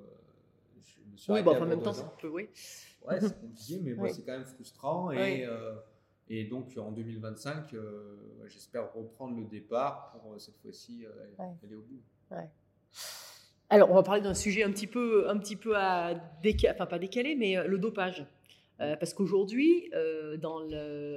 je 0.76 1.12
me 1.12 1.16
suis 1.16 1.32
Oui, 1.32 1.42
bon, 1.42 1.52
enfin, 1.52 1.62
en 1.62 1.66
même 1.66 1.78
temps, 1.82 1.92
Bourdoisan. 1.92 2.02
ça 2.10 2.16
peut, 2.20 2.28
oui. 2.28 2.48
Ouais, 3.06 3.20
c'est 3.20 3.40
compliqué, 3.40 3.80
mais 3.82 3.94
bon, 3.94 4.02
Oui. 4.04 4.10
c'est 4.14 4.22
quand 4.24 4.32
même 4.32 4.44
frustrant. 4.44 5.08
Oui. 5.08 5.16
Et, 5.16 5.46
euh, 5.46 5.74
et 6.28 6.44
donc, 6.44 6.76
en 6.78 6.92
2025, 6.92 7.72
euh, 7.74 8.16
j'espère 8.46 8.92
reprendre 8.92 9.36
le 9.38 9.44
départ 9.44 10.12
pour 10.12 10.38
cette 10.40 10.56
fois-ci 10.58 11.06
Ouais. 11.38 11.46
aller 11.64 11.74
au 11.74 11.82
bout. 11.82 12.00
Alors, 13.70 13.90
on 13.90 13.94
va 13.94 14.02
parler 14.02 14.20
d'un 14.20 14.34
sujet 14.34 14.62
un 14.62 14.70
petit 14.70 14.86
peu, 14.86 15.28
un 15.28 15.38
petit 15.38 15.56
peu 15.56 15.76
à 15.76 16.14
déca- 16.42 16.72
enfin 16.72 16.86
pas 16.86 16.98
décalé, 16.98 17.34
mais 17.34 17.66
le 17.66 17.78
dopage. 17.78 18.26
Euh, 18.80 18.96
parce 18.96 19.14
qu'aujourd'hui, 19.14 19.90
euh, 19.94 20.36
dans 20.36 20.60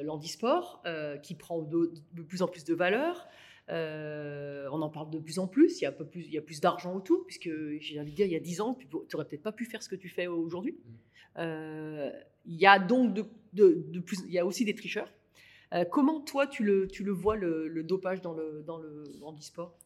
l'handisport, 0.03 0.81
euh, 0.85 1.17
qui 1.17 1.35
prend 1.35 1.61
de, 1.61 1.91
de 2.13 2.21
plus 2.21 2.41
en 2.41 2.47
plus 2.47 2.63
de 2.63 2.73
valeur, 2.73 3.27
on 3.69 4.81
en 4.81 4.89
parle 4.89 5.09
de 5.09 5.19
plus 5.19 5.39
en 5.39 5.47
plus. 5.47 5.79
Il 5.79 5.83
y 5.83 5.85
a 5.85 5.89
un 5.89 5.93
peu 5.93 6.05
plus, 6.05 6.21
il 6.25 6.33
y 6.33 6.37
a 6.37 6.41
plus 6.41 6.59
d'argent 6.61 6.95
autour, 6.95 7.25
puisque 7.25 7.49
j'ai 7.79 7.99
envie 7.99 8.11
de 8.11 8.15
dire, 8.15 8.25
il 8.25 8.31
y 8.31 8.35
a 8.35 8.39
10 8.39 8.61
ans, 8.61 8.73
tu 8.75 8.87
n'aurais 9.13 9.25
peut-être 9.27 9.43
pas 9.43 9.51
pu 9.51 9.65
faire 9.65 9.83
ce 9.83 9.89
que 9.89 9.95
tu 9.95 10.09
fais 10.09 10.27
aujourd'hui. 10.27 10.77
Euh, 11.37 12.09
il 12.45 12.55
y 12.55 12.65
a 12.65 12.79
donc 12.79 13.13
de, 13.13 13.25
de- 13.53 13.83
de 13.89 13.99
plus, 13.99 14.17
il 14.25 14.31
y 14.33 14.39
a 14.39 14.45
aussi 14.45 14.65
des 14.65 14.73
tricheurs. 14.75 15.11
Euh, 15.73 15.83
comment 15.83 16.21
toi 16.21 16.47
tu 16.47 16.63
le, 16.63 16.87
tu 16.87 17.03
le 17.03 17.11
vois 17.11 17.35
le, 17.35 17.67
le 17.67 17.83
dopage 17.83 18.21
dans 18.21 18.33
le, 18.33 18.63
dans 18.65 18.77
le 18.77 19.03
handisport 19.21 19.77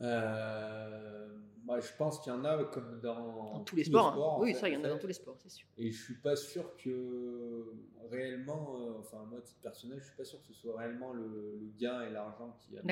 Euh, 0.00 1.28
moi, 1.68 1.80
je 1.80 1.92
pense 1.98 2.18
qu'il 2.20 2.32
y 2.32 2.34
en 2.34 2.44
a 2.46 2.64
comme 2.64 2.98
dans, 3.00 3.52
Dans 3.52 3.60
tous 3.64 3.76
les 3.76 3.84
sports. 3.84 4.06
hein. 4.06 4.42
Oui, 4.42 4.54
fait, 4.54 4.58
ça, 4.60 4.68
il 4.70 4.72
y 4.72 4.76
en 4.76 4.80
a 4.80 4.82
fait. 4.84 4.88
dans 4.88 4.98
tous 4.98 5.06
les 5.06 5.12
sports, 5.12 5.36
c'est 5.38 5.50
sûr. 5.50 5.68
Et 5.76 5.90
je 5.90 6.02
suis 6.02 6.14
pas 6.14 6.34
sûr 6.34 6.74
que 6.76 7.72
réellement, 8.10 8.80
euh, 8.80 8.98
enfin 9.00 9.22
moi, 9.30 9.40
titre 9.42 9.60
personnel, 9.60 9.98
je 10.00 10.06
suis 10.06 10.16
pas 10.16 10.24
sûr 10.24 10.40
que 10.40 10.46
ce 10.46 10.54
soit 10.54 10.78
réellement 10.78 11.12
le, 11.12 11.26
le 11.60 11.70
gain 11.78 12.02
et 12.06 12.10
l'argent 12.10 12.56
qui 12.58 12.76
à, 12.78 12.82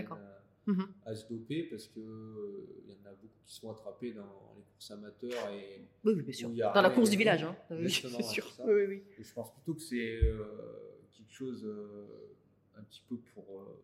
Mhm. 0.66 0.88
à 1.04 1.14
se 1.14 1.28
doper 1.28 1.62
parce 1.70 1.86
que 1.86 2.00
euh, 2.00 2.82
il 2.84 2.90
y 2.90 2.92
en 3.00 3.04
a 3.08 3.12
beaucoup 3.14 3.38
qui 3.46 3.54
sont 3.54 3.70
attrapés 3.70 4.12
dans 4.12 4.52
les 4.56 4.62
courses 4.64 4.90
amateurs 4.90 5.48
et, 5.52 5.88
Oui, 6.04 6.12
oui, 6.16 6.22
bien 6.22 6.32
sûr. 6.32 6.48
Où 6.48 6.52
il 6.52 6.56
y 6.58 6.62
a 6.62 6.72
Dans 6.72 6.82
la 6.82 6.90
course 6.90 7.08
du 7.10 7.16
village, 7.16 7.44
hein. 7.44 7.56
Oui, 7.70 7.88
c'est 7.88 8.08
sûr. 8.22 8.44
c'est 8.50 8.56
ça. 8.56 8.64
Oui, 8.66 8.72
oui, 8.74 8.84
oui. 8.88 9.02
et 9.16 9.22
je 9.22 9.32
pense 9.32 9.52
plutôt 9.54 9.74
que 9.74 9.80
c'est 9.80 10.20
euh, 10.24 10.98
quelque 11.16 11.32
chose 11.32 11.64
euh, 11.64 12.34
un 12.76 12.82
petit 12.82 13.00
peu 13.08 13.16
pour, 13.32 13.44
euh, 13.60 13.80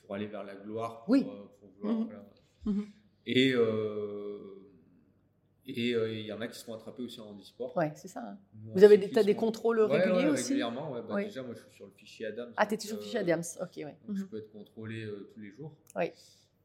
pour 0.00 0.14
aller 0.14 0.28
vers 0.28 0.44
la 0.44 0.54
gloire, 0.54 1.02
pour, 1.04 1.12
Oui. 1.12 1.26
euh, 1.28 1.44
pour 1.58 1.68
vouloir, 1.70 1.96
Mhm. 1.98 2.04
voilà. 2.04 2.24
Mhm. 2.66 2.86
Et 3.26 3.52
euh, 3.54 4.38
et 5.66 5.94
euh, 5.94 6.12
il 6.12 6.26
y 6.26 6.32
en 6.32 6.40
a 6.42 6.48
qui 6.48 6.58
se 6.58 6.64
font 6.64 6.74
attraper 6.74 7.02
aussi 7.02 7.20
en 7.20 7.28
handisport. 7.30 7.74
Ouais, 7.76 7.90
c'est 7.96 8.08
ça. 8.08 8.20
hein. 8.20 8.38
Vous 8.74 8.84
avez 8.84 8.98
des, 8.98 9.08
t'as 9.10 9.22
des 9.22 9.32
on- 9.34 9.38
contrôles 9.38 9.80
Ouais, 9.80 9.98
réguliers 9.98 10.24
ouais, 10.26 10.30
aussi 10.32 10.42
régulièrement, 10.48 10.92
ouais. 10.92 11.00
Bah. 11.08 11.22
Déjà, 11.24 11.42
moi, 11.42 11.54
je 11.54 11.60
suis 11.60 11.70
sur 11.74 11.86
le 11.86 11.92
fichier 11.92 12.26
Adams. 12.26 12.52
Ah, 12.58 12.66
t'étais 12.66 12.86
sur 12.86 12.96
le 12.96 13.00
euh, 13.00 13.04
fichier 13.04 13.20
Adams. 13.20 13.42
Ok, 13.62 13.70
ouais. 13.78 13.96
Donc, 14.06 14.16
je 14.16 14.22
Mhm. 14.24 14.28
peux 14.28 14.38
être 14.38 14.52
contrôlé 14.52 15.04
euh, 15.04 15.30
tous 15.32 15.40
les 15.40 15.50
jours. 15.52 15.72
Oui. 15.96 16.04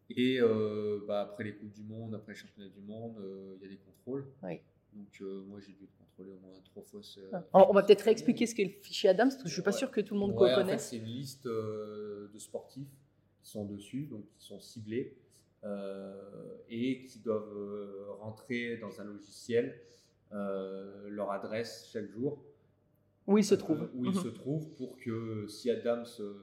Et 0.09 0.41
euh, 0.41 0.99
bah, 1.07 1.21
après 1.21 1.45
les 1.45 1.55
Coupes 1.55 1.71
du 1.71 1.83
Monde, 1.83 2.13
après 2.15 2.33
les 2.33 2.37
Championnats 2.39 2.67
du 2.69 2.81
Monde, 2.81 3.15
euh, 3.19 3.55
il 3.57 3.63
y 3.63 3.65
a 3.67 3.69
des 3.69 3.77
contrôles. 3.77 4.25
Oui. 4.43 4.59
Donc, 4.91 5.07
euh, 5.21 5.43
moi, 5.47 5.59
j'ai 5.61 5.71
dû 5.71 5.83
être 5.85 5.97
contrôlé 5.97 6.31
au 6.31 6.39
moins 6.45 6.59
trois 6.65 6.83
fois. 6.83 6.99
ce- 7.01 7.19
Ah. 7.31 7.69
On 7.69 7.73
va 7.73 7.83
peut-être 7.83 8.01
réexpliquer 8.01 8.47
ce 8.47 8.55
qu'est 8.55 8.65
le 8.65 8.71
fichier 8.71 9.09
Adams, 9.11 9.29
parce 9.29 9.43
que 9.43 9.47
je 9.47 9.53
suis 9.53 9.61
pas 9.61 9.71
Ouais. 9.71 9.77
sûre 9.77 9.91
que 9.91 10.01
tout 10.01 10.13
le 10.15 10.19
monde 10.19 10.31
Ouais, 10.31 10.51
en 10.51 10.55
fait, 10.57 10.61
connaisse. 10.63 10.89
c'est 10.89 10.97
une 10.97 11.05
liste 11.05 11.45
euh, 11.45 12.27
de 12.33 12.37
sportifs 12.39 12.89
qui 13.43 13.49
sont 13.49 13.63
dessus, 13.63 14.07
donc 14.07 14.25
qui 14.37 14.45
sont 14.45 14.59
ciblés 14.59 15.13
euh, 15.15 15.28
et 16.69 17.05
qui 17.05 17.19
doivent 17.19 17.53
euh, 17.55 18.05
rentrer 18.19 18.77
dans 18.77 18.99
un 19.01 19.03
logiciel 19.03 19.79
euh, 20.31 21.09
leur 21.09 21.31
adresse 21.31 21.89
chaque 21.91 22.07
jour. 22.09 22.43
Où 23.27 23.37
il 23.37 23.43
se 23.43 23.55
trouve. 23.55 23.83
Euh, 23.83 23.91
où 23.95 24.05
ils 24.05 24.15
Mhm. 24.15 24.23
se 24.23 24.27
trouvent 24.29 24.69
pour 24.75 24.97
que 24.97 25.47
si 25.47 25.69
Adams 25.69 26.05
euh, 26.19 26.33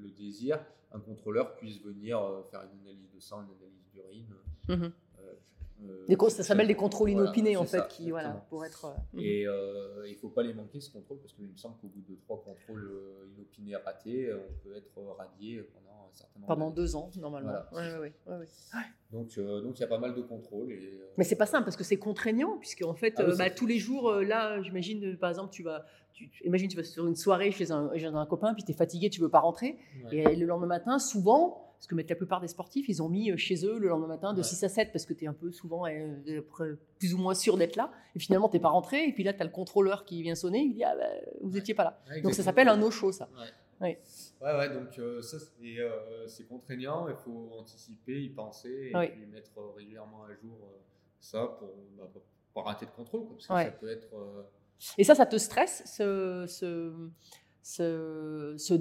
le 0.00 0.10
désire, 0.10 0.64
un 0.92 1.00
contrôleur 1.00 1.54
puisse 1.56 1.80
venir 1.82 2.18
euh, 2.20 2.42
faire 2.50 2.62
une 2.72 2.80
analyse 2.80 3.10
de 3.12 3.20
sang, 3.20 3.42
une 3.42 3.54
analyse 3.56 3.86
d'urine. 3.92 4.94
Mhm. 5.80 5.90
euh, 5.90 6.04
Des 6.08 6.16
ça 6.30 6.42
s'appelle 6.42 6.66
des 6.66 6.74
contrôles 6.74 7.10
Voilà, 7.10 7.26
inopinés, 7.26 7.56
en 7.56 7.64
fait, 7.64 7.78
ça, 7.78 7.82
qui, 7.82 8.10
voilà, 8.10 8.28
exactement. 8.28 8.46
pour 8.50 8.64
être. 8.64 8.84
euh, 8.86 8.94
mhm. 9.14 9.20
Et 9.20 9.46
euh, 9.46 10.06
il 10.06 10.12
ne 10.14 10.18
faut 10.18 10.28
pas 10.28 10.42
les 10.42 10.54
manquer, 10.54 10.80
ce 10.80 10.90
contrôle, 10.90 11.18
parce 11.20 11.32
qu'il 11.32 11.46
me 11.46 11.56
semble 11.56 11.76
qu'au 11.80 11.88
bout 11.88 12.02
de 12.08 12.16
trois 12.20 12.42
contrôles 12.42 12.84
euh, 12.90 13.28
inopinés 13.36 13.76
ratés, 13.76 14.32
on 14.32 14.62
peut 14.62 14.74
être 14.76 15.00
radié 15.16 15.62
pendant 15.62 16.08
un 16.10 16.14
certain 16.14 16.40
nombre 16.40 16.48
Pendant 16.54 16.70
deux 16.70 16.96
ans, 16.96 17.10
normalement. 17.16 17.52
Voilà, 17.70 17.98
Ouais, 17.98 17.98
ouais, 17.98 18.12
ouais, 18.26 18.34
ouais, 18.34 18.38
ouais. 18.40 18.80
Donc, 19.12 19.38
euh, 19.38 19.60
donc 19.62 19.78
il 19.78 19.80
y 19.80 19.84
a 19.84 19.88
pas 19.88 19.98
mal 19.98 20.14
de 20.14 20.20
contrôles. 20.22 20.72
Et, 20.72 20.98
euh, 21.00 21.06
Mais 21.16 21.24
c'est 21.24 21.36
pas 21.36 21.46
simple 21.46 21.64
parce 21.64 21.76
que 21.76 21.84
c'est 21.84 21.96
contraignant, 21.98 22.58
puisque 22.58 22.82
en 22.82 22.94
fait, 22.94 23.14
Ah 23.18 23.24
oui, 23.24 23.32
euh, 23.32 23.36
bah, 23.36 23.50
tous 23.50 23.66
les 23.66 23.78
jours, 23.78 24.08
euh, 24.10 24.22
là, 24.24 24.60
j'imagine, 24.62 25.16
par 25.16 25.30
exemple, 25.30 25.50
tu 25.52 25.62
vas, 25.62 25.84
tu, 26.12 26.30
imagine, 26.44 26.68
tu 26.68 26.76
vas 26.76 26.82
sur 26.84 27.06
une 27.06 27.14
soirée 27.16 27.50
chez 27.52 27.70
un, 27.70 27.90
chez 27.96 28.04
un 28.06 28.26
copain, 28.26 28.52
puis 28.54 28.64
tu 28.64 28.72
es 28.72 28.74
fatigué, 28.74 29.08
tu 29.10 29.20
veux 29.20 29.30
pas 29.30 29.40
rentrer. 29.40 29.78
ouais. 30.04 30.32
Et 30.32 30.36
le 30.36 30.46
lendemain 30.46 30.66
matin, 30.66 30.98
souvent, 30.98 31.67
parce 31.78 31.86
que 31.86 31.94
la 31.94 32.16
plupart 32.16 32.40
des 32.40 32.48
sportifs, 32.48 32.88
ils 32.88 33.02
ont 33.02 33.08
mis 33.08 33.30
euh, 33.30 33.36
chez 33.36 33.64
eux 33.64 33.78
le 33.78 33.88
lendemain 33.88 34.08
matin 34.08 34.32
de 34.32 34.38
Ouais. 34.38 34.44
6 34.44 34.64
à 34.64 34.68
7 34.68 34.92
parce 34.92 35.06
que 35.06 35.12
tu 35.14 35.24
es 35.24 35.28
un 35.28 35.32
peu 35.32 35.52
souvent 35.52 35.86
euh, 35.86 36.38
après, 36.40 36.70
plus 36.98 37.14
ou 37.14 37.18
moins 37.18 37.34
sûr 37.34 37.56
d'être 37.56 37.76
là. 37.76 37.92
Et 38.16 38.18
finalement, 38.18 38.48
tu 38.48 38.58
pas 38.58 38.68
rentré. 38.70 39.06
Et 39.08 39.12
puis 39.12 39.22
là, 39.22 39.32
tu 39.32 39.40
as 39.40 39.44
le 39.44 39.50
contrôleur 39.50 40.04
qui 40.04 40.22
vient 40.22 40.34
sonner. 40.34 40.60
Il 40.60 40.74
dit 40.74 40.82
Ah, 40.84 40.96
bah, 40.96 41.04
vous 41.40 41.48
Ouais. 41.48 41.54
n'étiez 41.54 41.74
pas 41.74 41.84
là. 41.84 42.00
Ouais, 42.10 42.20
Donc 42.20 42.34
ça 42.34 42.42
s'appelle 42.42 42.68
un 42.68 42.76
no-show, 42.76 43.12
ça. 43.12 43.28
Ouais. 43.80 44.00
Ouais. 44.42 44.68
Donc 44.74 44.98
euh, 44.98 45.22
ça, 45.22 45.38
c'est 45.38 45.78
euh, 45.78 46.26
contraignant, 46.48 47.06
il 47.08 47.14
faut 47.14 47.50
anticiper, 47.58 48.22
y 48.24 48.28
penser, 48.30 48.90
et 48.92 49.08
puis 49.10 49.26
mettre 49.26 49.52
euh, 49.58 49.70
régulièrement 49.76 50.24
à 50.24 50.34
jour 50.34 50.56
euh, 50.64 50.78
ça 51.20 51.46
pour 51.60 51.74
bah, 51.96 52.08
pour 52.12 52.22
pas 52.54 52.62
rater 52.70 52.86
de 52.86 52.90
contrôle, 52.90 53.24
quoi, 53.26 53.36
parce 53.36 53.46
que 53.46 53.54
ça 53.70 53.78
peut 53.78 53.88
être... 53.88 54.08
euh, 54.16 54.42
Et 54.98 55.04
ça, 55.04 55.14
ça 55.14 55.26
te 55.26 55.36
stresse, 55.36 55.84
ce, 55.86 56.44
ce, 56.48 56.92
ce, 57.62 58.54
ce, 58.58 58.74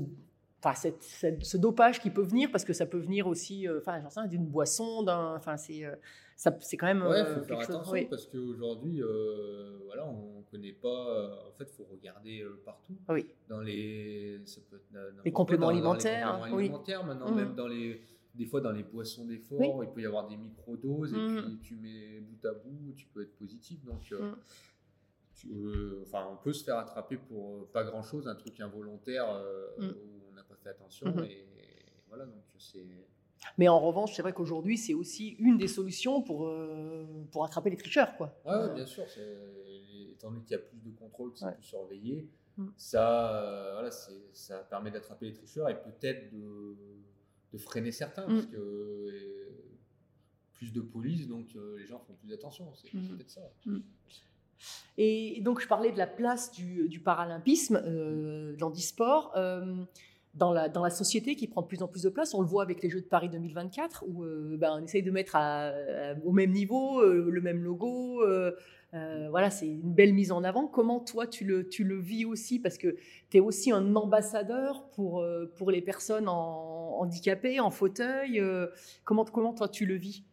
enfin, 0.60 0.74
cette- 0.74 1.04
cette- 1.04 1.44
ce 1.46 1.58
dopage 1.58 2.02
qui 2.02 2.10
peut 2.10 2.22
venir, 2.24 2.50
parce 2.52 2.66
que 2.66 2.74
ça 2.74 2.86
peut 2.86 2.98
venir 3.00 3.28
aussi, 3.28 3.68
euh, 3.68 3.80
enfin, 3.80 4.02
j'en 4.02 4.10
sais 4.10 4.28
d'une 4.28 4.46
boisson, 4.46 5.04
d'un, 5.04 5.36
enfin, 5.36 5.56
c'est, 5.58 5.86
euh, 5.86 5.96
ça, 6.36 6.56
c'est 6.62 6.78
quand 6.78 6.88
même 6.88 7.02
Ouais, 7.04 7.20
euh, 7.22 7.36
faut 7.36 7.44
faire 7.44 7.62
chose. 7.62 7.70
attention 7.76 7.94
oui. 7.94 8.06
parce 8.10 8.26
qu'aujourd'hui, 8.28 9.02
euh, 9.02 9.80
voilà, 9.86 10.06
on 10.08 10.44
connaît 10.52 10.74
pas. 10.74 11.44
en 11.48 11.52
fait, 11.58 11.70
faut 11.72 11.86
regarder 11.92 12.46
partout. 12.66 12.96
Oui. 13.10 13.28
Dans 13.50 13.62
les, 13.62 14.40
ça 14.46 14.62
peut 14.70 14.78
être 14.78 14.92
n'importe 14.92 15.26
Les 15.26 15.32
compléments 15.32 15.66
dans 15.68 15.72
les 15.72 15.78
alimentaires, 15.80 16.32
compléments 16.34 16.56
oui. 16.58 16.64
alimentaires, 16.66 17.04
maintenant 17.06 17.32
même 17.32 17.56
dans 17.56 17.68
les, 17.68 18.02
des 18.36 18.46
fois 18.46 18.62
dans 18.62 18.72
les 18.72 18.84
boissons 18.84 19.26
d'effort, 19.26 19.60
Oui. 19.60 19.86
il 19.88 19.94
peut 19.94 20.02
y 20.02 20.06
avoir 20.06 20.28
des 20.28 20.38
microdoses 20.38 21.14
Mhm. 21.14 21.38
et 21.38 21.42
puis 21.42 21.60
tu 21.62 21.76
mets 21.76 22.20
bout 22.22 22.46
à 22.48 22.54
bout, 22.54 22.94
tu 22.96 23.08
peux 23.08 23.22
être 23.24 23.36
positif. 23.38 23.84
Donc, 23.84 24.02
euh, 24.12 24.32
tu- 25.34 25.50
euh, 25.52 26.04
enfin, 26.04 26.28
on 26.32 26.38
peut 26.38 26.54
se 26.54 26.64
faire 26.64 26.78
attraper 26.78 27.18
pour 27.18 27.68
pas 27.72 27.84
grand 27.84 28.02
chose, 28.04 28.28
un 28.28 28.36
truc 28.36 28.60
involontaire 28.60 29.30
euh. 29.32 29.92
Fait 30.68 30.72
attention 30.76 31.08
Mhm. 31.08 31.24
et 31.26 31.46
voilà, 32.08 32.26
donc 32.26 32.44
c'est. 32.58 32.86
Mais 33.58 33.68
en 33.68 33.80
revanche, 33.80 34.16
c'est 34.16 34.22
vrai 34.22 34.34
qu'aujourd'hui, 34.34 34.78
c'est 34.78 34.94
aussi 34.94 35.30
une 35.40 35.58
des 35.58 35.68
solutions 35.68 36.22
pour, 36.22 36.48
euh, 36.48 37.06
pour 37.32 37.46
attraper 37.46 37.70
les 37.70 37.78
tricheurs, 37.78 38.16
quoi. 38.18 38.36
Ouais, 38.46 38.56
ouais, 38.58 38.74
bien 38.74 38.86
sûr. 38.86 39.04
Étant 40.12 40.32
donné 40.32 40.42
qu'il 40.44 40.52
y 40.52 40.60
a 40.60 40.64
plus 40.64 40.80
de 40.80 40.90
contrôle, 40.92 41.32
c'est 41.36 41.46
Ouais. 41.46 41.54
plus 41.54 41.64
surveillé, 41.64 42.28
Mm. 42.58 42.68
ça, 42.76 43.44
euh, 43.44 43.74
voilà, 43.74 43.92
ça 43.92 44.58
permet 44.64 44.90
d'attraper 44.90 45.28
les 45.28 45.34
tricheurs 45.34 45.70
et 45.70 45.80
peut-être 45.80 46.32
de, 46.34 46.76
de 47.54 47.58
freiner 47.60 47.92
certains, 47.92 48.26
Mm. 48.28 48.34
parce 48.34 48.46
que 48.48 48.58
euh, 48.58 49.64
plus 50.54 50.74
de 50.74 50.82
police, 50.82 51.28
donc 51.28 51.56
euh, 51.56 51.78
les 51.78 51.86
gens 51.86 52.00
font 52.00 52.16
plus 52.16 52.34
attention. 52.34 52.74
C'est 52.74 52.92
Mm. 52.94 53.08
peut-être 53.16 53.30
ça. 53.30 53.42
Et 54.98 55.40
donc, 55.42 55.62
je 55.62 55.68
parlais 55.68 55.92
de 55.92 55.98
la 56.00 56.08
place 56.08 56.52
du, 56.52 56.90
du 56.90 57.00
paralympisme 57.00 57.80
euh, 57.86 58.56
dans 58.56 58.70
l'e-sport, 58.70 59.32
euh, 59.38 59.86
dans, 60.38 60.54
la, 60.54 60.90
société 60.90 61.36
qui 61.36 61.48
prend 61.48 61.62
de 61.62 61.68
plus 61.68 61.82
en 61.82 61.88
plus 61.88 62.04
de 62.04 62.10
place. 62.10 62.34
On 62.34 62.42
le 62.42 62.48
voit 62.48 62.64
avec 62.64 62.82
les 62.84 62.90
Jeux 62.90 63.02
de 63.02 63.06
Paris 63.06 63.30
2024, 63.30 64.06
où 64.08 64.24
euh, 64.24 64.56
ben, 64.58 64.78
on 64.80 64.84
essaye 64.84 65.04
de 65.04 65.12
mettre 65.12 65.38
au 66.24 66.32
même 66.32 66.52
niveau 66.52 67.02
euh, 67.02 67.30
le 67.30 67.42
même 67.42 67.64
logo. 67.64 68.24
euh, 68.24 68.52
voilà, 69.30 69.50
c'est 69.50 69.68
une 69.68 69.94
belle 69.94 70.14
mise 70.14 70.32
en 70.32 70.44
avant. 70.44 70.68
Comment 70.68 71.00
toi, 71.00 71.28
tu 71.28 71.44
le, 71.44 72.00
vis 72.00 72.26
aussi? 72.26 72.60
Parce 72.60 72.78
que 72.78 72.96
tu 73.30 73.38
es 73.38 73.40
aussi 73.40 73.72
un 73.72 73.96
ambassadeur 73.96 74.88
pour, 74.90 75.24
les 75.72 75.82
personnes 75.82 76.28
handicapées, 76.30 77.60
en 77.60 77.72
fauteuil. 77.72 78.42
comment, 79.04 79.54
toi, 79.54 79.68
tu 79.68 79.86
le 79.86 79.96
vis? 79.96 80.24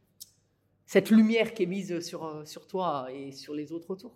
Cette 0.87 1.11
lumière 1.11 1.55
qui 1.55 1.62
est 1.62 1.67
mise 1.67 2.01
sur, 2.01 2.67
toi 2.69 3.09
et 3.11 3.33
sur 3.33 3.55
les 3.55 3.73
autres 3.73 3.90
autour. 3.90 4.12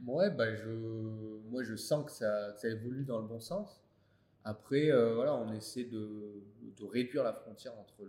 Bah, 0.00 0.44
moi, 1.50 1.64
je 1.64 1.74
sens 1.74 2.06
que 2.06 2.12
ça 2.12 2.68
évolue 2.68 3.04
dans 3.04 3.18
le 3.18 3.26
bon 3.26 3.40
sens. 3.40 3.82
Après, 4.48 4.90
euh, 4.90 5.14
voilà, 5.14 5.34
on 5.34 5.52
essaie 5.52 5.84
de, 5.84 6.42
de 6.74 6.84
réduire 6.86 7.22
la 7.22 7.34
frontière 7.34 7.78
entre 7.78 8.02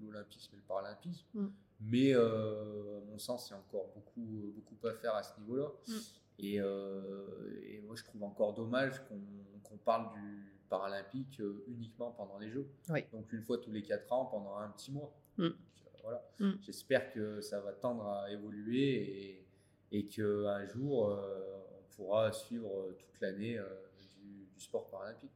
l'olympisme 0.00 0.54
et 0.54 0.56
le 0.56 0.62
paralympisme. 0.62 1.26
Mm. 1.34 1.46
Mais 1.82 2.14
euh, 2.14 2.96
à 2.96 3.04
mon 3.04 3.18
sens, 3.18 3.48
il 3.48 3.52
y 3.52 3.54
a 3.54 3.58
encore 3.58 3.92
beaucoup, 3.94 4.54
beaucoup 4.54 4.86
à 4.86 4.94
faire 4.94 5.14
à 5.14 5.22
ce 5.22 5.38
niveau-là. 5.38 5.70
Mm. 5.86 5.92
Et, 6.38 6.58
euh, 6.58 7.60
et 7.64 7.80
moi, 7.82 7.96
je 7.96 8.04
trouve 8.04 8.22
encore 8.22 8.54
dommage 8.54 9.06
qu'on 9.08 9.20
qu'on 9.62 9.76
parle 9.76 10.14
du 10.14 10.54
paralympique 10.70 11.42
uniquement 11.66 12.12
pendant 12.12 12.38
les 12.38 12.48
Jeux. 12.48 12.66
Oui. 12.88 13.04
Donc, 13.12 13.30
une 13.34 13.42
fois 13.42 13.58
tous 13.58 13.70
les 13.70 13.82
quatre 13.82 14.10
ans, 14.10 14.24
pendant 14.24 14.56
un 14.56 14.70
petit 14.70 14.90
mois. 14.90 15.12
Mm. 15.36 15.48
Voilà. 16.02 16.26
J'espère 16.62 17.12
que 17.12 17.42
ça 17.42 17.60
va 17.60 17.74
tendre 17.74 18.06
à 18.06 18.30
évoluer 18.30 19.42
et, 19.92 19.98
et 19.98 20.06
qu'un 20.06 20.64
jour, 20.64 21.10
on 21.10 21.94
pourra 21.94 22.32
suivre 22.32 22.94
toute 22.96 23.20
l'année 23.20 23.60
sport 24.58 24.88
paralympique. 24.90 25.30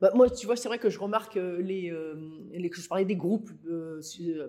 Bah, 0.00 0.10
moi, 0.14 0.28
tu 0.28 0.46
vois, 0.46 0.56
c'est 0.56 0.68
vrai 0.68 0.78
que 0.78 0.90
je 0.90 0.98
remarque 0.98 1.36
euh, 1.36 1.60
les, 1.62 1.90
euh, 1.90 2.14
les 2.52 2.68
que 2.68 2.80
je 2.80 2.88
parlais 2.88 3.04
des 3.04 3.16
groupes 3.16 3.50
euh, 3.66 4.02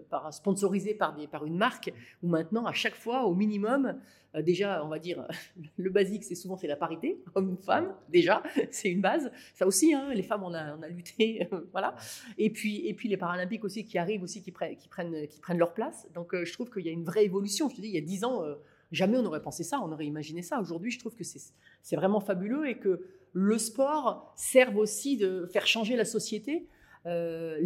par, 0.10 0.34
sponsorisés 0.34 0.94
par, 0.94 1.16
des, 1.16 1.28
par 1.28 1.46
une 1.46 1.58
marque, 1.58 1.94
où 2.22 2.28
maintenant, 2.28 2.66
à 2.66 2.74
chaque 2.74 2.96
fois, 2.96 3.24
au 3.26 3.34
minimum, 3.34 3.98
déjà, 4.42 4.84
on 4.84 4.90
va 4.90 5.00
dire, 5.00 5.26
le 5.78 5.90
basique, 5.90 6.26
c'est 6.26 6.36
souvent 6.36 6.58
c'est 6.58 6.68
la 6.68 6.76
parité, 6.76 7.22
homme-femme, 7.36 7.94
déjà, 8.10 8.44
c'est 8.72 8.90
une 8.90 9.02
base. 9.02 9.32
Ça 9.54 9.66
aussi, 9.66 9.94
hein, 9.94 10.14
les 10.14 10.24
femmes, 10.24 10.44
on 10.44 10.54
a, 10.54 10.76
on 10.76 10.82
a 10.82 10.88
lutté, 10.90 11.48
voilà. 11.72 11.96
Et 12.38 12.50
puis, 12.50 12.86
et 12.88 12.94
puis 12.94 13.08
les 13.08 13.18
Paralympiques 13.18 13.64
aussi 13.64 13.86
qui 13.86 13.98
arrivent 13.98 14.24
aussi, 14.24 14.42
qui 14.42 14.52
prennent, 14.52 14.76
qui 14.76 14.90
prennent, 14.90 15.28
qui 15.28 15.40
prennent 15.40 15.60
leur 15.60 15.74
place. 15.74 16.08
Donc, 16.14 16.36
je 16.36 16.52
trouve 16.54 16.70
qu'il 16.70 16.86
y 16.86 16.90
a 16.90 16.94
une 16.94 17.06
vraie 17.06 17.24
évolution. 17.24 17.70
Je 17.70 17.76
te 17.76 17.82
dis, 17.82 17.88
il 17.88 17.96
y 17.96 18.00
a 18.00 18.02
dix 18.02 18.26
ans, 18.26 18.44
jamais 18.92 19.18
on 19.18 19.22
n'aurait 19.24 19.42
pensé 19.42 19.64
ça, 19.64 19.80
on 19.82 19.92
aurait 19.92 20.06
imaginé 20.06 20.42
ça. 20.42 20.60
Aujourd'hui, 20.60 20.92
je 20.92 21.00
trouve 21.00 21.16
que 21.16 21.24
c'est 21.24 21.96
vraiment 21.96 22.20
fabuleux 22.20 22.68
et 22.68 22.78
que 22.78 23.06
le 23.34 23.58
sport 23.58 24.34
serve 24.36 24.78
aussi 24.78 25.18
de 25.18 25.46
faire 25.48 25.68
changer 25.68 25.96
la 25.96 26.06
société 26.06 26.68
euh, 27.06 27.60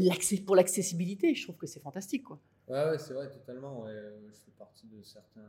pour 0.45 0.55
l'accessibilité. 0.55 1.33
Je 1.35 1.43
trouve 1.43 1.57
que 1.57 1.67
c'est 1.67 1.79
fantastique. 1.79 2.23
Quoi. 2.23 2.39
Ouais, 2.67 2.89
ouais, 2.91 2.97
c'est 2.97 3.13
vrai, 3.13 3.29
totalement. 3.29 3.83
ouais. 3.83 3.91
Je 4.27 4.33
fais 4.33 4.51
partie 4.57 4.87
de 4.87 5.01
certains, 5.01 5.41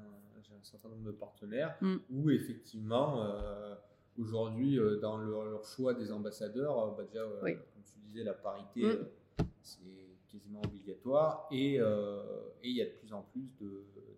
j'ai 0.43 0.55
un 0.55 0.63
certain 0.63 0.89
nombre 0.89 1.05
de 1.05 1.13
partenaires 1.13 1.77
Mm. 1.81 1.97
où 2.11 2.31
effectivement, 2.31 3.23
euh, 3.23 3.75
aujourd'hui, 4.19 4.79
euh, 4.79 4.99
dans 5.01 5.17
leur, 5.19 5.45
leur 5.45 5.65
choix 5.65 5.95
des 5.95 6.11
ambassadeurs, 6.13 6.95
bah, 6.97 7.05
déjà, 7.05 7.21
euh, 7.23 7.41
Oui. 7.43 7.55
comme 7.55 7.83
tu 7.85 7.99
disais, 8.07 8.25
la 8.25 8.35
parité, 8.35 8.83
Mm. 8.85 9.07
c'est 9.63 9.79
quasiment 10.31 10.61
obligatoire 10.65 11.47
et 11.51 11.79
euh, 11.79 12.23
et 12.63 12.69
il 12.71 12.77
y 12.77 12.83
a 12.83 12.87
de 12.87 12.91
plus 12.93 13.13
en 13.13 13.23
plus 13.23 13.43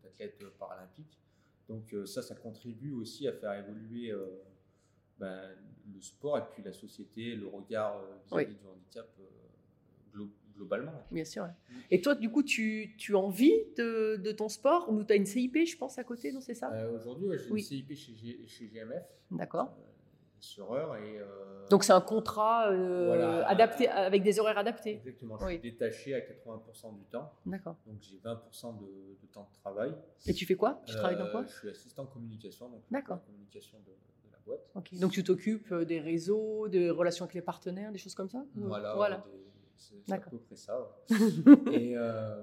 d'athlètes 0.03 0.39
paralympiques. 0.59 1.19
Donc 1.69 1.93
euh, 1.95 2.05
ça, 2.07 2.23
ça 2.23 2.35
contribue 2.35 2.93
aussi 2.93 3.27
à 3.29 3.33
faire 3.33 3.53
évoluer 3.55 4.11
euh, 4.11 4.27
ben, 5.19 5.51
le 5.95 6.01
sport 6.01 6.39
et 6.39 6.43
puis 6.53 6.63
la 6.63 6.73
société, 6.73 7.35
le 7.35 7.47
regard 7.47 7.99
euh, 7.99 8.17
vis-à-vis 8.27 8.47
Oui. 8.53 8.59
du 8.61 8.67
handicap 8.67 9.09
glo- 10.15 10.31
globalement. 10.55 10.93
Bien 11.11 11.25
sûr. 11.25 11.45
Mm. 11.47 11.75
Et 11.91 12.01
toi, 12.01 12.15
du 12.15 12.31
coup, 12.31 12.43
tu, 12.43 12.95
tu 12.99 13.15
en 13.15 13.29
vis 13.29 13.53
de, 13.77 14.17
de 14.17 14.33
ton 14.33 14.49
sport 14.49 14.91
ou 14.91 15.03
tu 15.05 15.13
as 15.13 15.17
une 15.17 15.27
CIP, 15.27 15.57
je 15.67 15.77
pense, 15.77 15.99
à 15.99 16.05
côté, 16.05 16.33
non 16.33 16.41
C'est 16.41 16.55
ça? 16.55 16.73
Euh, 16.73 16.95
Aujourd'hui, 16.97 17.27
ouais, 17.29 17.39
j'ai 17.39 17.51
Oui. 17.51 17.61
une 17.61 17.67
CIP 17.67 17.95
chez, 17.95 18.15
G- 18.15 18.47
chez 18.47 18.69
GMF, 18.69 19.05
D'accord. 19.31 19.75
euh, 19.79 19.83
assureur, 20.49 20.97
et 20.97 21.19
euh, 21.19 21.67
Donc, 21.71 21.85
c'est 21.85 21.93
un 21.93 22.01
contrat 22.01 22.71
euh, 22.71 23.07
Voilà. 23.07 23.49
adapté, 23.49 23.89
avec 23.89 24.23
des 24.23 24.39
horaires 24.39 24.59
adaptés. 24.59 24.95
exactement, 24.97 25.39
je 25.39 25.45
Oui. 25.47 25.53
suis 25.61 25.71
détaché 25.73 26.15
à 26.15 26.21
80% 26.21 26.95
du 26.97 27.05
temps, 27.07 27.33
D'accord. 27.47 27.77
donc 27.87 27.97
j'ai 28.01 28.19
20% 28.19 28.79
de, 28.79 28.85
de 29.21 29.27
temps 29.33 29.49
de 29.51 29.59
travail. 29.61 29.95
Et 30.27 30.35
tu 30.35 30.45
fais 30.47 30.55
quoi? 30.55 30.83
Tu 30.87 30.95
travailles 30.95 31.17
dans 31.17 31.27
Euh, 31.27 31.31
quoi? 31.33 31.45
Je 31.47 31.53
suis 31.55 31.69
assistant 31.71 32.07
communication, 32.07 32.69
donc 32.69 32.83
D'accord. 32.91 33.25
communication 33.25 33.79
de, 33.81 33.91
de 33.93 34.33
la 34.33 34.39
boîte. 34.45 35.01
Donc, 35.01 35.13
tu 35.13 35.25
t'occupes 35.25 35.73
euh, 35.73 35.85
des 35.85 36.01
réseaux, 36.01 36.69
des 36.69 36.91
relations 36.91 37.25
avec 37.25 37.35
les 37.35 37.43
partenaires, 37.43 37.91
des 37.93 37.99
choses 37.99 38.15
comme 38.15 38.29
ça? 38.29 38.45
Voilà, 38.55 38.95
voilà. 38.95 39.25
c'est 39.77 40.13
à 40.13 40.19
peu 40.19 40.39
près 40.39 40.57
ça. 40.57 40.79
ouais. 40.79 41.73
et, 41.73 41.97
euh, 41.97 42.43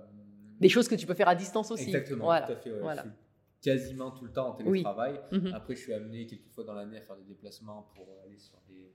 Des 0.60 0.70
choses 0.70 0.88
que 0.88 0.96
tu 0.96 1.06
peux 1.06 1.14
faire 1.14 1.28
à 1.30 1.36
distance 1.36 1.72
aussi. 1.72 1.86
Exactement, 1.86 2.26
Voilà. 2.26 2.48
tout 2.48 2.54
à 2.54 2.56
fait. 2.56 2.72
ouais. 2.72 2.80
Voilà. 2.80 3.04
Je 3.04 3.08
suis 3.10 3.18
quasiment 3.62 4.12
tout 4.12 4.26
le 4.26 4.32
temps 4.32 4.50
en 4.50 4.58
Oui. 4.58 4.64
télétravail. 4.82 5.22
Mhm. 5.32 5.54
Après, 5.54 5.76
je 5.76 5.82
suis 5.82 5.94
amené 5.94 6.26
quelques 6.26 6.50
fois 6.50 6.64
dans 6.64 6.74
l'année 6.74 6.98
à 6.98 7.02
faire 7.02 7.16
des 7.18 7.24
déplacements 7.24 7.84
pour 7.96 8.08
aller 8.26 8.38
sur 8.40 8.60
des, 8.68 8.92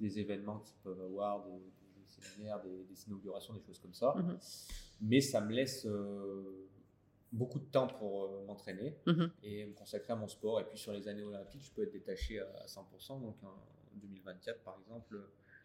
des 0.00 0.18
événements 0.20 0.60
qu'ils 0.60 0.76
peuvent 0.82 1.00
avoir, 1.00 1.44
des, 1.44 1.52
des 1.58 2.06
séminaires, 2.06 2.62
des, 2.62 2.84
des 2.84 3.04
inaugurations, 3.08 3.54
des 3.54 3.60
choses 3.62 3.78
comme 3.80 3.94
ça. 3.94 4.14
Mhm. 4.16 4.38
Mais 5.02 5.20
ça 5.20 5.40
me 5.40 5.52
laisse 5.52 5.84
euh, 5.86 6.68
beaucoup 7.32 7.58
de 7.58 7.64
temps 7.66 7.88
pour 7.88 8.24
euh, 8.24 8.44
m'entraîner 8.46 8.96
Mhm. 9.06 9.30
et 9.42 9.66
me 9.66 9.72
consacrer 9.74 10.12
à 10.12 10.16
mon 10.16 10.28
sport. 10.28 10.60
Et 10.60 10.64
puis 10.64 10.78
sur 10.78 10.92
les 10.92 11.06
années 11.08 11.24
olympiques, 11.24 11.64
je 11.64 11.72
peux 11.72 11.82
être 11.82 11.92
détaché 11.92 12.38
à, 12.40 12.46
à 12.62 12.66
100%. 12.66 13.20
Donc 13.20 13.36
en 13.42 13.54
2024, 13.96 14.60
par 14.62 14.78
exemple, 14.80 15.18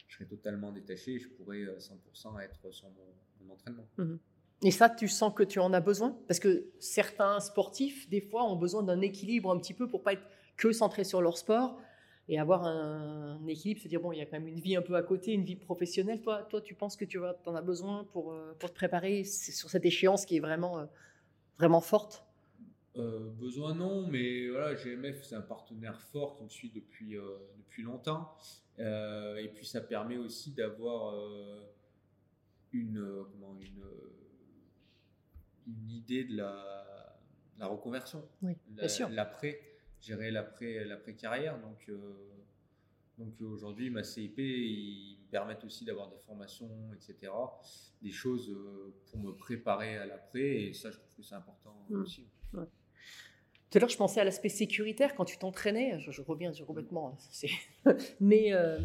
je 0.08 0.16
serai 0.16 0.26
totalement 0.26 0.72
détaché 0.72 1.14
et 1.14 1.20
je 1.20 1.30
pourrais 1.30 1.64
à 1.70 1.78
100% 1.78 2.40
être 2.42 2.72
sur 2.72 2.90
mon, 2.90 3.46
mon 3.46 3.54
entraînement. 3.54 3.88
Et 4.64 4.72
ça, 4.72 4.90
tu 4.90 5.08
sens 5.08 5.34
que 5.34 5.44
tu 5.44 5.60
en 5.60 5.74
as 5.74 5.80
besoin? 5.80 6.16
Parce 6.28 6.40
que 6.40 6.66
certains 6.80 7.40
sportifs, 7.40 8.08
des 8.10 8.22
fois, 8.22 8.44
ont 8.44 8.56
besoin 8.56 8.84
d'un 8.84 9.02
équilibre 9.02 9.52
un 9.52 9.58
petit 9.58 9.74
peu 9.74 9.88
pour 9.88 10.04
pas 10.04 10.14
être 10.14 10.24
que 10.62 10.72
centrés 10.72 11.04
sur 11.04 11.22
leur 11.22 11.38
sport. 11.38 11.80
et 12.30 12.40
avoir 12.40 12.64
un, 12.64 13.46
équilibre, 13.48 13.82
se 13.82 13.88
dire 13.88 14.00
bon, 14.00 14.12
il 14.12 14.20
y 14.20 14.22
a 14.22 14.26
quand 14.26 14.40
même 14.40 14.48
une 14.48 14.60
vie 14.60 14.76
un 14.76 14.82
peu 14.82 14.96
à 14.96 15.02
côté, 15.02 15.34
une 15.34 15.44
vie 15.44 15.56
professionnelle. 15.56 16.22
Toi, 16.22 16.44
toi 16.44 16.62
tu 16.62 16.76
penses 16.76 16.96
que 16.96 17.04
tu 17.04 17.20
en 17.20 17.56
as 17.56 17.62
besoin 17.62 18.06
pour, 18.14 18.32
euh, 18.32 18.56
pour 18.60 18.70
te 18.70 18.76
préparer 18.76 19.24
sur 19.24 19.70
cette 19.70 19.86
échéance 19.86 20.26
qui 20.26 20.38
est 20.38 20.40
vraiment, 20.40 20.80
euh, 20.80 20.86
vraiment 21.58 21.82
forte? 21.82 22.24
Euh, 22.98 23.32
besoin 23.32 23.74
non, 23.74 24.08
mais 24.08 24.48
voilà, 24.50 24.76
GMF 24.76 25.24
c'est 25.24 25.36
un 25.36 25.42
partenaire 25.42 26.00
fort 26.00 26.38
qui 26.38 26.44
me 26.44 26.50
suit 26.50 26.72
depuis, 26.74 27.16
depuis 27.58 27.82
longtemps. 27.82 28.34
Et 28.78 29.52
puis 29.54 29.66
ça 29.66 29.82
permet 29.82 30.18
aussi 30.18 30.52
d'avoir 30.52 31.16
une, 32.72 33.26
comment, 33.32 33.58
une, 33.60 33.84
une 35.68 35.90
idée 35.92 36.24
de 36.24 36.38
la, 36.38 37.18
la 37.60 37.68
reconversion. 37.68 38.24
Oui, 38.42 38.54
La- 38.76 38.82
bien 38.82 38.88
sûr. 38.88 39.10
L'après, 39.10 39.60
gérer 40.02 40.32
l'après, 40.32 40.84
l'après 40.86 41.14
carrière. 41.16 41.60
Donc, 41.60 41.88
euh, 41.90 42.30
donc 43.18 43.40
aujourd'hui, 43.42 43.90
ma 43.90 44.04
CIP, 44.04 44.38
ils 44.40 45.18
me 45.26 45.30
permettent 45.32 45.64
aussi 45.64 45.86
d'avoir 45.86 46.10
des 46.10 46.18
formations, 46.20 46.70
etc. 46.94 47.32
Des 48.02 48.12
choses 48.12 48.50
euh, 48.50 48.94
pour 49.06 49.20
me 49.20 49.32
préparer 49.34 49.98
à 49.98 50.06
l'après. 50.06 50.64
Et 50.64 50.74
ça, 50.74 50.90
je 50.92 50.98
trouve 50.98 51.16
que 51.16 51.24
c'est 51.24 51.36
important 51.36 51.76
Mm. 51.90 52.02
aussi. 52.02 52.28
Tout 52.54 53.78
à 53.78 53.80
l'heure, 53.80 53.90
je 53.90 53.98
pensais 53.98 54.20
à 54.20 54.26
l'aspect 54.26 54.50
sécuritaire 54.50 55.16
quand 55.16 55.24
tu 55.24 55.38
t'entraînais. 55.38 55.98
Je, 56.00 56.12
je 56.12 56.22
reviens 56.22 56.52
sur 56.52 56.66
complètement. 56.66 57.18
hein, 57.86 57.94
Mais 58.20 58.52
euh, 58.54 58.80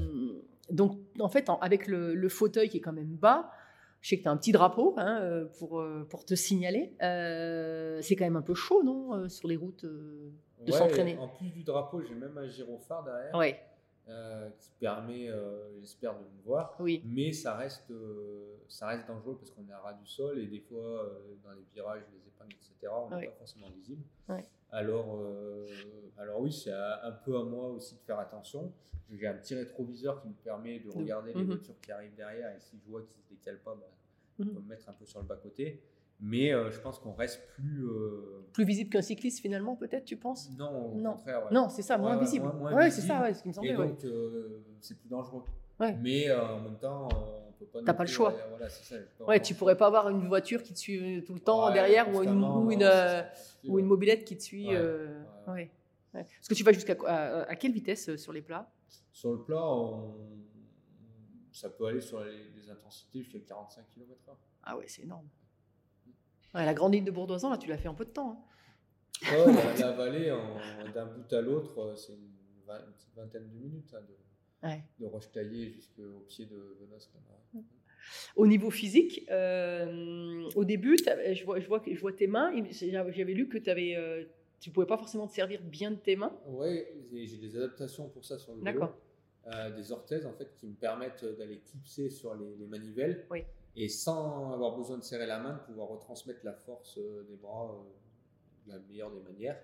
donc, 0.71 1.01
en 1.19 1.29
fait, 1.29 1.49
en- 1.51 1.59
avec 1.59 1.89
le, 1.89 2.15
le 2.15 2.29
fauteuil 2.29 2.69
qui 2.69 2.77
est 2.77 2.81
quand 2.81 2.93
même 2.93 3.17
bas, 3.17 3.51
je 4.07 4.11
sais 4.11 4.19
que 4.19 4.23
tu 4.23 4.29
as 4.29 4.31
un 4.31 4.37
petit 4.37 4.53
drapeau 4.53 4.95
hein, 4.99 5.19
euh, 5.21 5.47
pour, 5.59 5.81
euh, 5.81 6.07
pour 6.09 6.25
te 6.25 6.37
signaler. 6.37 6.95
Euh, 7.03 8.01
c'est 8.03 8.15
quand 8.15 8.25
même 8.25 8.37
un 8.37 8.43
peu 8.43 8.55
chaud, 8.55 8.85
non, 8.85 9.29
sur 9.29 9.49
les 9.49 9.57
routes 9.57 9.85
de 9.85 10.31
Ouais, 10.65 10.71
s'entraîner? 10.71 11.19
En 11.19 11.27
plus 11.27 11.51
du 11.51 11.65
drapeau, 11.65 12.01
j'ai 12.03 12.15
même 12.15 12.39
un 12.39 12.47
gyrophare 12.47 13.03
derrière 13.03 13.35
Ouais, 13.35 13.61
euh, 14.09 14.49
qui 14.61 14.71
permet, 14.79 15.29
euh, 15.29 15.81
j'espère, 15.81 16.15
de 16.15 16.21
me 16.21 16.43
voir. 16.45 16.77
oui. 16.79 17.03
Mais 17.05 17.33
ça 17.33 17.57
reste, 17.57 17.91
euh, 17.91 18.59
ça 18.69 18.87
reste 18.87 19.09
dangereux 19.09 19.37
parce 19.39 19.51
qu'on 19.51 19.69
est 19.69 19.73
à 19.73 19.81
ras 19.81 19.95
du 19.95 20.07
sol 20.07 20.39
et 20.39 20.47
des 20.47 20.61
fois, 20.61 21.05
dans 21.43 21.51
les 21.51 21.65
virages, 21.75 22.03
les 22.13 22.29
épingles, 22.29 22.55
etc., 22.55 22.93
on 23.11 23.17
n'est 23.17 23.27
pas 23.27 23.33
forcément 23.39 23.71
visible. 23.71 24.03
Ouais. 24.29 24.45
Alors, 24.73 25.17
euh, 25.21 25.67
alors 26.19 26.41
oui, 26.41 26.53
c'est 26.53 26.73
un 26.73 27.13
peu 27.25 27.37
à 27.39 27.43
moi 27.45 27.69
aussi 27.69 27.95
de 27.95 28.01
faire 28.01 28.19
attention. 28.19 28.73
J'ai 29.13 29.27
un 29.27 29.35
petit 29.35 29.55
rétroviseur 29.55 30.21
qui 30.21 30.29
me 30.29 30.35
permet 30.35 30.81
de 30.81 30.91
regarder 30.91 31.33
les 31.33 31.41
Mhm. 31.43 31.47
voitures 31.47 31.81
qui 31.81 31.93
arrivent 31.93 32.15
derrière 32.17 32.51
et 32.55 32.59
si 32.59 32.77
je 32.85 32.91
vois 32.91 33.03
qu'ils 33.03 33.17
ne 33.19 33.23
se 33.23 33.29
décalent 33.31 33.61
pas, 33.63 33.75
bah, 33.75 33.87
je 34.39 34.45
Mhm. 34.45 34.55
peux 34.55 34.61
me 34.61 34.69
mettre 34.69 34.89
un 34.89 34.93
peu 34.93 35.07
sur 35.07 35.21
le 35.21 35.27
bas-côté. 35.27 35.81
Mais 36.19 36.53
euh, 36.53 36.71
je 36.71 36.81
pense 36.81 36.99
qu'on 36.99 37.13
reste 37.13 37.47
plus... 37.55 37.87
euh, 37.87 38.47
Plus 38.55 38.65
visible 38.65 38.89
qu'un 38.91 39.03
cycliste, 39.03 39.41
finalement, 39.41 39.77
peut-être, 39.77 40.07
tu 40.07 40.17
penses? 40.17 40.51
Non, 40.59 40.93
au 40.93 40.95
Non. 40.95 41.13
contraire. 41.13 41.45
ouais. 41.45 41.53
Non, 41.53 41.69
c'est 41.69 41.83
ça, 41.83 41.97
Ouais, 41.97 42.01
moins 42.03 42.15
ouais, 42.17 42.21
visible. 42.23 42.47
moins 42.55 42.75
ouais, 42.75 42.91
c'est 42.91 43.03
ça, 43.03 43.21
ouais, 43.23 43.35
ce 43.35 43.43
qui 43.43 43.49
me 43.49 43.53
semblait. 43.53 43.73
Et 43.73 43.77
ouais. 43.77 43.89
donc, 43.89 43.99
c'est 44.81 44.99
plus 44.99 45.09
dangereux. 45.11 45.43
Ouais. 45.79 45.95
Mais 46.03 46.33
en 46.33 46.59
même 46.61 46.79
temps, 46.79 47.09
peut 47.59 47.67
pas. 47.67 47.83
T'as 47.85 47.95
pas 47.95 48.05
le 48.05 48.09
choix. 48.11 48.33
euh, 48.33 48.49
Voilà, 48.51 48.69
ça, 48.69 48.97
Ouais, 49.27 49.41
tu 49.41 49.55
pourrais 49.55 49.77
pas 49.77 49.87
avoir 49.87 50.09
une 50.09 50.27
voiture 50.29 50.63
qui 50.63 50.73
te 50.73 50.79
suit 50.79 51.23
tout 51.27 51.35
le 51.35 51.41
temps 51.41 51.67
Ouais, 51.67 51.73
derrière 51.73 52.07
ou 52.09 52.23
une, 52.23 52.31
constamment, 52.31 52.63
ou 52.65 52.71
une, 52.71 52.83
euh, 52.83 53.23
c'est- 53.35 53.69
ou 53.69 53.79
une 53.79 53.87
mobilette 53.87 54.25
qui 54.25 54.37
te 54.37 54.43
suit. 54.43 54.69
Ouais, 54.69 54.77
euh, 54.77 55.23
ouais. 55.49 55.71
Est-ce 56.15 56.49
que 56.49 56.55
tu 56.55 56.65
vas 56.65 56.73
jusqu'à 56.73 56.97
à, 57.07 57.43
à 57.43 57.57
quelle 57.57 57.73
vitesse 57.73 58.09
euh, 58.09 58.17
sur 58.17 58.33
les 58.33 58.43
plats? 58.43 58.71
Sur 59.13 59.33
le 59.33 59.43
plat, 59.43 59.63
on- 59.63 60.15
ça 61.53 61.71
peut 61.71 61.87
aller 61.87 62.01
sur 62.01 62.23
les, 62.23 62.51
les 62.51 62.71
intensités 62.71 63.23
jusqu'à 63.23 63.41
45 63.41 63.85
km/h. 63.95 64.35
Ah 64.63 64.77
ouais, 64.77 64.85
c'est 64.89 65.03
énorme. 65.03 65.29
La 66.55 66.73
grande 66.75 66.95
ligne 66.95 67.05
de 67.05 67.11
Bourdoisan, 67.11 67.51
là, 67.51 67.59
tu 67.59 67.69
l'as 67.69 67.77
fait 67.79 67.89
en 67.89 67.95
peu 67.95 68.05
de 68.05 68.11
temps. 68.11 68.31
hein. 68.33 68.43
La, 69.31 69.75
la 69.75 69.93
vallée, 69.93 70.35
d'un 70.95 71.07
bout 71.07 71.33
à 71.33 71.41
l'autre, 71.41 71.79
euh, 71.81 71.97
c'est 71.97 72.13
une, 72.13 72.31
vingtaine 73.15 73.49
de 73.49 73.55
minutes 73.57 73.95
hein, 73.95 74.01
de, 74.03 74.15
Ouais. 74.67 74.83
de 75.01 75.07
roche-taillée 75.07 75.71
jusqu'au 75.71 76.21
pied 76.29 76.47
de 76.47 76.77
Venos. 76.81 77.11
là-bas. 77.15 77.63
Au 78.37 78.47
niveau 78.47 78.71
physique, 78.71 79.27
euh, 79.31 80.49
au 80.55 80.65
début, 80.65 80.97
je 80.99 81.45
vois, 81.45 81.59
je, 81.59 81.67
vois, 81.67 81.83
je 81.85 81.99
vois 82.01 82.13
tes 82.13 82.27
mains. 82.27 82.53
J'avais 82.71 83.33
lu 83.35 83.49
que 83.49 83.59
avais, 83.69 83.97
euh, 83.97 84.25
tu 84.61 84.71
pouvais 84.71 84.87
pas 84.87 84.97
forcément 84.97 85.27
te 85.27 85.33
servir 85.33 85.61
bien 85.63 85.91
de 85.91 85.97
tes 85.97 86.15
mains. 86.17 86.39
Et 86.63 87.27
j'ai 87.27 87.39
des 87.39 87.57
adaptations 87.57 88.09
pour 88.09 88.25
ça 88.25 88.39
sur 88.39 88.55
le 88.55 88.63
vélo. 88.63 88.87
Euh, 89.55 89.71
des 89.77 89.93
orthèses 89.93 90.27
en 90.27 90.33
fait 90.33 90.53
qui 90.57 90.67
me 90.67 90.75
permettent 90.75 91.25
d'aller 91.25 91.61
clipser 91.61 92.11
sur 92.11 92.35
les, 92.35 92.57
les 92.57 92.67
manivelles 92.67 93.27
Oui. 93.31 93.45
et 93.77 93.89
sans 93.89 94.53
avoir 94.53 94.77
besoin 94.77 94.99
de 94.99 95.05
serrer 95.05 95.27
la 95.27 95.39
main, 95.39 95.53
de 95.55 95.61
pouvoir 95.61 95.87
retransmettre 95.89 96.41
la 96.45 96.53
force 96.53 96.99
euh, 96.99 97.23
des 97.29 97.37
bras 97.37 97.73
de 98.67 98.73
la 98.73 98.81
meilleure 98.81 99.13
des 99.13 99.21
manières. 99.21 99.61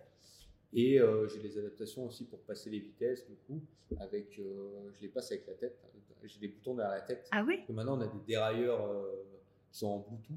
Et 0.74 0.98
euh, 0.98 1.28
j'ai 1.28 1.38
des 1.40 1.58
adaptations 1.58 2.06
aussi 2.06 2.24
pour 2.24 2.40
passer 2.40 2.70
les 2.70 2.80
vitesses 2.80 3.26
du 3.26 3.34
coup. 3.46 3.60
Avec, 4.00 4.38
euh, 4.38 4.90
je 4.94 5.02
les 5.02 5.08
passe 5.08 5.30
avec 5.32 5.46
la 5.46 5.54
tête. 5.54 5.78
J'ai 6.24 6.40
des 6.40 6.48
boutons 6.48 6.74
derrière 6.74 6.94
la 6.94 7.02
tête. 7.02 7.28
Ah 7.30 7.44
oui 7.46 7.56
Parce 7.56 7.68
que 7.68 7.72
maintenant 7.72 7.98
on 7.98 8.00
a 8.00 8.06
des 8.06 8.24
dérailleurs 8.26 8.86
euh, 8.86 9.24
qui 9.70 9.78
sont 9.78 9.88
en 9.88 9.98
Bluetooth. 9.98 10.36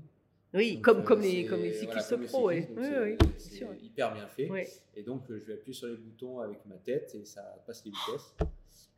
Oui, 0.53 0.75
Donc, 0.75 0.85
comme, 0.85 1.03
comme, 1.03 1.21
les, 1.21 1.45
comme 1.45 1.61
les 1.61 1.71
voilà, 1.71 2.01
cyclistes 2.01 2.11
les 2.21 2.27
pro, 2.27 2.49
cyclistes, 2.51 2.71
oui. 2.77 3.17
oui, 3.21 3.29
c'est 3.37 3.53
sûr. 3.55 3.73
hyper 3.81 4.13
bien 4.13 4.27
fait. 4.27 4.49
Et 4.95 5.03
donc, 5.03 5.23
je 5.27 5.33
vais 5.33 5.53
appuyer 5.53 5.73
sur 5.73 5.87
les 5.87 5.97
boutons 5.97 6.39
avec 6.39 6.65
ma 6.65 6.75
tête 6.77 7.13
et 7.13 7.25
ça 7.25 7.41
passe 7.65 7.83
les 7.83 7.91
vitesses. 7.91 8.35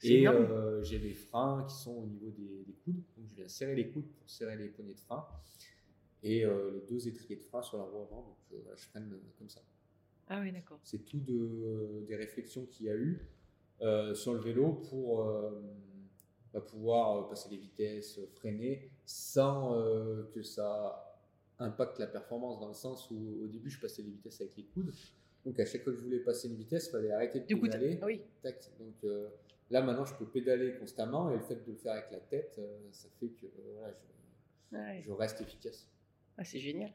Et 0.03 0.27
j'ai 0.83 0.99
des 0.99 1.13
freins 1.15 1.65
qui 1.67 1.75
sont 1.75 1.95
au 1.95 2.05
niveau 2.05 2.29
des, 2.29 2.63
des 2.63 2.73
coudes. 2.73 3.01
Donc, 3.15 3.27
je 3.29 3.35
viens 3.35 3.47
serrer 3.47 3.73
les 3.73 3.89
coudes 3.89 4.05
pour 4.05 4.29
serrer 4.29 4.55
les 4.55 4.67
poignées 4.67 4.93
de 4.93 4.99
frein. 4.99 5.25
Et 6.21 6.45
les 6.45 6.81
deux 6.88 7.07
étriers 7.07 7.38
de 7.38 7.43
frein 7.43 7.63
sur 7.63 7.77
la 7.77 7.85
roue 7.85 8.03
avant. 8.03 8.21
Donc, 8.21 8.61
voilà, 8.61 8.75
je 8.75 8.85
freine 8.85 9.11
comme 9.39 9.49
ça. 9.49 9.61
Ah 10.30 10.41
oui, 10.41 10.51
d'accord. 10.51 10.80
C'est 10.84 11.05
tout 11.05 11.19
de, 11.19 12.03
des 12.07 12.15
réflexions 12.15 12.65
qu'il 12.65 12.88
y 12.88 12.89
a 12.89 12.95
eu 12.95 13.25
euh, 13.82 14.13
sur 14.13 14.34
le 14.34 14.39
vélo 14.39 14.73
pour 14.89 15.21
euh, 15.21 15.61
bah, 16.53 16.61
pouvoir 16.61 17.17
euh, 17.25 17.30
passer 17.30 17.49
les 17.49 17.57
vitesses, 17.57 18.19
freiner, 18.36 18.89
sans 19.05 19.75
euh, 19.75 20.23
que 20.34 20.41
ça 20.41 21.03
impacte 21.59 21.97
la 21.99 22.07
performance, 22.07 22.59
dans 22.59 22.67
le 22.67 22.73
sens 22.73 23.09
où 23.09 23.39
au 23.43 23.47
début 23.47 23.69
je 23.69 23.80
passais 23.80 24.01
les 24.01 24.11
vitesses 24.11 24.41
avec 24.41 24.55
les 24.57 24.63
coudes. 24.65 24.93
Donc 25.45 25.59
à 25.59 25.65
chaque 25.65 25.84
fois 25.84 25.93
que 25.93 25.99
je 25.99 26.03
voulais 26.03 26.19
passer 26.19 26.49
une 26.49 26.55
vitesse, 26.55 26.88
il 26.88 26.91
fallait 26.91 27.11
arrêter 27.11 27.39
de 27.39 27.45
Du 27.45 27.55
coup, 27.55 27.63
pédaler. 27.63 27.97
t'as- 27.97 28.05
oui. 28.05 28.21
Tac. 28.43 28.69
Donc 28.80 28.95
euh, 29.05 29.30
là 29.69 29.82
maintenant 29.82 30.05
je 30.05 30.13
peux 30.15 30.25
pédaler 30.25 30.75
constamment 30.78 31.30
et 31.32 31.36
le 31.36 31.39
fait 31.41 31.55
de 31.65 31.71
le 31.71 31.78
faire 31.78 31.93
avec 31.93 32.11
la 32.11 32.19
tête, 32.19 32.55
euh, 32.59 32.78
ça 32.91 33.07
fait 33.19 33.30
que 33.30 33.45
euh, 33.45 33.49
voilà, 33.75 33.93
je, 33.93 34.78
Ouais. 34.78 35.01
je 35.05 35.11
reste 35.11 35.39
efficace. 35.39 35.88
Ah, 36.38 36.43
c'est 36.43 36.59
génial. 36.59 36.91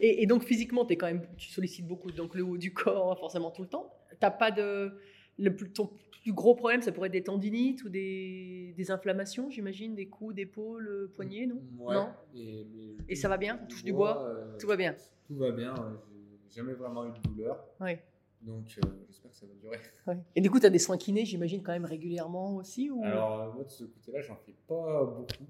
Et, 0.00 0.22
et 0.22 0.26
donc 0.26 0.44
physiquement, 0.44 0.86
es 0.88 0.96
quand 0.96 1.06
même, 1.06 1.26
tu 1.36 1.48
sollicites 1.50 1.86
beaucoup 1.86 2.10
donc 2.12 2.34
le 2.34 2.42
haut 2.44 2.56
du 2.58 2.72
corps 2.72 3.18
forcément 3.18 3.50
tout 3.50 3.62
le 3.62 3.68
temps. 3.68 3.92
T'as 4.20 4.30
pas 4.30 4.50
de 4.50 4.98
le 5.38 5.54
plus, 5.54 5.70
ton 5.72 5.90
plus 6.22 6.32
gros 6.32 6.54
problème, 6.54 6.82
ça 6.82 6.90
pourrait 6.92 7.06
être 7.08 7.12
des 7.12 7.22
tendinites 7.22 7.84
ou 7.84 7.88
des, 7.88 8.74
des 8.76 8.90
inflammations, 8.90 9.50
j'imagine, 9.50 9.94
des 9.94 10.08
coudes, 10.08 10.38
épaules, 10.38 10.88
euh, 10.88 11.12
poignets, 11.14 11.46
non? 11.46 11.62
Ouais. 11.78 11.94
Non? 11.94 12.08
Et, 12.34 12.66
mais 12.74 12.96
Et 13.08 13.14
ça 13.16 13.28
va 13.28 13.36
bien? 13.36 13.58
touche 13.68 13.84
du 13.84 13.92
bois? 13.92 14.24
euh, 14.26 14.56
Tout 14.58 14.66
va 14.66 14.76
bien? 14.76 14.94
Tout 15.28 15.36
va 15.36 15.50
bien, 15.52 15.74
j'ai 16.48 16.60
jamais 16.60 16.72
vraiment 16.72 17.04
eu 17.06 17.10
de 17.12 17.28
douleur, 17.28 17.64
Oui. 17.80 17.92
donc 18.42 18.64
euh, 18.78 18.88
j'espère 19.08 19.30
que 19.30 19.36
ça 19.36 19.46
va 19.46 19.54
durer. 19.54 19.78
Et 20.36 20.40
du 20.40 20.50
coup, 20.50 20.58
tu 20.58 20.66
as 20.66 20.70
des 20.70 20.78
soins 20.78 20.96
kinés, 20.98 21.24
j'imagine, 21.24 21.62
quand 21.62 21.72
même 21.72 21.84
régulièrement 21.84 22.56
aussi 22.56 22.90
ou... 22.90 23.04
Alors 23.04 23.40
euh, 23.40 23.52
moi 23.52 23.64
de 23.64 23.70
ce 23.70 23.84
côté-là, 23.84 24.20
j'en 24.22 24.36
fais 24.36 24.54
pas 24.66 25.04
beaucoup. 25.04 25.44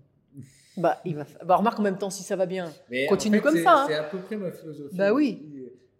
Bah, 0.76 1.01
il 1.07 1.16
va 1.16 1.24
bah, 1.45 1.57
remarque 1.57 1.78
en 1.80 1.82
même 1.82 1.97
temps 1.99 2.11
si 2.11 2.22
ça 2.22 2.37
va 2.37 2.45
bien. 2.47 2.70
Mais 2.91 3.07
Continue 3.07 3.39
en 3.39 3.43
fait, 3.43 3.49
comme 3.49 3.62
ça, 3.62 3.82
hein. 3.82 3.87
C'est 3.89 3.95
à 3.95 4.05
peu 4.05 4.18
près 4.18 4.37
ma 4.37 4.53
philosophie. 4.53 4.95
Bah 4.97 5.12
oui. 5.12 5.43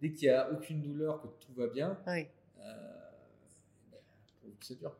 Dès 0.01 0.11
qu'il 0.13 0.27
n'y 0.27 0.33
a 0.35 0.51
aucune 0.51 0.81
douleur, 0.83 1.19
que 1.21 1.27
tout 1.27 1.53
va 1.55 1.67
bien, 1.67 1.97
Ouais. 2.05 2.29
euh, 2.59 2.63
ben, 3.91 3.97
c'est 4.61 4.77
dur. 4.77 4.95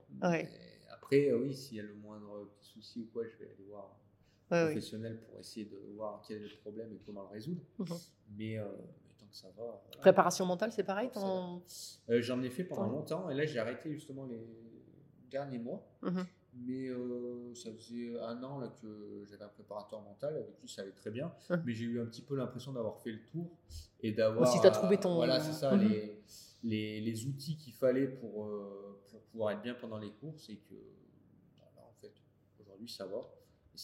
Après, 0.91 1.29
euh, 1.29 1.37
oui, 1.39 1.53
s'il 1.53 1.77
y 1.77 1.79
a 1.79 1.83
le 1.83 1.93
moindre 1.93 2.49
souci 2.59 3.01
ou 3.01 3.05
quoi, 3.13 3.23
je 3.23 3.37
vais 3.37 3.51
aller 3.51 3.65
voir 3.69 3.95
un 4.49 4.65
professionnel 4.65 5.19
pour 5.29 5.39
essayer 5.39 5.65
de 5.67 5.77
voir 5.95 6.23
quel 6.27 6.37
est 6.37 6.47
le 6.47 6.57
problème 6.61 6.91
et 6.93 6.99
comment 7.05 7.21
le 7.23 7.27
résoudre. 7.29 7.61
Mais, 8.35 8.57
euh, 8.57 8.65
mais 9.05 9.13
tant 9.19 9.27
que 9.27 9.35
ça 9.35 9.47
va. 9.49 9.63
voilà. 9.63 10.01
Préparation 10.01 10.45
mentale, 10.45 10.71
c'est 10.71 10.83
pareil. 10.83 11.09
Euh, 11.15 12.21
J'en 12.21 12.41
ai 12.41 12.49
fait 12.49 12.63
pendant 12.63 12.87
longtemps 12.89 13.29
et 13.29 13.35
là 13.35 13.45
j'ai 13.45 13.59
arrêté 13.59 13.91
justement 13.93 14.25
les 14.25 14.39
derniers 15.29 15.59
mois. 15.59 15.85
Mhm. 16.01 16.25
Mais 16.65 16.87
euh, 16.89 17.53
ça 17.53 17.71
faisait 17.73 18.19
un 18.19 18.41
an 18.43 18.59
là, 18.59 18.67
que 18.81 19.23
j'avais 19.29 19.43
un 19.43 19.49
préparateur 19.49 20.01
mental 20.01 20.35
avec 20.37 20.55
qui 20.57 20.67
ça 20.67 20.81
allait 20.81 20.91
très 20.91 21.11
bien. 21.11 21.31
Mais 21.65 21.73
j'ai 21.73 21.85
eu 21.85 21.99
un 22.01 22.05
petit 22.05 22.21
peu 22.21 22.35
l'impression 22.35 22.73
d'avoir 22.73 22.97
fait 22.99 23.11
le 23.11 23.23
tour 23.25 23.49
et 24.01 24.11
d'avoir. 24.11 24.49
Aussi, 24.49 24.59
t'as 24.61 24.71
trouvé 24.71 24.97
ton- 24.99 25.15
Voilà, 25.15 25.39
c'est 25.39 25.53
ça, 25.53 25.75
Mhm. 25.75 25.87
les, 25.87 26.21
les, 26.63 27.01
les 27.01 27.25
outils 27.27 27.57
qu'il 27.57 27.73
fallait 27.73 28.07
pour, 28.07 28.45
euh, 28.45 28.99
pour 29.11 29.21
pouvoir 29.23 29.51
être 29.51 29.61
bien 29.61 29.75
pendant 29.75 29.99
les 29.99 30.11
courses 30.11 30.49
et 30.49 30.57
que 30.57 30.75
voilà, 31.55 31.87
en 31.87 31.93
fait 32.01 32.13
aujourd'hui 32.59 32.89
ça 32.89 33.05
va. 33.05 33.21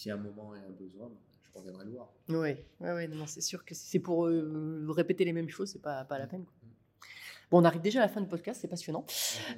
Et 0.05 0.09
a 0.09 0.15
un 0.15 0.17
moment 0.17 0.55
et 0.55 0.59
un 0.59 0.71
besoin, 0.71 1.11
je 1.43 1.51
reviendrai 1.53 1.85
le 1.85 1.91
voir. 1.91 2.11
Oui, 2.29 2.35
ouais, 2.35 2.55
ouais, 2.81 3.07
c'est 3.27 3.41
sûr 3.41 3.63
que 3.63 3.75
si 3.75 3.85
c'est 3.87 3.99
pour 3.99 4.25
euh, 4.25 4.85
répéter 4.89 5.23
les 5.23 5.33
mêmes 5.33 5.49
choses, 5.49 5.69
c'est 5.69 5.81
pas, 5.81 6.03
pas 6.05 6.17
la 6.17 6.25
peine. 6.25 6.45
quoi. 6.45 6.53
Bon, 7.53 7.61
on 7.61 7.65
arrive 7.65 7.81
déjà 7.81 7.99
à 7.99 8.01
la 8.01 8.07
fin 8.07 8.19
du 8.19 8.27
podcast, 8.27 8.61
c'est 8.61 8.67
passionnant. 8.67 9.05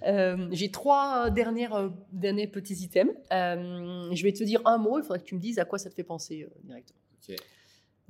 Euh, 0.06 0.50
J'ai 0.52 0.70
trois 0.70 1.30
dernières, 1.30 1.74
euh, 1.76 1.88
derniers 2.12 2.46
petits 2.46 2.74
items. 2.84 3.14
Euh, 3.32 4.10
je 4.14 4.22
vais 4.22 4.34
te 4.34 4.44
dire 4.44 4.62
un 4.66 4.78
mot, 4.78 5.00
il 5.00 5.02
faudrait 5.04 5.20
que 5.20 5.24
tu 5.24 5.34
me 5.34 5.40
dises 5.40 5.60
à 5.60 5.64
quoi 5.66 5.80
ça 5.80 5.90
te 5.90 5.96
fait 5.96 6.04
penser 6.04 6.46
directement. 6.66 7.00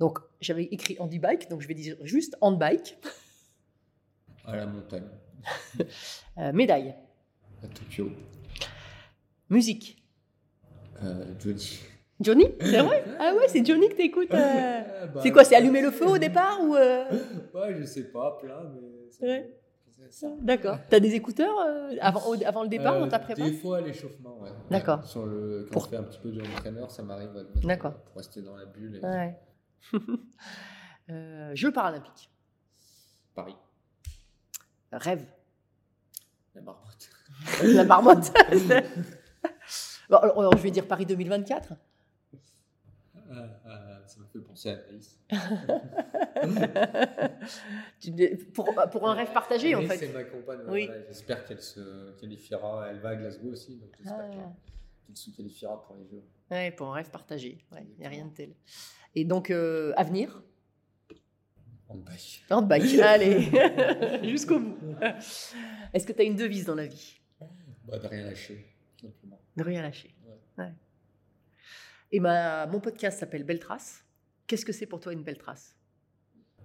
Donc, 0.00 0.18
j'avais 0.40 0.64
écrit 0.64 0.96
handbike, 0.98 1.48
donc 1.48 1.60
je 1.62 1.68
vais 1.68 1.74
dire 1.74 1.96
juste 2.02 2.36
handbike. 2.40 2.98
À 4.44 4.56
la 4.56 4.66
montagne, 4.66 5.06
médaille, 6.52 6.92
à 7.62 7.68
Tokyo, 7.68 8.10
Musique. 9.50 10.02
Johnny. 11.00 11.78
Johnny? 12.20 12.44
C'est 12.60 12.82
vrai? 12.82 13.04
Ah 13.20 13.34
ouais, 13.36 13.46
c'est 13.46 13.64
Johnny 13.64 13.88
que 13.88 13.94
t'écoutes. 13.94 14.34
euh. 14.34 14.82
Ah, 15.02 15.06
bah, 15.14 15.20
C'est 15.22 15.30
quoi 15.30 15.44
C'est 15.44 15.54
allumer 15.54 15.80
le 15.82 15.92
feu 15.92 16.06
au 16.08 16.18
départ 16.18 16.60
ou 16.60 16.74
euh, 16.74 17.04
Ouais, 17.54 17.76
je 17.78 17.84
sais 17.84 18.10
pas, 18.10 18.36
plein, 18.42 18.64
mais. 18.74 18.80
c'est- 19.12 19.24
Ouais. 19.24 19.56
Ça. 20.10 20.28
D'accord. 20.40 20.78
T'as 20.88 21.00
des 21.00 21.14
écouteurs 21.14 21.58
euh, 21.66 21.94
avant, 22.00 22.32
le 22.62 22.68
départ 22.68 22.94
Euh, 22.94 23.00
dans 23.00 23.08
ta 23.08 23.18
prépa 23.18 23.42
Des 23.42 23.52
fois, 23.52 23.80
l'échauffement, 23.80 24.38
ouais. 24.40 24.50
D'accord. 24.70 25.00
Ouais, 25.00 25.06
Sur 25.06 25.26
le, 25.26 25.64
quand 25.64 25.72
Pour- 25.72 25.86
on 25.86 25.90
fait 25.90 25.96
un 25.96 26.02
petit 26.04 26.18
peu 26.18 26.30
de 26.30 26.40
entraîneur, 26.42 26.90
ça 26.90 27.02
m'arrive 27.02 27.46
D'accord. 27.64 27.94
pour 27.94 28.16
rester 28.16 28.42
dans 28.42 28.56
la 28.56 28.66
bulle. 28.66 28.96
Et... 28.96 29.06
Ouais. 29.06 29.38
Euh, 31.08 31.52
Jeux 31.54 31.70
paralympiques. 31.72 32.28
Paris, 33.32 33.54
Rêve. 34.90 35.24
la 36.54 36.62
marmotte. 36.62 37.10
La 37.62 37.84
marmotte. 37.84 38.32
Bon, 40.08 40.16
alors, 40.18 40.38
alors, 40.38 40.56
je 40.56 40.62
vais 40.62 40.70
dire 40.70 40.86
Paris 40.86 41.04
2024. 41.06 41.72
Fait 44.40 44.46
penser 44.46 44.70
à 44.70 44.74
Anaïs. 44.74 45.18
Pour, 48.54 48.74
pour 48.90 49.08
un 49.08 49.14
rêve 49.14 49.32
partagé, 49.32 49.74
en 49.74 49.82
fait. 49.82 49.96
c'est 49.98 50.12
ma 50.12 50.24
compagne. 50.24 50.60
Oui. 50.68 50.86
voilà, 50.86 51.02
J'espère 51.08 51.44
qu'elle 51.44 51.60
se 51.62 52.12
qualifiera. 52.20 52.88
Elle 52.90 52.98
va 53.00 53.10
à 53.10 53.16
Glasgow 53.16 53.50
aussi, 53.52 53.76
donc 53.76 53.90
j'espère 53.98 54.30
Ah. 54.32 54.52
qu'elle 55.06 55.16
se 55.16 55.30
qualifiera 55.30 55.80
pour 55.82 55.96
les 55.96 56.06
Jeux. 56.08 56.22
Ouais, 56.50 56.70
pour 56.72 56.88
un 56.88 56.94
rêve 56.94 57.10
partagé. 57.10 57.64
Il 57.78 57.98
n'y 57.98 58.06
a 58.06 58.08
rien 58.08 58.26
de 58.26 58.34
tel. 58.34 58.54
Et 59.14 59.24
donc, 59.24 59.50
euh, 59.50 59.92
avenir? 59.96 60.42
En 61.88 61.96
bike. 61.96 62.44
Handbike. 62.50 62.98
Allez, 63.00 63.48
jusqu'au 64.28 64.58
bout. 64.58 64.76
Est-ce 65.92 66.06
que 66.06 66.12
tu 66.12 66.20
as 66.20 66.24
une 66.24 66.36
devise 66.36 66.64
dans 66.66 66.74
la 66.74 66.86
vie? 66.86 67.20
Bah, 67.84 67.98
de 67.98 68.06
rien 68.08 68.24
lâcher, 68.24 68.66
simplement. 69.00 69.40
Ne 69.56 69.62
rien 69.62 69.82
lâcher. 69.82 70.12
Ouais. 70.26 70.64
Ouais. 70.64 70.72
Et 72.10 72.20
ma, 72.20 72.66
mon 72.66 72.80
podcast 72.80 73.20
s'appelle 73.20 73.44
Belle 73.44 73.60
Trace. 73.60 74.04
Qu'est-ce 74.46 74.64
que 74.64 74.72
c'est 74.72 74.86
pour 74.86 75.00
toi 75.00 75.12
une 75.12 75.22
belle 75.22 75.38
trace? 75.38 75.74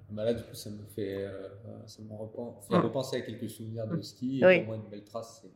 Bah 0.10 0.26
là, 0.26 0.34
du 0.34 0.44
coup, 0.44 0.54
ça 0.54 0.70
me 0.70 0.84
fait, 0.86 1.26
euh, 1.26 1.48
ça 1.88 2.02
me 2.02 2.10
repen- 2.14 2.62
fait 2.68 2.78
Mm. 2.78 2.82
repenser 2.82 3.18
à 3.18 3.22
quelques 3.22 3.50
souvenirs 3.50 3.88
de 3.88 4.02
ski. 4.02 4.42
Et 4.42 4.46
Oui. 4.46 4.58
Pour 4.60 4.68
moi, 4.68 4.76
une 4.76 4.90
belle 4.90 5.04
trace, 5.04 5.40
c'est 5.42 5.52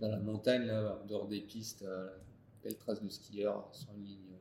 dans 0.00 0.08
la 0.08 0.18
montagne, 0.18 0.66
là, 0.66 0.98
en 1.02 1.06
dehors 1.06 1.26
des 1.26 1.40
pistes, 1.40 1.82
euh, 1.82 2.08
belle 2.62 2.76
trace 2.76 3.02
de 3.02 3.08
skieur 3.08 3.68
sur 3.72 3.90
une 3.94 4.04
ligne 4.04 4.36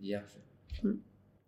vierge. 0.00 0.36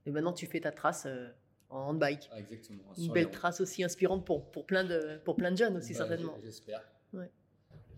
Et 0.07 0.11
maintenant, 0.11 0.33
tu 0.33 0.47
fais 0.47 0.61
ta 0.61 0.71
trace 0.73 1.07
euh, 1.07 1.29
en 1.69 1.89
handbike. 1.91 2.29
Ah, 2.33 2.39
exactement. 2.39 2.83
Une 2.97 3.13
belle 3.13 3.31
trace 3.31 3.61
aussi 3.61 3.83
inspirante 3.83 4.25
pour, 4.25 4.51
pour, 4.51 4.65
plein, 4.65 4.85
de, 4.85 5.19
pour 5.25 5.35
plein 5.37 5.51
de 5.51 5.57
jeunes 5.57 5.77
aussi, 5.77 5.93
Bah, 5.93 5.99
certainement. 6.07 6.37
J'espère. 6.43 6.83
Ouais. 7.13 7.31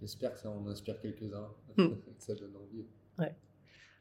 J'espère 0.00 0.32
que 0.32 0.38
ça 0.40 0.50
en 0.50 0.66
inspire 0.66 0.98
quelques-uns, 1.00 1.48
Mm. 1.76 1.88
que 2.18 2.22
ça 2.22 2.34
donne 2.34 2.56
envie. 2.56 2.86